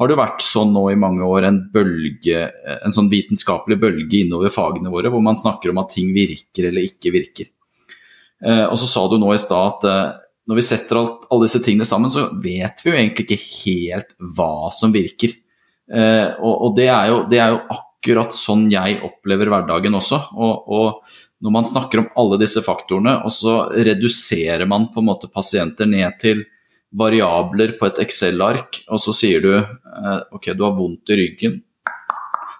[0.00, 2.46] har det vært sånn nå i mange år en bølge,
[2.80, 6.88] en sånn vitenskapelig bølge innover fagene våre, hvor man snakker om at ting virker eller
[6.88, 7.52] ikke virker.
[8.42, 10.18] Eh, og så sa du nå i stad at eh,
[10.50, 14.14] når vi setter alt, alle disse tingene sammen, så vet vi jo egentlig ikke helt
[14.36, 15.36] hva som virker.
[15.92, 20.18] Eh, og, og det, er jo, det, er jo, akkurat sånn jeg opplever hverdagen også.
[20.34, 21.12] Og, og,
[21.42, 25.86] når man snakker om alle disse faktorene, og så reduserer man på en måte pasienter
[25.90, 26.42] ned til
[26.98, 31.56] variabler på et Excel-ark, og så sier du ok, du har vondt i ryggen,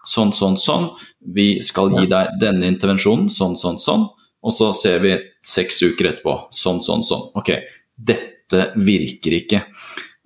[0.08, 0.88] sånn, sånn, sånn.
[1.34, 4.08] Vi skal gi deg denne intervensjonen, sånn, sånn, sånn.
[4.42, 5.16] Og så ser vi
[5.46, 7.28] seks uker etterpå, sånn, sånn, sånn.
[7.38, 7.54] Ok,
[7.94, 9.62] dette virker ikke.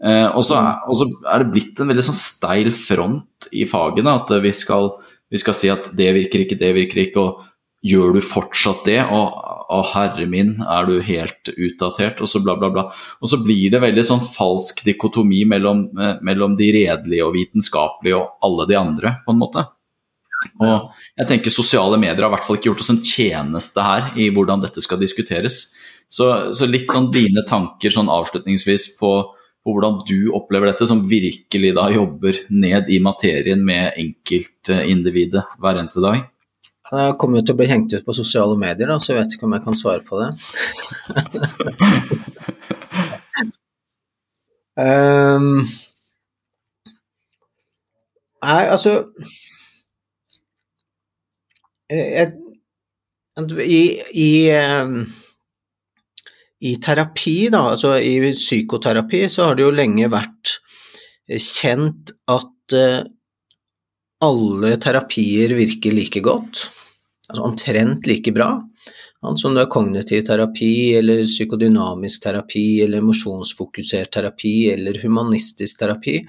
[0.04, 3.66] Eh, og, så er, og, så er, det blitt en veldig sånn steil front i
[3.68, 4.16] fagene.
[4.20, 4.92] At vi skal,
[5.32, 7.26] vi skal, si at det virker ikke, det virker ikke.
[7.26, 9.00] Og gjør du fortsatt det?
[9.04, 12.20] Og å herre min, er du helt utdatert?
[12.22, 12.86] Og så bla, bla, bla.
[13.20, 18.20] Og så blir det veldig sånn falsk dikotomi mellom, eh, mellom de redelige og vitenskapelige
[18.20, 19.66] og alle de andre, på en måte.
[20.60, 24.02] Og jeg tenker Sosiale medier har i hvert fall ikke gjort oss en tjeneste her
[24.20, 25.56] i hvordan dette skal diskuteres.
[26.12, 29.12] Så, så litt sånn dine tanker sånn avslutningsvis på
[29.66, 35.80] på, hvordan du opplever dette, som virkelig da jobber ned i materien med enkeltindividet hver
[35.80, 36.20] eneste dag?
[36.86, 39.32] Jeg kommer jo til å bli hengt ut på sosiale medier, da, så jeg vet
[39.34, 40.30] ikke om jeg kan svare på det.
[44.78, 45.58] um,
[48.46, 49.10] nei, altså
[51.92, 53.82] i,
[54.12, 54.30] i,
[54.82, 55.06] um,
[56.60, 60.56] I terapi, da, altså i psykoterapi, så har det jo lenge vært
[61.28, 63.04] kjent at uh,
[64.24, 66.66] alle terapier virker like godt,
[67.28, 68.54] altså omtrent like bra.
[69.36, 76.20] Som det er kognitiv terapi eller psykodynamisk terapi eller emosjonsfokusert terapi eller humanistisk terapi,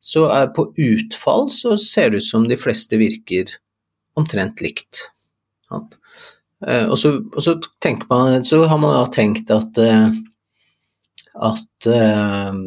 [0.00, 3.54] så er på utfall så ser det ut som de fleste virker
[4.18, 5.06] omtrent likt.
[5.68, 5.82] Ja.
[6.88, 7.54] og så, og så,
[8.08, 10.08] man, så har man da tenkt at, eh,
[11.48, 12.62] at eh,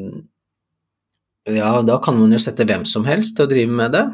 [1.49, 4.05] ja, da kan man jo sette hvem som helst til å drive med det.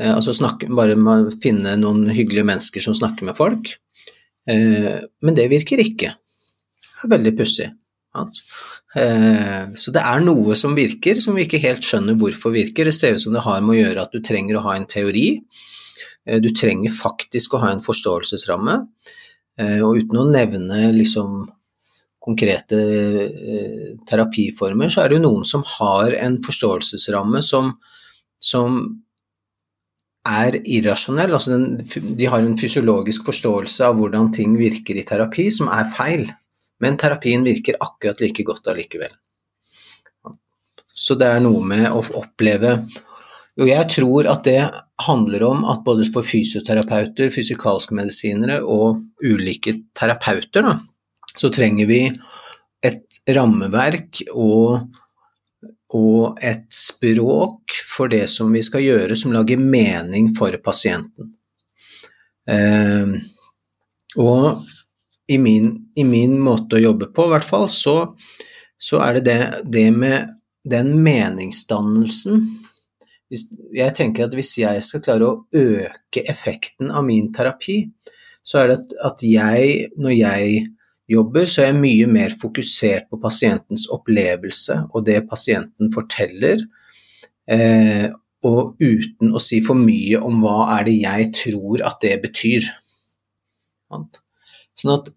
[0.00, 0.96] Eh, altså snakke, bare
[1.42, 3.72] finne noen hyggelige mennesker som snakker med folk.
[4.50, 6.12] Eh, men det virker ikke.
[6.16, 7.70] Det er veldig pussig.
[8.96, 12.88] Eh, så det er noe som virker, som vi ikke helt skjønner hvorfor virker.
[12.88, 14.88] Det ser ut som det har med å gjøre at du trenger å ha en
[14.90, 15.28] teori.
[16.42, 18.80] Du trenger faktisk å ha en forståelsesramme.
[19.86, 21.44] Og uten å nevne liksom
[22.26, 22.80] konkrete
[24.10, 27.70] terapiformer, så er det jo noen som har en forståelsesramme som,
[28.42, 28.80] som
[30.26, 31.34] er irrasjonell.
[31.36, 31.76] Altså den,
[32.18, 36.26] de har en fysiologisk forståelse av hvordan ting virker i terapi, som er feil.
[36.82, 39.12] Men terapien virker akkurat like godt allikevel.
[40.86, 42.78] Så det er noe med å oppleve
[43.60, 44.60] Og jeg tror at det
[45.00, 50.74] handler om at både for fysioterapeuter, fysikalske medisinere og ulike terapeuter, da,
[51.40, 52.02] så trenger vi
[52.84, 54.84] et rammeverk og
[55.94, 61.30] og et språk for det som vi skal gjøre, som lager mening for pasienten.
[62.50, 63.14] Eh,
[64.18, 64.64] og
[65.30, 67.96] i min, i min, måte å jobbe på, i hvert fall, så,
[68.76, 69.38] så er det, det
[69.72, 70.34] det med
[70.66, 72.42] den meningsdannelsen
[73.74, 77.80] Jeg tenker at hvis jeg skal klare å øke effekten av min terapi,
[78.46, 80.60] så er det at jeg, når jeg
[81.10, 86.62] jobber, så er jeg mye mer fokusert på pasientens opplevelse og det pasienten forteller,
[87.50, 88.06] eh,
[88.46, 92.66] og uten å si for mye om hva er det jeg tror at det betyr.
[93.90, 95.10] Sånn at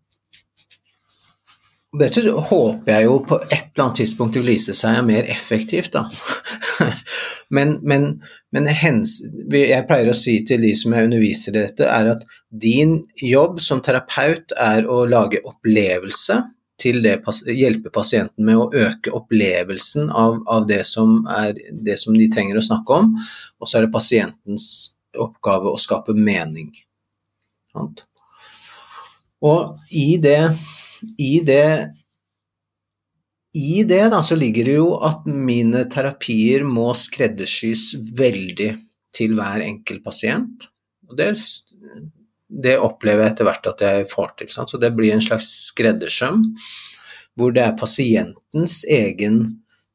[1.98, 6.04] dette håper jeg jo på et eller annet tidspunkt vil vise seg mer effektivt, da.
[7.56, 8.06] men, men,
[8.54, 9.16] men hens,
[9.50, 12.22] jeg pleier å si til de som jeg underviser i dette, er at
[12.54, 16.38] din jobb som terapeut er å lage opplevelse
[16.80, 17.18] til det,
[17.58, 22.60] hjelpe pasienten med å øke opplevelsen av, av det, som er, det som de trenger
[22.60, 23.16] å snakke om,
[23.60, 24.68] og så er det pasientens
[25.18, 26.70] oppgave å skape mening.
[29.42, 30.44] Og i det
[31.18, 31.90] i det
[33.58, 38.70] i det da, så ligger det jo at mine terapier må skreddersys veldig
[39.16, 40.68] til hver enkelt pasient.
[41.10, 41.32] Og det,
[42.50, 44.52] det opplever jeg etter hvert at jeg får til.
[44.54, 44.70] Sant?
[44.70, 46.46] Så det blir en slags skreddersøm
[47.40, 49.42] hvor det er pasientens egen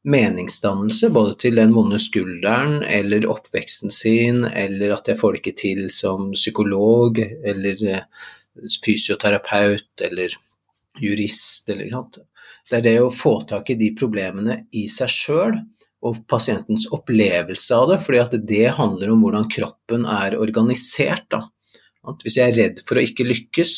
[0.05, 5.59] meningsdannelse, både til den vonde skulderen eller oppveksten sin, eller at jeg får det ikke
[5.61, 8.27] til som psykolog eller eh,
[8.85, 10.35] fysioterapeut eller
[11.01, 12.19] jurist eller sant.
[12.69, 15.57] Det er det å få tak i de problemene i seg sjøl
[16.05, 21.25] og pasientens opplevelse av det, fordi at det handler om hvordan kroppen er organisert.
[21.33, 21.41] Da.
[22.23, 23.73] Hvis jeg er redd for å ikke lykkes,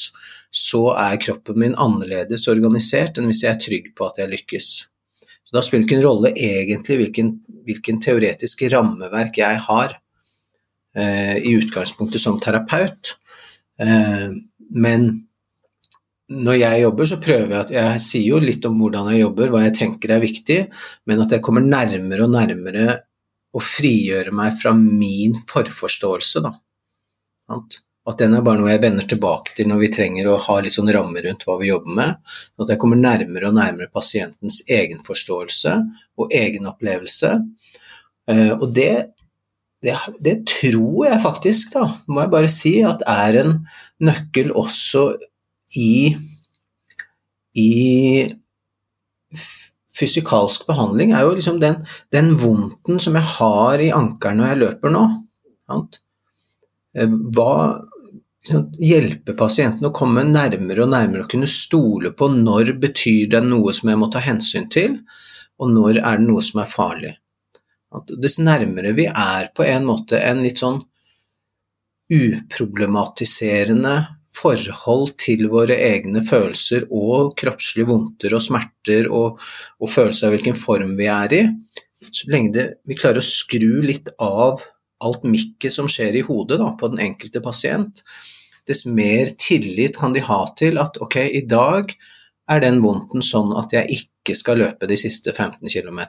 [0.51, 4.69] så er kroppen min annerledes organisert enn hvis jeg er trygg på at jeg lykkes.
[5.47, 7.31] Så Da spiller det ikke en rolle egentlig hvilken,
[7.67, 9.95] hvilken teoretisk rammeverk jeg har
[10.95, 13.15] eh, i utgangspunktet som terapeut,
[13.79, 14.35] eh,
[14.75, 15.07] men
[16.27, 19.51] når jeg jobber, så prøver jeg at jeg sier jo litt om hvordan jeg jobber,
[19.53, 20.59] hva jeg tenker er viktig,
[21.07, 22.87] men at jeg kommer nærmere og nærmere
[23.55, 26.43] å frigjøre meg fra min forforståelse.
[26.43, 26.51] Da.
[28.07, 30.75] At den er bare noe jeg vender tilbake til når vi trenger å ha litt
[30.75, 32.35] sånn ramme rundt hva vi jobber med.
[32.59, 35.77] At jeg kommer nærmere og nærmere pasientens egenforståelse
[36.19, 37.31] og egenopplevelse.
[37.39, 38.55] opplevelse.
[38.59, 38.91] og det,
[39.83, 43.53] det, det tror jeg faktisk, da, må jeg bare si, at er en
[44.03, 45.07] nøkkel også
[45.75, 46.15] i,
[47.59, 47.71] i
[49.97, 51.81] fysikalsk behandling er jo liksom den,
[52.13, 55.05] den vondten som jeg har i ankelen når jeg løper nå.
[55.67, 56.01] Sant?
[56.95, 57.53] Eh, hva
[58.79, 63.73] hjelpe pasienten å komme nærmere og nærmere og kunne stole på når betyr det noe
[63.75, 64.99] som jeg må ta hensyn til,
[65.59, 67.13] og når er det noe som er farlig.
[67.97, 70.79] At dess nærmere vi er på en måte en litt sånn
[72.13, 73.95] uproblematiserende
[74.37, 79.41] forhold til våre egne følelser og kroppslige vondter og smerter og,
[79.81, 81.43] og følelse av hvilken form vi er i,
[82.07, 84.61] så lenge det, vi klarer å skru litt av
[85.03, 88.03] alt mikket som skjer i hodet da, på den enkelte pasient,
[88.67, 91.93] dess mer tillit kan de ha til at ok, i dag
[92.51, 96.01] er den vondten sånn at jeg ikke skal løpe de siste 15 km.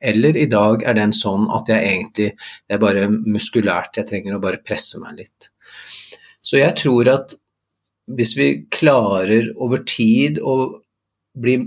[0.00, 4.36] Eller i dag er den sånn at jeg egentlig Det er bare muskulært, jeg trenger
[4.36, 5.50] å bare presse meg litt.
[6.40, 7.36] Så jeg tror at
[8.10, 10.56] hvis vi klarer over tid å
[11.38, 11.60] bli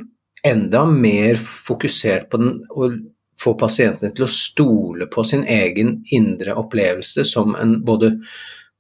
[0.43, 2.97] enda mer fokusert på den og
[3.39, 8.11] få pasientene til å stole på sin egen indre opplevelse som en både,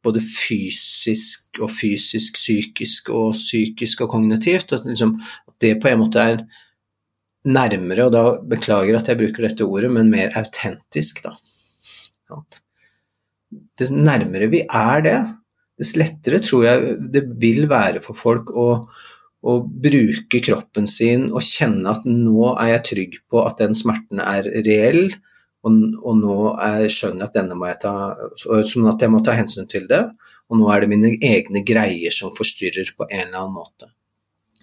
[0.05, 4.75] både fysisk og fysisk, psykisk og psykisk og kognitivt.
[4.75, 5.15] At, liksom,
[5.63, 6.43] det på en måte er
[7.43, 11.33] nærmere, og da beklager at jeg bruker dette ordet, men mer autentisk, da.
[13.79, 15.17] Det nærmere vi er det,
[15.79, 18.67] dess lettere tror jeg det vil være for folk å,
[19.43, 24.21] å bruke kroppen sin og kjenne at nå er jeg trygg på at den smerten
[24.23, 25.07] er reell,
[25.63, 27.93] og, og nå er, skjønner jeg at denne må jeg ta
[28.39, 30.03] Sånn at jeg må ta hensyn til det,
[30.51, 33.87] og nå er det mine egne greier som forstyrrer på en eller annen måte.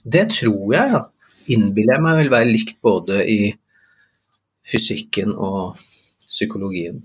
[0.04, 1.06] Det tror jeg, ja
[1.50, 3.38] innbiller jeg meg vil være likt både i
[4.66, 5.78] fysikken og
[6.26, 7.00] psykologien.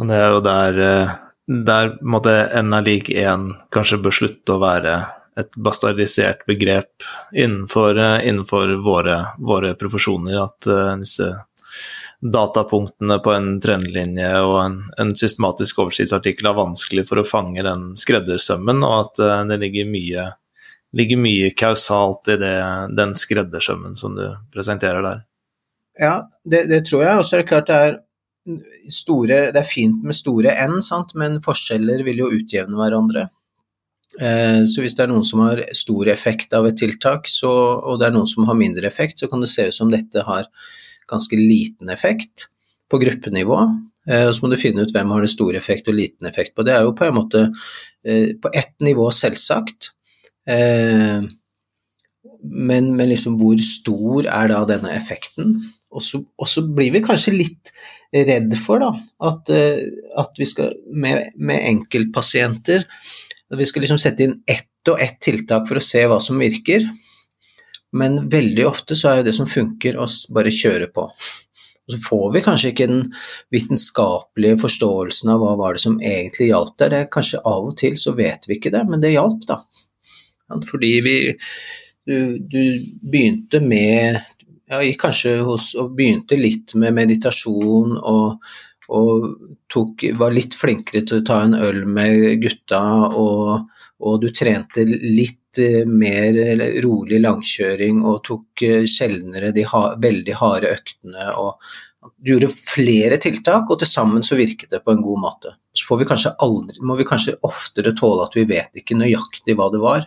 [0.00, 1.12] Og det er jo der, eh,
[1.50, 4.94] der måtte N er lik 1 kanskje bør slutte å være
[5.40, 10.36] et bastardisert begrep innenfor, eh, innenfor våre, våre, profesjoner.
[10.44, 11.30] At uh, disse
[12.20, 17.94] datapunktene på en trendlinje og en, en, systematisk oversiktsartikkel er vanskelig for å fange den
[17.98, 20.28] skreddersømmen, og at uh, det ligger mye
[20.96, 22.54] ligger mye kausalt i det,
[22.98, 24.24] den skreddersømmen som du
[24.54, 25.20] presenterer der.
[26.00, 27.18] Ja, det, det tror jeg.
[27.20, 28.00] Og så er det klart det er
[28.90, 31.14] store Det er fint med store N, sant?
[31.18, 33.28] men forskjeller vil jo utjevne hverandre.
[34.18, 38.00] Eh, så hvis det er noen som har stor effekt av et tiltak, så, og
[38.00, 40.48] det er noen som har mindre effekt, så kan det se ut som dette har
[41.10, 42.48] ganske liten effekt
[42.90, 43.58] på gruppenivå.
[44.10, 46.56] Eh, og så må du finne ut hvem har det store effekt og liten effekt
[46.56, 46.66] på.
[46.66, 49.94] Det er jo på en måte eh, på ett nivå selvsagt,
[50.50, 51.28] men,
[52.96, 55.52] men, liksom hvor stor er da denne effekten?
[55.92, 57.70] Og så blir vi kanskje litt
[58.12, 58.90] redd for da,
[59.28, 59.82] at, eh,
[60.18, 62.86] at vi skal med, med enkeltpasienter
[63.58, 66.84] Vi skal liksom sette inn ett og ett tiltak for å se hva som virker.
[67.92, 71.08] Men veldig ofte så er jo det som funker, å bare kjøre på.
[71.10, 73.02] Og så får vi kanskje ikke den
[73.50, 76.92] vitenskapelige forståelsen av hva var det som egentlig hjalp der.
[76.92, 79.58] Det er kanskje Av og til så vet vi ikke det, men det hjalp, da.
[80.70, 81.16] Fordi vi
[82.06, 82.62] du, du
[83.10, 84.20] begynte med
[84.70, 88.52] ja, gikk kanskje hos og begynte litt med meditasjon og,
[88.94, 89.26] og
[89.70, 92.80] tok, var litt flinkere til å ta en øl med gutta,
[93.10, 93.68] og,
[94.06, 96.38] og du trente litt eh, mer
[96.84, 101.30] rolig langkjøring og tok eh, sjeldnere de ha, veldig harde øktene.
[101.34, 101.58] og
[102.16, 105.50] du gjorde flere tiltak, og til sammen så virket det på en god måte.
[105.76, 109.82] Så vi aldri, må vi kanskje oftere tåle at vi vet ikke nøyaktig hva det
[109.82, 110.06] var.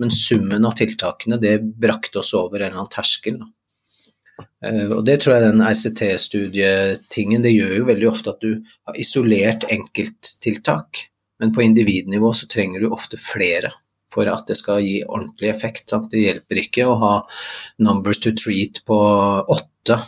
[0.00, 3.38] Men summen av tiltakene det brakte oss over en eller annen terskel.
[3.38, 3.63] Eh,
[4.96, 8.56] og Det tror jeg den ICT-studietingen det gjør jo veldig ofte at du
[8.88, 11.04] har isolert enkelttiltak,
[11.42, 13.70] men på individnivå så trenger du ofte flere
[14.14, 15.88] for at det skal gi ordentlig effekt.
[15.90, 16.10] Sant?
[16.12, 17.14] Det hjelper ikke å ha
[17.82, 18.98] numbers to treat på
[19.56, 19.98] åtte.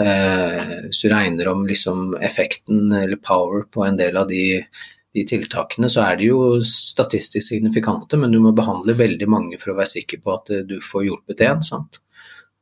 [0.00, 4.64] Eh, hvis du regner om liksom effekten eller power på en del av de
[5.12, 9.72] de tiltakene, så er de jo statistisk signifikante, men du må behandle veldig mange for
[9.72, 11.64] å være sikker på at eh, du får hjulpet én.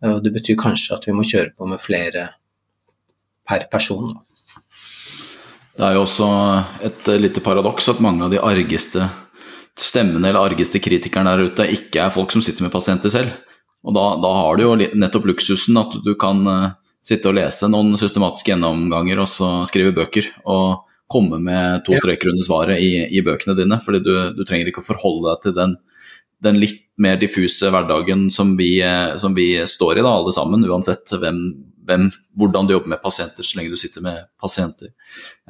[0.07, 2.29] Og det betyr kanskje at vi må kjøre på med flere
[3.49, 4.13] per person.
[5.79, 6.29] Det er jo også
[6.87, 9.07] et eh, lite paradoks at mange av de argeste
[9.79, 13.35] stemmene eller argeste kritikerne der ute ikke er folk som sitter med pasienter selv.
[13.87, 16.73] Og da, da har du jo nettopp luksusen at du kan uh,
[17.07, 20.27] sitte og lese noen systematiske gjennomganger og så skrive bøker.
[20.45, 23.79] og komme med to streker under svaret i, i, bøkene dine.
[23.81, 25.77] fordi du, du, trenger ikke å forholde deg til den,
[26.45, 28.79] den litt mer diffuse hverdagen som vi,
[29.19, 31.43] som vi, står i, da, alle sammen, uansett hvem,
[31.89, 32.09] hvem,
[32.39, 34.93] hvordan du jobber med pasienter, så lenge du sitter med pasienter.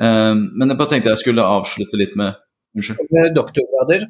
[0.00, 2.36] Uh, men jeg bare tenkte jeg skulle avslutte litt med
[2.76, 3.32] Unnskyld.
[3.36, 4.04] Doktorgrader,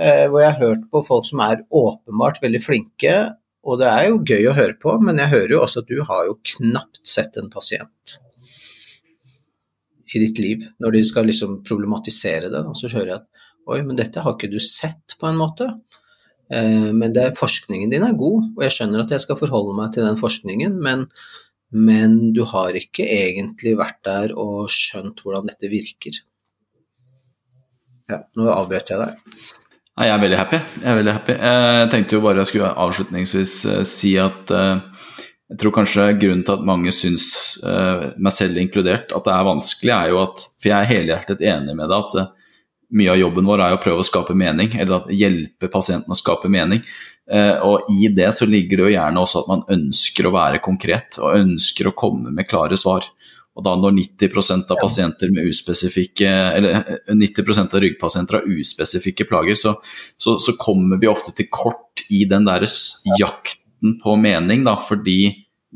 [0.00, 3.14] uh, hvor jeg har hørt på folk som er åpenbart veldig flinke,
[3.62, 6.02] og det er jo gøy å høre på, men jeg hører jo også at du
[6.06, 8.16] har jo knapt sett en pasient
[10.12, 12.62] i ditt liv, når de skal liksom problematisere det.
[12.68, 15.70] Og så hører jeg at oi, men dette har ikke du sett, på en måte.
[16.50, 19.94] Eh, men det, forskningen din er god, og jeg skjønner at jeg skal forholde meg
[19.94, 21.06] til den forskningen, men,
[21.72, 26.18] men du har ikke egentlig vært der og skjønt hvordan dette virker.
[28.10, 29.38] Ja, nå avbrøt jeg deg.
[29.92, 30.58] Nei, jeg er veldig happy.
[30.80, 31.34] Jeg er veldig happy.
[31.36, 36.54] Jeg tenkte jo bare jeg skulle avslutningsvis eh, si at jeg tror kanskje grunnen til
[36.56, 37.26] at mange syns,
[37.60, 41.74] meg selv inkludert, at det er vanskelig, er jo at For jeg er helhjertet enig
[41.76, 42.30] med deg at
[42.92, 46.50] mye av jobben vår er å prøve å skape mening, eller hjelpe pasienten å skape
[46.52, 46.82] mening.
[47.64, 51.16] og i det så ligger det jo gjerne også at man ønsker å være konkret,
[51.22, 53.06] og ønsker å komme med klare svar.
[53.52, 59.58] Og da når 90% av pasienter med uspesifikke, eller 90% av ryggpasienter har uspesifikke plager,
[59.60, 59.74] så,
[60.16, 62.64] så, så, kommer vi ofte til kort i den der
[63.20, 65.20] jakten på mening, da, fordi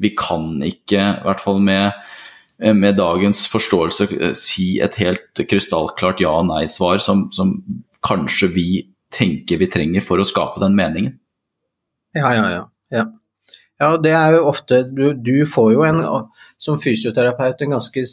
[0.00, 1.92] vi kan ikke, i hvert fall med,
[2.58, 4.06] med dagens forståelse,
[4.38, 7.58] si et helt krystallklart ja- og nei-svar som, som
[8.06, 8.68] kanskje vi
[9.12, 11.18] tenker vi trenger for å skape den meningen.
[12.16, 12.64] Ja, ja, ja.
[12.90, 13.04] ja.
[13.76, 15.98] Ja, det er jo ofte Du, du får jo en,
[16.56, 18.04] som fysioterapeut en ganske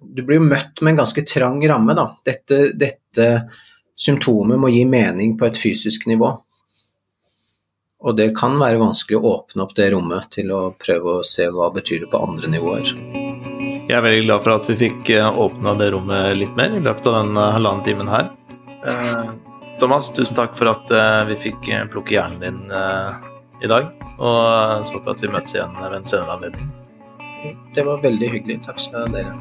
[0.00, 2.06] Du blir jo møtt med en ganske trang ramme, da.
[2.24, 3.26] Dette, dette
[4.00, 6.32] symptomet må gi mening på et fysisk nivå.
[8.00, 11.52] Og det kan være vanskelig å åpne opp det rommet til å prøve å se
[11.52, 13.19] hva det betyr på andre nivåer.
[13.90, 16.82] Jeg er veldig glad for at vi fikk eh, åpna det rommet litt mer i
[16.84, 18.28] løpet av den eh, halvannen timen her.
[18.86, 19.30] Eh,
[19.82, 20.86] Thomas, tusen takk for at
[21.26, 22.58] vi fikk plukke hjernen din
[23.64, 23.84] i dag.
[24.20, 24.46] Og
[24.84, 26.68] så håper jeg at vi møtes igjen ved en senere anledning.
[27.74, 28.56] Det var veldig hyggelig.
[28.68, 29.38] Takk skal dere ha.